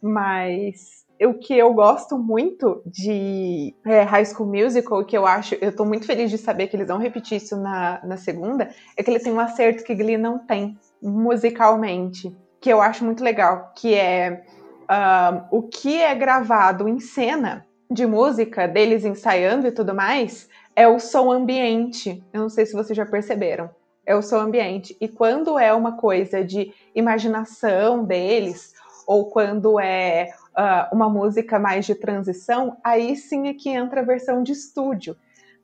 Mas 0.00 1.04
o 1.22 1.34
que 1.34 1.56
eu 1.56 1.72
gosto 1.72 2.18
muito 2.18 2.82
de 2.86 3.74
é, 3.84 4.02
High 4.02 4.26
School 4.26 4.48
Musical, 4.48 5.04
que 5.04 5.16
eu 5.16 5.26
acho, 5.26 5.54
eu 5.60 5.74
tô 5.74 5.84
muito 5.84 6.06
feliz 6.06 6.30
de 6.30 6.38
saber 6.38 6.66
que 6.66 6.76
eles 6.76 6.88
vão 6.88 6.98
repetir 6.98 7.38
isso 7.38 7.56
na, 7.56 8.00
na 8.04 8.16
segunda, 8.16 8.68
é 8.96 9.02
que 9.02 9.10
ele 9.10 9.20
tem 9.20 9.32
um 9.32 9.40
acerto 9.40 9.84
que 9.84 9.94
Glee 9.94 10.18
não 10.18 10.38
tem 10.38 10.78
musicalmente, 11.00 12.34
que 12.60 12.70
eu 12.70 12.80
acho 12.80 13.04
muito 13.04 13.22
legal, 13.22 13.72
que 13.76 13.94
é 13.94 14.44
ah, 14.88 15.46
o 15.50 15.62
que 15.62 16.00
é 16.00 16.14
gravado 16.14 16.88
em 16.88 16.98
cena 17.00 17.66
de 17.90 18.06
música, 18.06 18.66
deles 18.66 19.04
ensaiando 19.04 19.66
e 19.66 19.72
tudo 19.72 19.94
mais, 19.94 20.48
é 20.74 20.88
o 20.88 20.98
som 20.98 21.30
ambiente. 21.30 22.22
Eu 22.32 22.42
não 22.42 22.48
sei 22.48 22.66
se 22.66 22.72
vocês 22.72 22.96
já 22.96 23.06
perceberam. 23.06 23.70
É 24.06 24.14
o 24.14 24.22
som 24.22 24.38
ambiente. 24.38 24.96
E 25.00 25.08
quando 25.08 25.58
é 25.58 25.72
uma 25.72 25.96
coisa 25.96 26.44
de 26.44 26.72
imaginação 26.94 28.04
deles, 28.04 28.74
ou 29.06 29.26
quando 29.26 29.78
é 29.78 30.30
ah, 30.54 30.88
uma 30.92 31.08
música 31.08 31.58
mais 31.58 31.86
de 31.86 31.94
transição, 31.94 32.76
aí 32.82 33.16
sim 33.16 33.48
é 33.48 33.54
que 33.54 33.68
entra 33.68 34.00
a 34.00 34.04
versão 34.04 34.42
de 34.42 34.52
estúdio. 34.52 35.16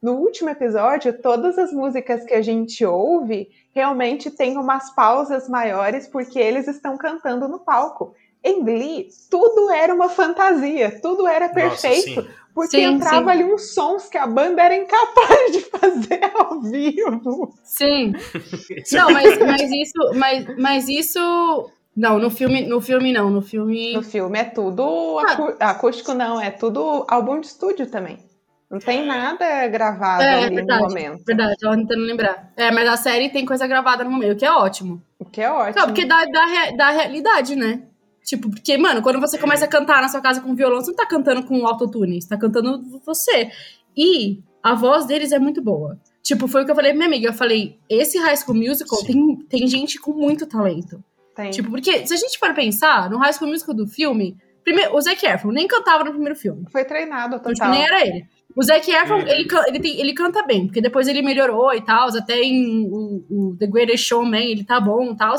No 0.03 0.15
último 0.15 0.49
episódio, 0.49 1.21
todas 1.21 1.59
as 1.59 1.73
músicas 1.73 2.25
que 2.25 2.33
a 2.33 2.41
gente 2.41 2.85
ouve 2.87 3.51
realmente 3.75 4.31
têm 4.31 4.57
umas 4.57 4.95
pausas 4.95 5.47
maiores 5.47 6.07
porque 6.07 6.39
eles 6.39 6.67
estão 6.67 6.97
cantando 6.97 7.47
no 7.47 7.61
palco. 7.61 8.15
Em 8.43 8.65
Glee, 8.65 9.09
tudo 9.31 9.71
era 9.71 9.95
uma 9.95 10.09
fantasia, 10.09 10.99
tudo 11.03 11.27
era 11.29 11.47
Nossa, 11.49 11.55
perfeito, 11.55 12.23
sim. 12.23 12.29
porque 12.55 12.77
Sim, 12.79 12.85
entrava 12.95 13.25
sim. 13.27 13.31
ali 13.31 13.45
uns 13.45 13.75
sons 13.75 14.07
que 14.09 14.17
a 14.17 14.27
banda 14.27 14.63
era 14.63 14.75
incapaz 14.77 15.53
de 15.53 15.61
fazer 15.71 16.21
ao 16.35 16.61
vivo. 16.63 17.55
Sim. 17.63 18.13
É 18.71 18.83
Não, 18.97 19.11
mas, 19.11 19.39
mas 19.39 19.71
isso. 19.71 20.13
Mas, 20.15 20.47
mas 20.59 20.89
isso. 20.89 21.71
Não, 21.97 22.19
no 22.19 22.31
filme, 22.31 22.63
no 22.67 22.81
filme 22.81 23.13
não. 23.13 23.29
No 23.29 23.43
filme. 23.43 23.93
No 23.93 24.03
filme 24.03 24.39
é 24.39 24.45
tudo 24.45 25.19
acú- 25.19 25.55
acústico, 25.61 26.15
não, 26.15 26.41
é 26.41 26.51
tudo 26.51 27.05
álbum 27.09 27.41
de 27.41 27.47
estúdio 27.49 27.87
também. 27.91 28.19
Não 28.71 28.79
tem 28.79 29.05
nada 29.05 29.67
gravado 29.67 30.23
É, 30.23 30.45
ali 30.45 30.55
verdade. 30.55 30.81
no 30.83 30.89
momento, 30.89 31.25
Verdade, 31.27 31.57
tava 31.61 31.77
tentando 31.77 32.03
lembrar. 32.03 32.53
É, 32.57 32.71
mas 32.71 32.89
a 32.89 32.97
série 32.97 33.29
tem 33.29 33.45
coisa 33.45 33.67
gravada 33.67 34.05
no 34.05 34.17
meio, 34.17 34.33
o 34.33 34.37
que 34.37 34.47
é 34.47 34.51
ótimo. 34.53 35.03
o 35.19 35.25
que 35.25 35.41
é 35.43 35.51
ótimo. 35.51 35.75
Não, 35.77 35.87
porque 35.89 36.05
dá, 36.07 36.25
dá, 36.25 36.71
dá 36.77 36.91
realidade, 36.91 37.57
né? 37.57 37.83
Tipo, 38.25 38.51
porque, 38.51 38.77
mano, 38.79 39.03
quando 39.03 39.19
você 39.21 39.37
começa 39.39 39.65
a 39.65 39.69
cantar 39.69 40.03
na 40.03 40.09
sua 40.09 40.21
casa 40.21 40.41
com 40.41 40.55
violão, 40.55 40.81
você 40.81 40.91
não 40.91 40.97
tá 40.97 41.07
cantando 41.07 41.43
com 41.45 41.67
autotune, 41.67 42.21
você 42.21 42.29
tá 42.29 42.39
cantando 42.39 42.81
você. 43.05 43.51
E 43.97 44.41
a 44.63 44.75
voz 44.75 45.07
deles 45.07 45.33
é 45.33 45.39
muito 45.39 45.61
boa. 45.63 45.99
Tipo, 46.23 46.47
foi 46.47 46.63
o 46.63 46.65
que 46.65 46.71
eu 46.71 46.75
falei 46.77 46.91
pra 46.93 46.99
minha 46.99 47.09
amiga. 47.09 47.29
Eu 47.29 47.33
falei, 47.33 47.79
esse 47.89 48.19
High 48.19 48.37
School 48.37 48.57
Musical 48.57 48.99
Sim. 48.99 49.07
tem, 49.07 49.61
tem 49.61 49.67
gente 49.69 49.99
com 49.99 50.13
muito 50.13 50.47
talento. 50.47 51.03
Tem. 51.35 51.51
Tipo, 51.51 51.71
porque 51.71 52.07
se 52.07 52.13
a 52.13 52.17
gente 52.17 52.39
for 52.39 52.53
pensar 52.55 53.09
no 53.11 53.19
High 53.19 53.33
School 53.33 53.51
Musical 53.51 53.75
do 53.75 53.87
filme, 53.89 54.37
primeiro, 54.63 54.95
o 54.95 55.01
Zac 55.01 55.25
Efron 55.25 55.51
nem 55.53 55.67
cantava 55.67 56.05
no 56.05 56.11
primeiro 56.11 56.37
filme. 56.37 56.65
Foi 56.71 56.85
treinado 56.85 57.37
Então, 57.37 57.53
tipo, 57.53 57.65
total. 57.67 57.71
nem 57.73 57.83
era 57.85 58.07
ele. 58.07 58.27
O 58.55 58.63
Zac 58.63 58.89
Efron, 58.91 59.15
Uhum. 59.21 59.27
ele, 59.29 59.49
ele, 59.69 59.81
tem- 59.81 59.99
ele 60.01 60.13
canta 60.13 60.43
bem, 60.43 60.67
porque 60.67 60.81
depois 60.83 61.09
ele 61.09 61.23
melhorou 61.23 61.73
e 61.73 61.81
tal, 61.81 62.09
até 62.09 62.41
em 62.43 62.85
o, 62.87 63.25
o 63.31 63.57
The 63.59 63.67
Greatest 63.67 64.07
Showman 64.07 64.51
ele 64.51 64.65
tá 64.65 64.79
bom 64.81 65.13
e 65.13 65.17
tal. 65.17 65.35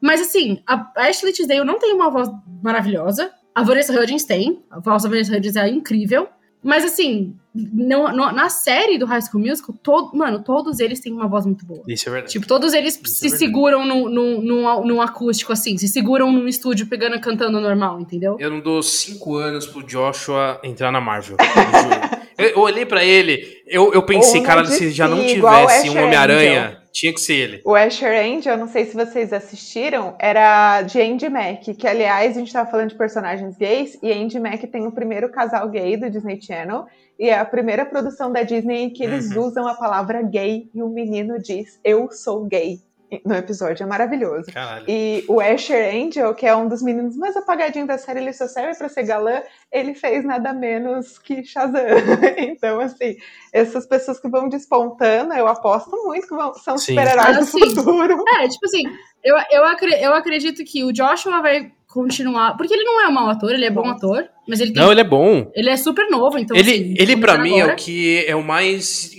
Mas 0.00 0.20
assim, 0.20 0.60
a 0.66 0.90
Ashley 0.96 1.32
Tisdale 1.32 1.64
não 1.64 1.78
tem 1.78 1.92
uma 1.92 2.10
voz 2.10 2.28
maravilhosa, 2.62 3.30
a 3.54 3.62
Vanessa 3.62 3.92
Hudgens 3.92 4.24
tem, 4.24 4.62
a 4.70 4.78
voz 4.80 5.02
da 5.02 5.08
Vanessa 5.08 5.36
Hudgens 5.36 5.56
é 5.56 5.68
incrível, 5.68 6.28
mas 6.62 6.84
assim, 6.84 7.34
não, 7.54 8.14
não- 8.14 8.32
na 8.32 8.48
série 8.50 8.98
do 8.98 9.06
High 9.06 9.22
School 9.22 9.42
Musical, 9.42 9.74
todo, 9.82 10.16
mano, 10.16 10.42
todos 10.44 10.78
eles 10.78 11.00
têm 11.00 11.12
uma 11.12 11.26
voz 11.26 11.46
muito 11.46 11.64
boa. 11.66 11.82
Isso 11.88 12.08
é 12.08 12.12
verdade. 12.12 12.32
Tipo, 12.32 12.46
todos 12.46 12.72
eles 12.74 12.94
Isso 12.94 13.02
é 13.04 13.08
se 13.08 13.20
verdade. 13.22 13.38
seguram 13.38 13.86
num, 13.86 14.08
num, 14.10 14.40
num, 14.42 14.84
num 14.86 15.00
acústico, 15.02 15.52
assim, 15.52 15.76
se 15.78 15.88
seguram 15.88 16.30
num 16.30 16.46
estúdio 16.46 16.86
pegando 16.86 17.16
e 17.16 17.18
cantando 17.18 17.60
normal, 17.60 17.98
entendeu? 18.00 18.36
Eu 18.38 18.50
não 18.50 18.60
dou 18.60 18.82
cinco 18.82 19.36
anos 19.36 19.66
pro 19.66 19.82
Joshua 19.82 20.60
entrar 20.62 20.92
na 20.92 21.00
Marvel. 21.00 21.36
eu 21.40 21.82
juro. 21.82 22.00
eu, 22.38 22.46
eu 22.50 22.58
olhei 22.60 22.84
pra 22.86 23.02
ele, 23.04 23.42
eu, 23.66 23.92
eu 23.94 24.02
pensei, 24.02 24.42
cara, 24.42 24.64
se 24.66 24.90
já 24.90 25.08
não 25.08 25.26
tivesse 25.26 25.88
um 25.88 25.92
Homem-Aranha, 26.02 26.79
tinha 26.92 27.12
que 27.12 27.20
ser 27.20 27.34
ele. 27.34 27.62
O 27.64 27.74
Asher 27.74 28.12
Angel, 28.12 28.56
não 28.56 28.68
sei 28.68 28.84
se 28.84 28.94
vocês 28.94 29.32
assistiram, 29.32 30.14
era 30.18 30.82
de 30.82 31.00
Andy 31.00 31.28
Mack, 31.28 31.74
que 31.74 31.86
aliás 31.86 32.36
a 32.36 32.40
gente 32.40 32.52
tava 32.52 32.70
falando 32.70 32.90
de 32.90 32.96
personagens 32.96 33.56
gays, 33.56 33.98
e 34.02 34.12
Andy 34.12 34.38
Mack 34.40 34.66
tem 34.66 34.86
o 34.86 34.92
primeiro 34.92 35.30
casal 35.30 35.68
gay 35.68 35.96
do 35.96 36.10
Disney 36.10 36.40
Channel, 36.40 36.84
e 37.18 37.28
é 37.28 37.38
a 37.38 37.44
primeira 37.44 37.84
produção 37.84 38.32
da 38.32 38.42
Disney 38.42 38.82
em 38.84 38.90
que 38.90 39.04
eles 39.04 39.30
Uhum. 39.30 39.46
usam 39.46 39.66
a 39.68 39.74
palavra 39.74 40.22
gay, 40.22 40.68
e 40.74 40.82
o 40.82 40.88
menino 40.88 41.38
diz, 41.38 41.78
eu 41.84 42.10
sou 42.10 42.44
gay, 42.46 42.78
no 43.24 43.34
episódio, 43.34 43.82
é 43.82 43.86
maravilhoso. 43.86 44.52
Caralho. 44.52 44.84
E 44.88 45.24
o 45.28 45.40
Asher 45.40 45.94
Angel, 45.94 46.34
que 46.34 46.46
é 46.46 46.54
um 46.54 46.68
dos 46.68 46.82
meninos 46.82 47.16
mais 47.16 47.36
apagadinhos 47.36 47.88
da 47.88 47.98
série, 47.98 48.20
ele 48.20 48.32
só 48.32 48.46
serve 48.46 48.76
pra 48.78 48.88
ser 48.88 49.02
galã, 49.04 49.42
ele 49.72 49.94
fez 49.94 50.24
nada 50.24 50.52
menos 50.52 51.18
que 51.18 51.44
Shazam. 51.44 51.80
então, 52.38 52.80
assim, 52.80 53.16
essas 53.52 53.86
pessoas 53.86 54.20
que 54.20 54.28
vão 54.28 54.48
despontando, 54.48 55.34
eu 55.34 55.46
aposto 55.48 55.90
muito 56.04 56.28
que 56.28 56.34
vão- 56.34 56.54
são 56.54 56.76
super-heróis 56.78 57.36
Ah, 57.36 57.40
do 57.40 57.44
sim. 57.46 57.60
futuro. 57.74 58.24
É, 58.40 58.48
tipo 58.48 58.64
assim, 58.66 58.82
eu, 59.24 59.36
eu, 59.50 59.64
acre- 59.64 59.98
eu 60.00 60.14
acredito 60.14 60.64
que 60.64 60.84
o 60.84 60.92
Joshua 60.92 61.42
vai 61.42 61.72
continuar. 61.88 62.56
Porque 62.56 62.72
ele 62.72 62.84
não 62.84 63.00
é 63.04 63.08
um 63.08 63.12
mau 63.12 63.28
ator, 63.28 63.50
ele 63.52 63.64
é 63.64 63.70
bom 63.70 63.82
Bom. 63.82 63.90
ator, 63.90 64.28
mas 64.48 64.60
ele 64.60 64.72
tem. 64.72 64.80
Não, 64.82 64.92
ele 64.92 65.00
é 65.00 65.04
bom. 65.04 65.50
Ele 65.54 65.68
é 65.68 65.76
super 65.76 66.08
novo, 66.08 66.38
então. 66.38 66.56
ele, 66.56 66.70
assim, 66.70 66.94
ele 66.96 67.16
para 67.16 67.32
começando 67.36 67.42
mim, 67.52 67.58
é 67.58 67.62
agora- 67.62 67.74
o 67.74 67.76
que 67.76 68.24
é 68.26 68.36
o 68.36 68.42
mais 68.44 69.10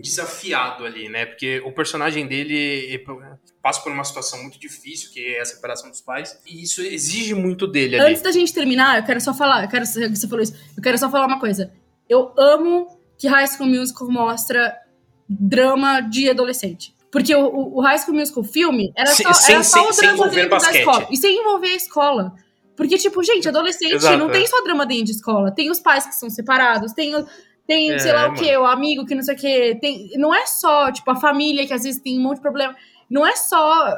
desafiado 0.00 0.84
ali, 0.84 1.08
né? 1.08 1.26
Porque 1.26 1.60
o 1.64 1.72
personagem 1.72 2.26
dele 2.26 3.04
passa 3.62 3.80
por 3.80 3.90
uma 3.92 4.04
situação 4.04 4.40
muito 4.42 4.58
difícil, 4.58 5.10
que 5.12 5.34
é 5.34 5.40
a 5.40 5.44
separação 5.44 5.90
dos 5.90 6.00
pais, 6.00 6.38
e 6.46 6.62
isso 6.62 6.80
exige 6.82 7.34
muito 7.34 7.66
dele 7.66 7.98
ali. 7.98 8.10
Antes 8.10 8.22
da 8.22 8.30
gente 8.30 8.52
terminar, 8.52 8.98
eu 8.98 9.04
quero 9.04 9.20
só 9.20 9.34
falar, 9.34 9.64
eu 9.64 9.68
quero 9.68 9.84
você 9.86 10.28
falou 10.28 10.42
isso, 10.42 10.54
eu 10.76 10.82
quero 10.82 10.98
só 10.98 11.10
falar 11.10 11.26
uma 11.26 11.40
coisa. 11.40 11.72
Eu 12.08 12.32
amo 12.38 13.00
que 13.18 13.26
High 13.26 13.48
School 13.48 13.68
Musical 13.68 14.10
mostra 14.10 14.76
drama 15.28 16.00
de 16.00 16.30
adolescente. 16.30 16.94
Porque 17.10 17.34
o, 17.34 17.40
o- 17.46 17.78
o 17.78 17.80
High 17.80 17.98
School 17.98 18.16
Musical 18.16 18.44
filme 18.44 18.92
era 18.96 19.10
só, 19.10 19.32
sem- 19.32 19.54
era 19.54 19.64
só 19.64 19.78
sem- 19.80 19.88
o 19.88 19.92
sem 19.92 20.02
drama 20.02 20.14
envolver 20.26 20.48
dentro 20.48 20.58
da 20.58 20.78
escola. 20.78 21.08
E 21.10 21.16
sem 21.16 21.40
envolver 21.40 21.68
a 21.68 21.74
escola. 21.76 22.34
Porque, 22.76 22.98
tipo, 22.98 23.22
gente, 23.24 23.48
adolescente 23.48 23.94
Exato, 23.94 24.18
não 24.18 24.28
é. 24.28 24.32
tem 24.32 24.46
só 24.46 24.62
drama 24.62 24.84
dentro 24.84 25.06
de 25.06 25.12
escola. 25.12 25.50
Tem 25.50 25.70
os 25.70 25.80
pais 25.80 26.04
que 26.06 26.14
são 26.14 26.28
separados, 26.28 26.92
tem, 26.92 27.16
o- 27.16 27.26
tem 27.66 27.92
É, 27.92 27.98
sei 27.98 28.12
lá 28.12 28.28
o 28.28 28.34
quê, 28.34 28.56
o 28.56 28.64
amigo 28.64 29.04
que 29.06 29.14
não 29.14 29.22
sei 29.22 29.34
o 29.34 29.38
quê. 29.38 29.78
Tem, 29.80 30.10
não 30.16 30.34
é 30.34 30.46
só, 30.46 30.90
tipo, 30.92 31.10
a 31.10 31.16
família 31.16 31.66
que 31.66 31.72
às 31.72 31.82
vezes 31.82 32.00
tem 32.00 32.18
um 32.18 32.22
monte 32.22 32.36
de 32.36 32.42
problema. 32.42 32.74
Não 33.08 33.24
é 33.24 33.36
só 33.36 33.96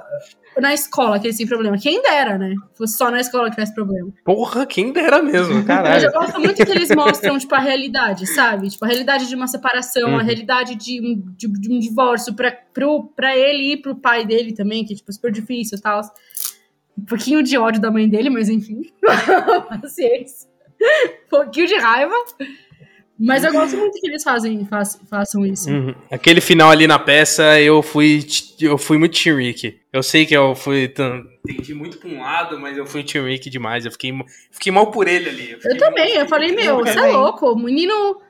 na 0.58 0.74
escola 0.74 1.18
que 1.18 1.26
eles 1.26 1.36
têm 1.38 1.46
problema. 1.46 1.78
Quem 1.78 2.02
dera, 2.02 2.36
né? 2.36 2.54
Fosse 2.76 2.96
só 2.98 3.10
na 3.10 3.20
escola 3.20 3.44
que 3.48 3.54
tivesse 3.56 3.74
problema. 3.74 4.12
Porra, 4.24 4.66
quem 4.66 4.92
dera 4.92 5.22
mesmo, 5.22 5.64
caralho. 5.64 6.04
eu 6.04 6.12
gosto 6.12 6.38
muito 6.38 6.62
que 6.62 6.70
eles 6.70 6.90
mostram, 6.94 7.38
tipo, 7.38 7.54
a 7.54 7.58
realidade, 7.58 8.26
sabe? 8.26 8.68
Tipo, 8.68 8.84
a 8.84 8.88
realidade 8.88 9.26
de 9.26 9.34
uma 9.34 9.46
separação, 9.46 10.10
Uhum. 10.10 10.18
a 10.18 10.22
realidade 10.22 10.74
de, 10.74 11.00
um- 11.00 11.22
de, 11.36 11.48
de 11.48 11.72
um 11.72 11.78
divórcio 11.78 12.34
pra, 12.34 12.50
pro, 12.52 13.04
pra 13.16 13.34
ele 13.34 13.72
e 13.72 13.76
pro 13.78 13.96
pai 13.96 14.26
dele 14.26 14.52
também, 14.52 14.84
que, 14.84 14.94
tipo, 14.94 15.10
é 15.10 15.14
super 15.14 15.32
difícil 15.32 15.78
e 15.78 15.80
tal. 15.80 16.02
Um 16.98 17.04
pouquinho 17.06 17.42
de 17.42 17.56
ódio 17.56 17.80
da 17.80 17.90
mãe 17.90 18.06
dele, 18.08 18.28
mas 18.28 18.50
enfim. 18.50 18.82
Paciência. 19.80 20.48
Um 20.80 21.28
pouquinho 21.30 21.66
de 21.66 21.76
raiva. 21.76 22.14
Mas 23.18 23.42
eu 23.42 23.52
gosto 23.52 23.76
muito 23.76 23.98
que 24.00 24.06
eles 24.08 24.22
fazem, 24.22 24.64
façam, 24.66 25.00
façam 25.10 25.44
isso. 25.44 25.68
Uhum. 25.68 25.94
Aquele 26.10 26.40
final 26.40 26.70
ali 26.70 26.86
na 26.86 26.98
peça, 26.98 27.60
eu 27.60 27.82
fui 27.82 28.24
eu 28.60 28.78
fui 28.78 28.96
muito 28.98 29.20
Team 29.20 29.36
Rick. 29.38 29.80
Eu 29.92 30.02
sei 30.02 30.24
que 30.24 30.34
eu 30.34 30.54
fui 30.54 30.92
entendi 31.48 31.74
muito 31.74 31.98
pra 31.98 32.08
um 32.08 32.20
lado, 32.20 32.60
mas 32.60 32.76
eu 32.78 32.86
fui 32.86 33.02
Team 33.02 33.24
Rick 33.26 33.50
demais. 33.50 33.84
Eu 33.84 33.90
fiquei, 33.92 34.12
fiquei 34.52 34.70
mal 34.70 34.90
por 34.90 35.08
ele 35.08 35.28
ali. 35.28 35.50
Eu 35.52 35.60
fiquei 35.60 35.76
também, 35.78 36.14
mal- 36.14 36.22
eu 36.22 36.28
falei, 36.28 36.52
meu, 36.52 36.78
Eu 36.78 36.86
você 36.86 36.98
é 36.98 37.12
louco, 37.12 37.50
o 37.52 37.58
menino. 37.58 38.20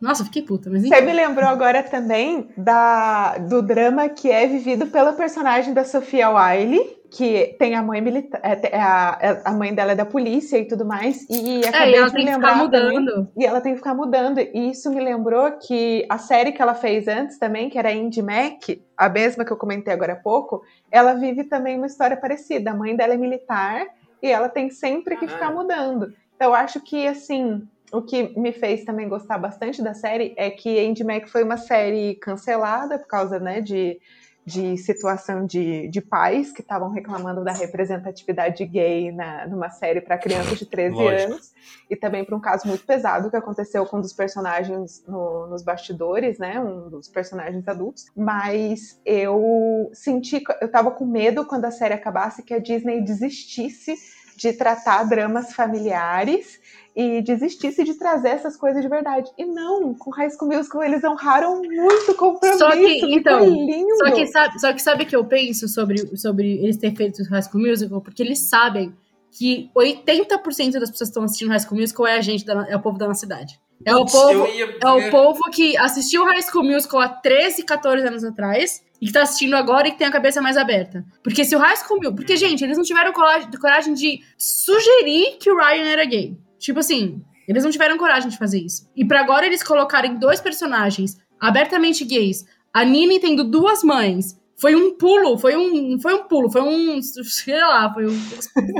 Nossa, 0.00 0.22
eu 0.22 0.26
fiquei 0.26 0.42
puta, 0.42 0.68
mas 0.70 0.82
Você 0.82 1.00
me 1.00 1.12
lembrou 1.12 1.48
agora 1.48 1.82
também 1.82 2.48
da, 2.56 3.38
do 3.38 3.62
drama 3.62 4.08
que 4.08 4.30
é 4.30 4.46
vivido 4.46 4.86
pela 4.88 5.12
personagem 5.14 5.72
da 5.72 5.84
Sofia 5.84 6.28
Wiley, 6.30 6.96
que 7.10 7.56
tem 7.58 7.74
a 7.74 7.82
mãe 7.82 8.00
militar, 8.02 8.40
é, 8.42 8.76
a, 8.78 9.42
a 9.46 9.52
mãe 9.52 9.72
dela 9.74 9.92
é 9.92 9.94
da 9.94 10.04
polícia 10.04 10.58
e 10.58 10.66
tudo 10.66 10.84
mais, 10.84 11.24
e 11.30 11.62
É, 11.64 11.68
acabei 11.68 11.92
e 11.92 11.94
ela 11.96 12.06
de 12.08 12.12
tem 12.12 12.24
me 12.24 12.30
que 12.30 12.36
ficar 12.36 12.46
lembrar 12.58 12.70
também- 12.78 12.98
mudando. 13.00 13.28
E 13.36 13.44
ela 13.46 13.60
tem 13.60 13.72
que 13.72 13.78
ficar 13.78 13.94
mudando. 13.94 14.38
E 14.40 14.70
isso 14.70 14.90
me 14.90 15.00
lembrou 15.00 15.52
que 15.52 16.04
a 16.10 16.18
série 16.18 16.52
que 16.52 16.60
ela 16.60 16.74
fez 16.74 17.08
antes 17.08 17.38
também, 17.38 17.70
que 17.70 17.78
era 17.78 17.90
Indy 17.92 18.20
Mac, 18.22 18.64
a 18.98 19.08
mesma 19.08 19.44
que 19.46 19.52
eu 19.52 19.56
comentei 19.56 19.94
agora 19.94 20.12
há 20.12 20.16
pouco, 20.16 20.62
ela 20.90 21.14
vive 21.14 21.44
também 21.44 21.76
uma 21.78 21.86
história 21.86 22.16
parecida. 22.18 22.72
A 22.72 22.74
mãe 22.74 22.94
dela 22.94 23.14
é 23.14 23.16
militar 23.16 23.86
e 24.22 24.26
ela 24.30 24.48
tem 24.50 24.68
sempre 24.68 25.16
que 25.16 25.24
Ah. 25.24 25.28
ficar 25.28 25.52
mudando. 25.54 26.12
Eu 26.38 26.52
acho 26.52 26.80
que, 26.80 27.06
assim, 27.06 27.62
o 27.92 28.02
que 28.02 28.38
me 28.38 28.52
fez 28.52 28.84
também 28.84 29.08
gostar 29.08 29.38
bastante 29.38 29.82
da 29.82 29.94
série 29.94 30.34
é 30.36 30.50
que 30.50 30.78
Andy 30.78 31.04
Mac 31.04 31.28
foi 31.28 31.44
uma 31.44 31.56
série 31.56 32.14
cancelada 32.16 32.98
por 32.98 33.06
causa, 33.06 33.38
né, 33.38 33.60
de 33.60 33.98
de 34.46 34.76
situação 34.76 35.44
de, 35.44 35.88
de 35.88 36.00
pais 36.00 36.52
que 36.52 36.60
estavam 36.60 36.88
reclamando 36.90 37.42
da 37.42 37.50
representatividade 37.50 38.64
gay 38.64 39.10
na, 39.10 39.44
numa 39.48 39.70
série 39.70 40.00
para 40.00 40.16
crianças 40.16 40.56
de 40.56 40.64
13 40.64 40.94
Lógico. 40.94 41.32
anos, 41.32 41.52
e 41.90 41.96
também 41.96 42.24
por 42.24 42.34
um 42.34 42.40
caso 42.40 42.68
muito 42.68 42.86
pesado 42.86 43.28
que 43.28 43.36
aconteceu 43.36 43.84
com 43.86 43.98
um 43.98 44.00
dos 44.00 44.12
personagens 44.12 45.04
no, 45.04 45.48
nos 45.48 45.64
bastidores, 45.64 46.38
né? 46.38 46.60
Um 46.60 46.88
dos 46.88 47.08
personagens 47.08 47.66
adultos. 47.66 48.06
Mas 48.16 49.00
eu 49.04 49.90
senti, 49.92 50.40
eu 50.60 50.70
tava 50.70 50.92
com 50.92 51.04
medo 51.04 51.44
quando 51.44 51.64
a 51.64 51.72
série 51.72 51.94
acabasse 51.94 52.44
que 52.44 52.54
a 52.54 52.60
Disney 52.60 53.00
desistisse 53.02 53.96
de 54.36 54.52
tratar 54.52 55.02
dramas 55.04 55.54
familiares 55.54 56.60
e 56.96 57.20
desistisse 57.20 57.84
de 57.84 57.92
trazer 57.94 58.30
essas 58.30 58.56
coisas 58.56 58.80
de 58.80 58.88
verdade. 58.88 59.30
E 59.36 59.44
não, 59.44 59.92
com 59.94 60.10
High 60.10 60.30
School 60.30 60.50
Musical 60.50 60.82
eles 60.82 61.04
honraram 61.04 61.60
muito 61.60 62.12
o 62.12 62.14
compromisso. 62.14 62.58
Só 62.58 62.70
que, 62.70 63.14
então, 63.14 63.44
lindo. 63.44 63.96
Só 63.98 64.10
que 64.12 64.26
sabe, 64.26 64.58
só 64.58 64.72
que 64.72 64.82
sabe 64.82 65.04
que 65.04 65.14
eu 65.14 65.22
penso 65.26 65.68
sobre, 65.68 66.16
sobre 66.16 66.54
eles 66.54 66.78
terem 66.78 66.96
feito 66.96 67.22
High 67.24 67.42
School 67.42 67.66
Musical? 67.66 68.00
Porque 68.00 68.22
eles 68.22 68.48
sabem 68.48 68.94
que 69.30 69.70
80% 69.76 70.78
das 70.78 70.90
pessoas 70.90 70.96
que 70.96 71.02
estão 71.02 71.24
assistindo 71.24 71.50
High 71.50 71.60
School 71.60 71.78
Musical 71.78 72.06
é 72.06 72.16
a 72.16 72.22
gente, 72.22 72.46
da, 72.46 72.66
é 72.66 72.74
o 72.74 72.80
povo 72.80 72.96
da 72.96 73.06
nossa 73.06 73.20
cidade. 73.20 73.60
É 73.84 73.94
o, 73.94 74.06
povo, 74.06 74.46
é 74.46 74.90
o 74.90 75.10
povo 75.10 75.50
que 75.52 75.76
assistiu 75.76 76.24
High 76.24 76.42
School 76.44 76.64
Musical 76.64 77.00
há 77.00 77.08
13, 77.10 77.62
14 77.62 78.06
anos 78.06 78.24
atrás 78.24 78.82
e 78.98 79.06
que 79.06 79.12
tá 79.12 79.20
assistindo 79.20 79.54
agora 79.54 79.88
e 79.88 79.90
que 79.90 79.98
tem 79.98 80.06
a 80.06 80.10
cabeça 80.10 80.40
mais 80.40 80.56
aberta. 80.56 81.04
Porque 81.22 81.44
se 81.44 81.54
o 81.54 81.58
High 81.58 81.76
School 81.76 81.98
Musical... 81.98 82.16
Porque, 82.16 82.36
gente, 82.36 82.64
eles 82.64 82.78
não 82.78 82.84
tiveram 82.84 83.12
coragem 83.12 83.92
de 83.92 84.22
sugerir 84.38 85.36
que 85.38 85.50
o 85.50 85.58
Ryan 85.58 85.84
era 85.84 86.06
gay. 86.06 86.38
Tipo 86.58 86.80
assim, 86.80 87.22
eles 87.48 87.64
não 87.64 87.70
tiveram 87.70 87.98
coragem 87.98 88.28
de 88.28 88.38
fazer 88.38 88.60
isso. 88.60 88.90
E 88.96 89.04
para 89.04 89.20
agora 89.20 89.46
eles 89.46 89.62
colocarem 89.62 90.18
dois 90.18 90.40
personagens 90.40 91.18
abertamente 91.40 92.04
gays, 92.04 92.44
a 92.72 92.84
Nini 92.84 93.20
tendo 93.20 93.44
duas 93.44 93.82
mães, 93.82 94.38
foi 94.58 94.74
um 94.74 94.96
pulo, 94.96 95.36
foi 95.36 95.54
um, 95.54 95.98
foi 96.00 96.14
um 96.14 96.24
pulo, 96.24 96.50
foi 96.50 96.62
um, 96.62 97.00
sei 97.02 97.60
lá, 97.60 97.92
foi 97.92 98.06
um 98.06 98.18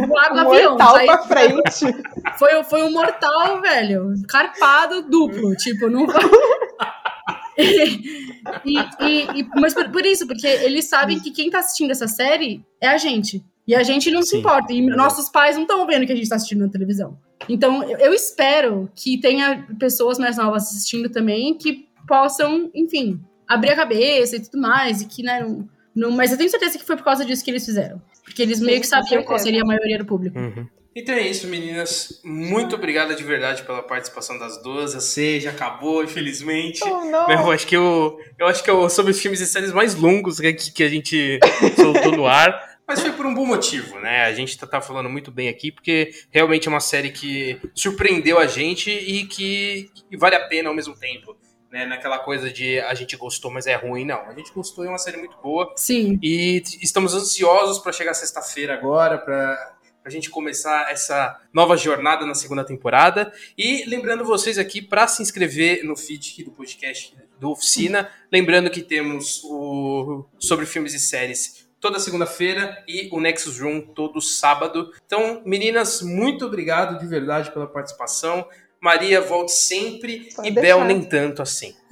voar 0.08 0.30
do 0.30 0.36
um 0.36 0.52
avião. 0.52 0.70
Mortal 0.70 1.04
pra 1.04 1.22
frente. 1.24 2.04
Foi, 2.38 2.64
foi 2.64 2.82
um 2.82 2.90
mortal, 2.90 3.60
velho, 3.60 4.14
carpado 4.26 5.02
duplo, 5.02 5.54
tipo, 5.54 5.88
não 5.90 6.06
e, 7.58 8.78
e, 9.00 9.40
e, 9.40 9.48
mas 9.56 9.74
por, 9.74 9.90
por, 9.90 10.04
isso, 10.04 10.26
porque 10.26 10.46
eles 10.46 10.86
sabem 10.86 11.20
que 11.20 11.30
quem 11.30 11.50
tá 11.50 11.58
assistindo 11.58 11.90
essa 11.90 12.08
série 12.08 12.64
é 12.80 12.88
a 12.88 12.98
gente. 12.98 13.44
E 13.66 13.74
a 13.74 13.82
gente 13.82 14.10
não 14.10 14.22
Sim. 14.22 14.28
se 14.28 14.36
importa. 14.38 14.72
E 14.72 14.80
nossos 14.80 15.28
pais 15.28 15.56
não 15.56 15.62
estão 15.62 15.86
vendo 15.86 16.06
que 16.06 16.12
a 16.12 16.16
gente 16.16 16.28
tá 16.28 16.36
assistindo 16.36 16.60
na 16.60 16.68
televisão. 16.68 17.18
Então, 17.48 17.82
eu 17.98 18.14
espero 18.14 18.88
que 18.94 19.18
tenha 19.18 19.66
pessoas 19.78 20.18
mais 20.18 20.36
novas 20.36 20.64
assistindo 20.64 21.10
também 21.10 21.56
que 21.58 21.88
possam, 22.06 22.70
enfim, 22.74 23.20
abrir 23.48 23.70
a 23.70 23.76
cabeça 23.76 24.36
e 24.36 24.40
tudo 24.40 24.60
mais. 24.60 25.02
E 25.02 25.06
que, 25.06 25.22
né, 25.22 25.40
não, 25.40 25.68
não, 25.94 26.10
mas 26.10 26.30
eu 26.30 26.38
tenho 26.38 26.50
certeza 26.50 26.78
que 26.78 26.84
foi 26.84 26.96
por 26.96 27.04
causa 27.04 27.24
disso 27.24 27.44
que 27.44 27.50
eles 27.50 27.64
fizeram. 27.64 28.00
Porque 28.22 28.42
eles 28.42 28.58
Sim, 28.58 28.66
meio 28.66 28.80
que 28.80 28.86
sabiam 28.86 29.22
qual 29.22 29.38
seria 29.38 29.62
a 29.62 29.66
maioria 29.66 29.98
do 29.98 30.04
público. 30.04 30.38
Uhum. 30.38 30.66
Então 30.94 31.14
é 31.14 31.28
isso, 31.28 31.46
meninas. 31.46 32.22
Muito 32.24 32.74
obrigada 32.74 33.14
de 33.14 33.22
verdade 33.22 33.62
pela 33.64 33.82
participação 33.82 34.38
das 34.38 34.62
duas. 34.62 34.94
A 34.94 35.00
C 35.00 35.38
já 35.38 35.50
acabou, 35.50 36.02
infelizmente. 36.02 36.80
Oh, 36.82 37.04
não. 37.04 37.30
Eu 37.30 37.50
acho 37.50 37.66
que 37.66 37.76
eu, 37.76 38.18
eu 38.38 38.46
acho 38.46 38.64
que 38.64 38.70
eu 38.70 38.88
sobre 38.88 39.12
os 39.12 39.20
filmes 39.20 39.40
e 39.40 39.46
séries 39.46 39.72
mais 39.72 39.94
longos 39.94 40.40
que, 40.40 40.54
que 40.54 40.82
a 40.82 40.88
gente 40.88 41.38
soltou 41.76 42.12
no 42.12 42.26
ar. 42.26 42.75
Mas 42.86 43.00
foi 43.00 43.10
por 43.12 43.26
um 43.26 43.34
bom 43.34 43.44
motivo, 43.44 43.98
né? 43.98 44.24
A 44.24 44.32
gente 44.32 44.56
tá, 44.56 44.66
tá, 44.66 44.80
falando 44.80 45.10
muito 45.10 45.32
bem 45.32 45.48
aqui, 45.48 45.72
porque 45.72 46.12
realmente 46.30 46.68
é 46.68 46.70
uma 46.70 46.80
série 46.80 47.10
que 47.10 47.60
surpreendeu 47.74 48.38
a 48.38 48.46
gente 48.46 48.90
e 48.90 49.26
que, 49.26 49.90
que 50.08 50.16
vale 50.16 50.36
a 50.36 50.46
pena 50.46 50.68
ao 50.68 50.74
mesmo 50.74 50.94
tempo. 50.94 51.36
Né? 51.70 51.84
Naquela 51.84 52.20
coisa 52.20 52.48
de 52.48 52.78
a 52.80 52.94
gente 52.94 53.16
gostou, 53.16 53.50
mas 53.50 53.66
é 53.66 53.74
ruim. 53.74 54.04
Não, 54.04 54.20
a 54.20 54.32
gente 54.34 54.52
gostou, 54.52 54.84
é 54.84 54.88
uma 54.88 54.98
série 54.98 55.16
muito 55.16 55.36
boa. 55.42 55.72
Sim. 55.76 56.16
E 56.22 56.62
estamos 56.80 57.12
ansiosos 57.12 57.80
para 57.80 57.90
chegar 57.90 58.14
sexta-feira 58.14 58.74
agora, 58.74 59.18
para 59.18 59.74
a 60.04 60.08
gente 60.08 60.30
começar 60.30 60.88
essa 60.88 61.36
nova 61.52 61.76
jornada 61.76 62.24
na 62.24 62.36
segunda 62.36 62.64
temporada. 62.64 63.32
E 63.58 63.84
lembrando 63.86 64.24
vocês 64.24 64.58
aqui 64.58 64.80
para 64.80 65.08
se 65.08 65.20
inscrever 65.20 65.82
no 65.84 65.96
feed 65.96 66.44
do 66.44 66.52
podcast 66.52 67.16
do 67.40 67.50
Oficina. 67.50 68.08
Lembrando 68.32 68.70
que 68.70 68.80
temos 68.80 69.42
o 69.42 70.24
sobre 70.38 70.64
filmes 70.64 70.94
e 70.94 71.00
séries 71.00 71.65
toda 71.80 71.98
segunda-feira 71.98 72.82
e 72.86 73.08
o 73.12 73.20
Nexus 73.20 73.60
Room 73.60 73.80
todo 73.80 74.20
sábado. 74.20 74.92
Então, 75.04 75.42
meninas, 75.44 76.02
muito 76.02 76.46
obrigado 76.46 76.98
de 76.98 77.06
verdade 77.06 77.50
pela 77.50 77.66
participação. 77.66 78.46
Maria, 78.80 79.20
volte 79.20 79.52
sempre 79.52 80.28
Pode 80.34 80.48
e 80.48 80.50
deixar. 80.52 80.76
Bel 80.76 80.84
nem 80.84 81.02
tanto 81.02 81.42
assim. 81.42 81.74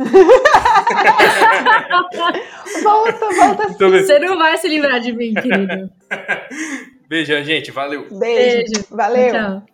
volta, 2.82 3.30
volta. 3.30 3.64
Então, 3.70 3.90
Você 3.90 4.18
não 4.18 4.38
vai 4.38 4.56
se 4.58 4.68
livrar 4.68 5.00
de 5.00 5.12
mim, 5.12 5.34
querido. 5.34 5.90
Beijo, 7.08 7.42
gente. 7.42 7.70
Valeu. 7.70 8.06
Beijo. 8.10 8.72
Beijo. 8.72 8.86
Valeu. 8.90 9.32
Tchau. 9.32 9.73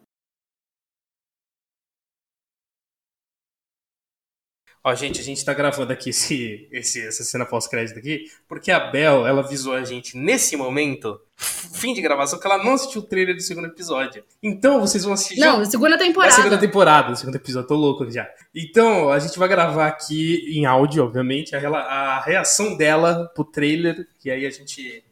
Ó, 4.82 4.94
gente, 4.94 5.20
a 5.20 5.22
gente 5.22 5.44
tá 5.44 5.52
gravando 5.52 5.92
aqui 5.92 6.08
esse, 6.08 6.66
esse, 6.72 7.06
essa 7.06 7.22
cena 7.22 7.44
pós-crédito 7.44 7.98
aqui, 7.98 8.24
porque 8.48 8.70
a 8.70 8.80
Bel, 8.80 9.26
ela 9.26 9.42
avisou 9.42 9.74
a 9.74 9.84
gente 9.84 10.16
nesse 10.16 10.56
momento, 10.56 11.20
fim 11.36 11.92
de 11.92 12.00
gravação, 12.00 12.40
que 12.40 12.46
ela 12.46 12.64
não 12.64 12.72
assistiu 12.72 13.02
o 13.02 13.04
trailer 13.04 13.34
do 13.34 13.42
segundo 13.42 13.66
episódio. 13.66 14.24
Então, 14.42 14.80
vocês 14.80 15.04
vão 15.04 15.12
assistir. 15.12 15.38
Não, 15.38 15.62
segunda 15.66 15.98
temporada. 15.98 16.30
Da 16.30 16.36
segunda 16.36 16.58
temporada, 16.58 17.14
segundo 17.14 17.36
episódio, 17.36 17.68
tô 17.68 17.74
louco 17.74 18.10
já. 18.10 18.26
Então, 18.54 19.10
a 19.10 19.18
gente 19.18 19.38
vai 19.38 19.48
gravar 19.48 19.86
aqui 19.86 20.46
em 20.48 20.64
áudio, 20.64 21.04
obviamente, 21.04 21.54
a, 21.54 21.58
a 21.58 22.20
reação 22.22 22.74
dela 22.74 23.30
pro 23.34 23.44
trailer, 23.44 24.08
e 24.24 24.30
aí 24.30 24.46
a 24.46 24.50
gente 24.50 25.04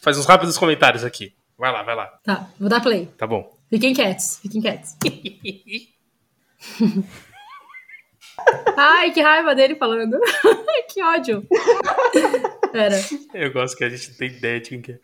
faz 0.00 0.16
uns 0.16 0.26
rápidos 0.26 0.56
comentários 0.56 1.02
aqui. 1.02 1.34
Vai 1.58 1.72
lá, 1.72 1.82
vai 1.82 1.96
lá. 1.96 2.06
Tá, 2.22 2.48
vou 2.60 2.68
dar 2.68 2.80
play. 2.80 3.06
Tá 3.18 3.26
bom. 3.26 3.52
Fiquem 3.68 3.92
quietos, 3.92 4.38
fiquem 4.40 4.62
quietos. 4.62 4.94
Ai, 8.76 9.10
que 9.12 9.20
raiva 9.20 9.54
dele 9.54 9.74
falando. 9.74 10.18
que 10.92 11.02
ódio. 11.02 11.46
Pera. 12.72 12.96
Eu 13.34 13.52
gosto 13.52 13.76
que 13.76 13.84
a 13.84 13.88
gente 13.88 14.10
não 14.10 14.16
tem 14.16 14.28
ideia 14.28 14.60
de 14.60 14.68
quem 14.70 14.82
que 14.82 14.92
é. 14.92 14.98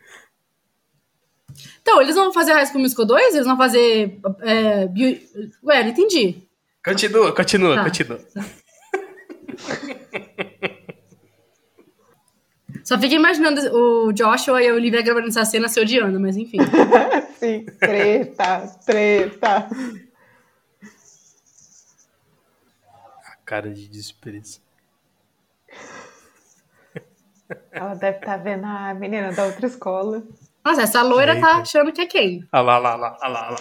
Então, 1.81 2.01
eles 2.01 2.15
vão 2.15 2.31
fazer 2.33 2.53
High 2.53 2.65
School 2.65 2.81
Musical 2.81 3.05
2? 3.05 3.35
Eles 3.35 3.47
vão 3.47 3.57
fazer... 3.57 4.19
É, 4.41 4.87
bio... 4.87 5.19
Ué, 5.63 5.83
não 5.83 5.89
entendi. 5.89 6.47
Continua, 6.83 7.31
continua, 7.33 7.75
tá. 7.75 7.83
continua. 7.83 8.19
Tá. 8.33 8.45
Só 12.83 12.99
fiquei 12.99 13.17
imaginando 13.17 13.61
o 13.73 14.11
Joshua 14.11 14.61
e 14.61 14.67
a 14.67 14.73
Olivia 14.73 15.01
gravando 15.01 15.29
essa 15.29 15.45
cena 15.45 15.69
se 15.69 15.79
odiando, 15.79 16.19
mas 16.19 16.35
enfim. 16.35 16.57
Sim, 17.39 17.65
treta, 17.79 18.67
treta. 18.85 19.69
Cara 23.45 23.69
de 23.69 23.87
desespero. 23.87 24.41
Ela 27.71 27.93
deve 27.95 28.17
estar 28.17 28.37
tá 28.37 28.37
vendo 28.37 28.65
a 28.65 28.93
menina 28.93 29.31
da 29.31 29.45
outra 29.45 29.67
escola. 29.67 30.23
Nossa, 30.63 30.83
essa 30.83 31.01
loira 31.01 31.33
tá 31.33 31.39
Eita. 31.39 31.47
tá 31.47 31.57
achando 31.57 31.91
que 31.91 32.01
é 32.01 32.05
quem? 32.05 32.47
Ah 32.51 32.61
lá, 32.61 32.77
lá, 32.77 32.95
lá, 32.95 33.17
lá, 33.21 33.49
lá. 33.49 33.57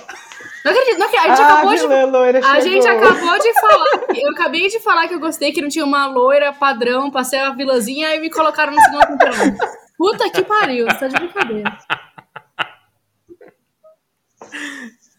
Não 0.64 0.70
acredito, 0.70 0.98
não 0.98 1.06
acredito. 1.06 1.30
A 1.30 1.34
gente 1.34 1.40
ah, 1.40 1.52
acabou 1.52 1.74
de. 1.74 1.86
Loira 2.06 2.46
a 2.46 2.60
gente 2.60 2.86
acabou 2.86 3.38
de 3.38 3.60
falar. 3.60 4.04
Eu 4.14 4.30
acabei 4.30 4.68
de 4.68 4.78
falar 4.78 5.08
que 5.08 5.14
eu 5.14 5.20
gostei 5.20 5.52
que 5.52 5.60
não 5.60 5.68
tinha 5.68 5.84
uma 5.84 6.06
loira 6.06 6.52
padrão 6.52 7.10
pra 7.10 7.24
ser 7.24 7.38
a 7.38 7.50
vilãzinha 7.50 8.14
e 8.14 8.20
me 8.20 8.30
colocaram 8.30 8.72
no 8.72 8.80
segundo 8.80 9.18
temporada. 9.18 9.56
Puta 9.98 10.30
que 10.30 10.44
pariu, 10.44 10.86
você 10.86 10.98
tá 10.98 11.08
de 11.08 11.16
brincadeira. 11.16 11.78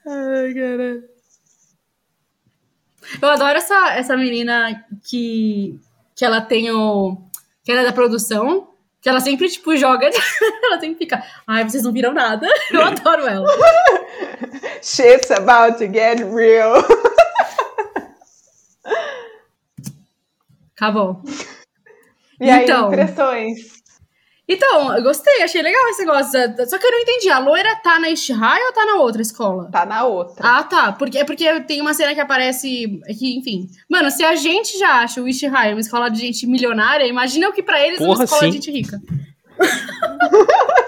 Ai, 0.06 0.54
caralho. 0.54 1.13
Eu 3.22 3.30
adoro 3.30 3.58
essa, 3.58 3.94
essa 3.94 4.18
menina 4.18 4.86
que, 5.08 5.80
que 6.16 6.26
ela 6.26 6.42
tem 6.42 6.72
o. 6.72 7.18
que 7.64 7.72
ela 7.72 7.82
é 7.82 7.86
da 7.86 7.94
produção. 7.94 8.70
Que 9.02 9.10
ela 9.10 9.20
sempre, 9.20 9.50
tipo, 9.50 9.76
joga. 9.76 10.10
ela 10.64 10.80
sempre 10.80 10.96
fica. 10.96 11.24
Ai, 11.46 11.68
vocês 11.68 11.84
não 11.84 11.92
viram 11.92 12.14
nada. 12.14 12.48
Eu 12.72 12.82
adoro 12.86 13.28
ela. 13.28 13.48
Shit's 14.82 15.32
about 15.32 15.78
to 15.78 15.92
get 15.92 16.20
real. 16.34 16.76
Acabou. 20.76 21.22
E 22.40 22.50
então, 22.50 22.90
aí, 22.90 22.94
impressões? 22.94 23.83
Então, 24.48 24.94
eu 24.96 25.02
gostei, 25.02 25.42
achei 25.42 25.62
legal 25.62 25.82
esse 25.90 26.04
negócio. 26.04 26.32
Só 26.68 26.78
que 26.78 26.86
eu 26.86 26.92
não 26.92 27.00
entendi. 27.00 27.30
A 27.30 27.40
loira 27.40 27.76
tá 27.78 27.98
na 27.98 28.10
East 28.10 28.30
High 28.30 28.66
ou 28.66 28.74
tá 28.74 28.86
na 28.86 28.96
outra 28.96 29.22
escola? 29.22 29.70
Tá 29.72 29.86
na 29.86 30.04
outra. 30.06 30.36
Ah, 30.46 30.64
tá. 30.64 30.92
Porque, 30.92 31.18
é 31.18 31.24
porque 31.24 31.62
tem 31.62 31.80
uma 31.80 31.94
cena 31.94 32.14
que 32.14 32.20
aparece. 32.20 33.02
Que, 33.18 33.38
enfim. 33.38 33.70
Mano, 33.90 34.12
se 34.12 34.24
a 34.24 34.36
gente 34.36 34.78
já 34.78 35.02
acha 35.02 35.22
o 35.22 35.28
East 35.28 35.44
High 35.44 35.72
uma 35.74 35.80
escola 35.80 36.10
de 36.10 36.20
gente 36.20 36.46
milionária, 36.46 37.08
imagina 37.08 37.48
o 37.48 37.54
que 37.54 37.64
pra 37.64 37.80
eles 37.86 38.02
é 38.02 38.04
uma 38.04 38.24
escola 38.24 38.42
sim. 38.42 38.50
de 38.50 38.56
gente 38.56 38.72
rica. 38.72 39.02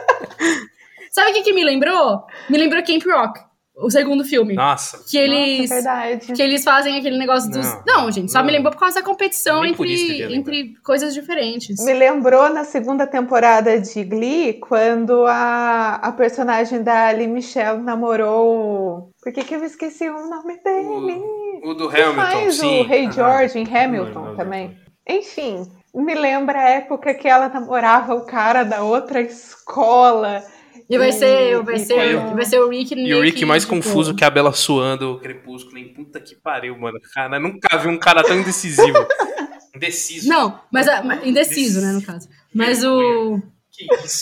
Sabe 1.12 1.32
o 1.32 1.34
que, 1.34 1.44
que 1.44 1.54
me 1.54 1.64
lembrou? 1.64 2.26
Me 2.50 2.58
lembrou 2.58 2.84
Camp 2.84 3.04
Rock. 3.06 3.40
O 3.78 3.90
segundo 3.90 4.24
filme. 4.24 4.54
Nossa. 4.54 5.04
Que 5.10 5.18
eles. 5.18 5.70
Nossa, 5.70 5.76
verdade. 5.76 6.34
que 6.34 6.42
eles 6.42 6.64
fazem 6.64 6.98
aquele 6.98 7.18
negócio 7.18 7.50
dos. 7.52 7.66
Não, 7.86 8.04
Não, 8.06 8.12
gente, 8.12 8.32
só 8.32 8.40
não. 8.40 8.46
me 8.46 8.52
lembrou 8.52 8.72
por 8.74 8.80
causa 8.80 8.96
da 8.96 9.02
competição 9.06 9.62
Nem 9.62 9.72
entre, 9.72 10.34
entre 10.36 10.74
coisas 10.84 11.14
diferentes. 11.14 11.84
Me 11.84 11.94
lembrou 11.94 12.50
na 12.50 12.64
segunda 12.64 13.06
temporada 13.06 13.80
de 13.80 14.04
Glee, 14.04 14.54
quando 14.60 15.26
a, 15.26 15.96
a 15.96 16.12
personagem 16.12 16.82
da 16.84 17.08
Ali 17.08 17.28
Michelle 17.28 17.82
namorou. 17.82 19.10
Por 19.22 19.34
que, 19.34 19.44
que 19.44 19.56
eu 19.56 19.64
esqueci 19.64 20.10
o 20.10 20.30
nome 20.30 20.58
dele? 20.64 21.22
O 21.64 21.74
do 21.74 21.90
Que 21.90 22.02
Hamilton, 22.02 22.22
faz 22.22 22.56
sim. 22.56 22.82
o 22.82 22.84
Rei 22.84 23.08
Ah, 23.08 23.12
George 23.12 23.60
em 23.60 23.66
não 23.66 23.76
Hamilton 23.82 24.20
lembro. 24.22 24.36
também. 24.38 24.78
Enfim, 25.08 25.64
me 25.94 26.16
lembra 26.16 26.60
a 26.60 26.70
época 26.70 27.14
que 27.14 27.28
ela 27.28 27.48
namorava 27.50 28.16
o 28.16 28.26
cara 28.26 28.64
da 28.64 28.82
outra 28.84 29.22
escola. 29.22 30.44
E 30.90 30.98
vai 30.98 31.12
ser, 31.12 31.62
vai 31.64 31.76
e 31.76 31.80
ser, 31.80 31.96
quando- 31.96 32.36
vai 32.36 32.46
ser 32.46 32.60
o 32.60 32.70
Rick 32.70 32.94
E 32.94 33.14
o 33.16 33.22
Rick 33.22 33.44
mais 33.46 33.64
tipo, 33.64 33.76
confuso 33.76 34.14
que 34.16 34.24
a 34.24 34.30
Bela 34.30 34.54
suando 34.54 35.14
o 35.14 35.20
crepúsculo. 35.20 35.78
Hein? 35.78 35.94
Puta 35.96 36.20
que 36.20 36.36
pariu, 36.36 36.78
mano. 36.78 37.00
Cara, 37.14 37.40
nunca 37.40 37.76
vi 37.78 37.88
um 37.88 37.98
cara 37.98 38.24
tão 38.24 38.38
indecisivo. 38.40 38.94
Indeciso. 39.76 40.30
Não, 40.30 40.60
mas, 40.72 40.88
a- 40.88 41.04
mas- 41.04 41.26
indeciso, 41.28 41.82
né, 41.82 41.92
no 41.92 42.02
caso. 42.02 42.30
Mas 42.54 42.82
o? 42.84 43.42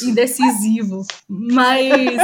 Indecisivo. 0.04 1.06
Mas 1.28 2.18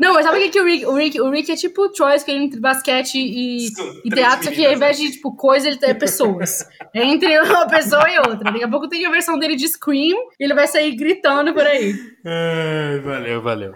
não, 0.00 0.14
mas 0.14 0.24
sabe 0.24 0.38
o 0.38 0.42
que, 0.42 0.50
que 0.50 0.60
o 0.60 0.64
Rick, 0.64 0.86
o 0.86 0.94
Rick, 0.94 1.20
o 1.20 1.30
Rick 1.30 1.52
é 1.52 1.56
tipo 1.56 1.82
o 1.82 1.88
Troy 1.90 2.16
escolhendo 2.16 2.44
entre 2.44 2.60
basquete 2.60 3.16
e, 3.16 3.68
e 4.04 4.10
teatro, 4.10 4.44
só 4.44 4.50
que 4.50 4.66
ao 4.66 4.72
invés 4.72 4.96
de 4.96 5.12
tipo 5.12 5.34
coisa, 5.34 5.68
ele 5.68 5.78
é 5.82 5.94
pessoas. 5.94 6.66
É 6.94 7.04
entre 7.04 7.38
uma 7.40 7.66
pessoa 7.66 8.08
e 8.10 8.18
outra. 8.18 8.52
Daqui 8.52 8.64
a 8.64 8.68
pouco 8.68 8.88
tem 8.88 9.04
a 9.06 9.10
versão 9.10 9.38
dele 9.38 9.56
de 9.56 9.68
Scream 9.68 10.16
e 10.38 10.44
ele 10.44 10.54
vai 10.54 10.66
sair 10.66 10.94
gritando 10.94 11.52
por 11.52 11.66
aí. 11.66 11.94
Ai, 12.24 13.00
valeu, 13.00 13.42
valeu. 13.42 13.74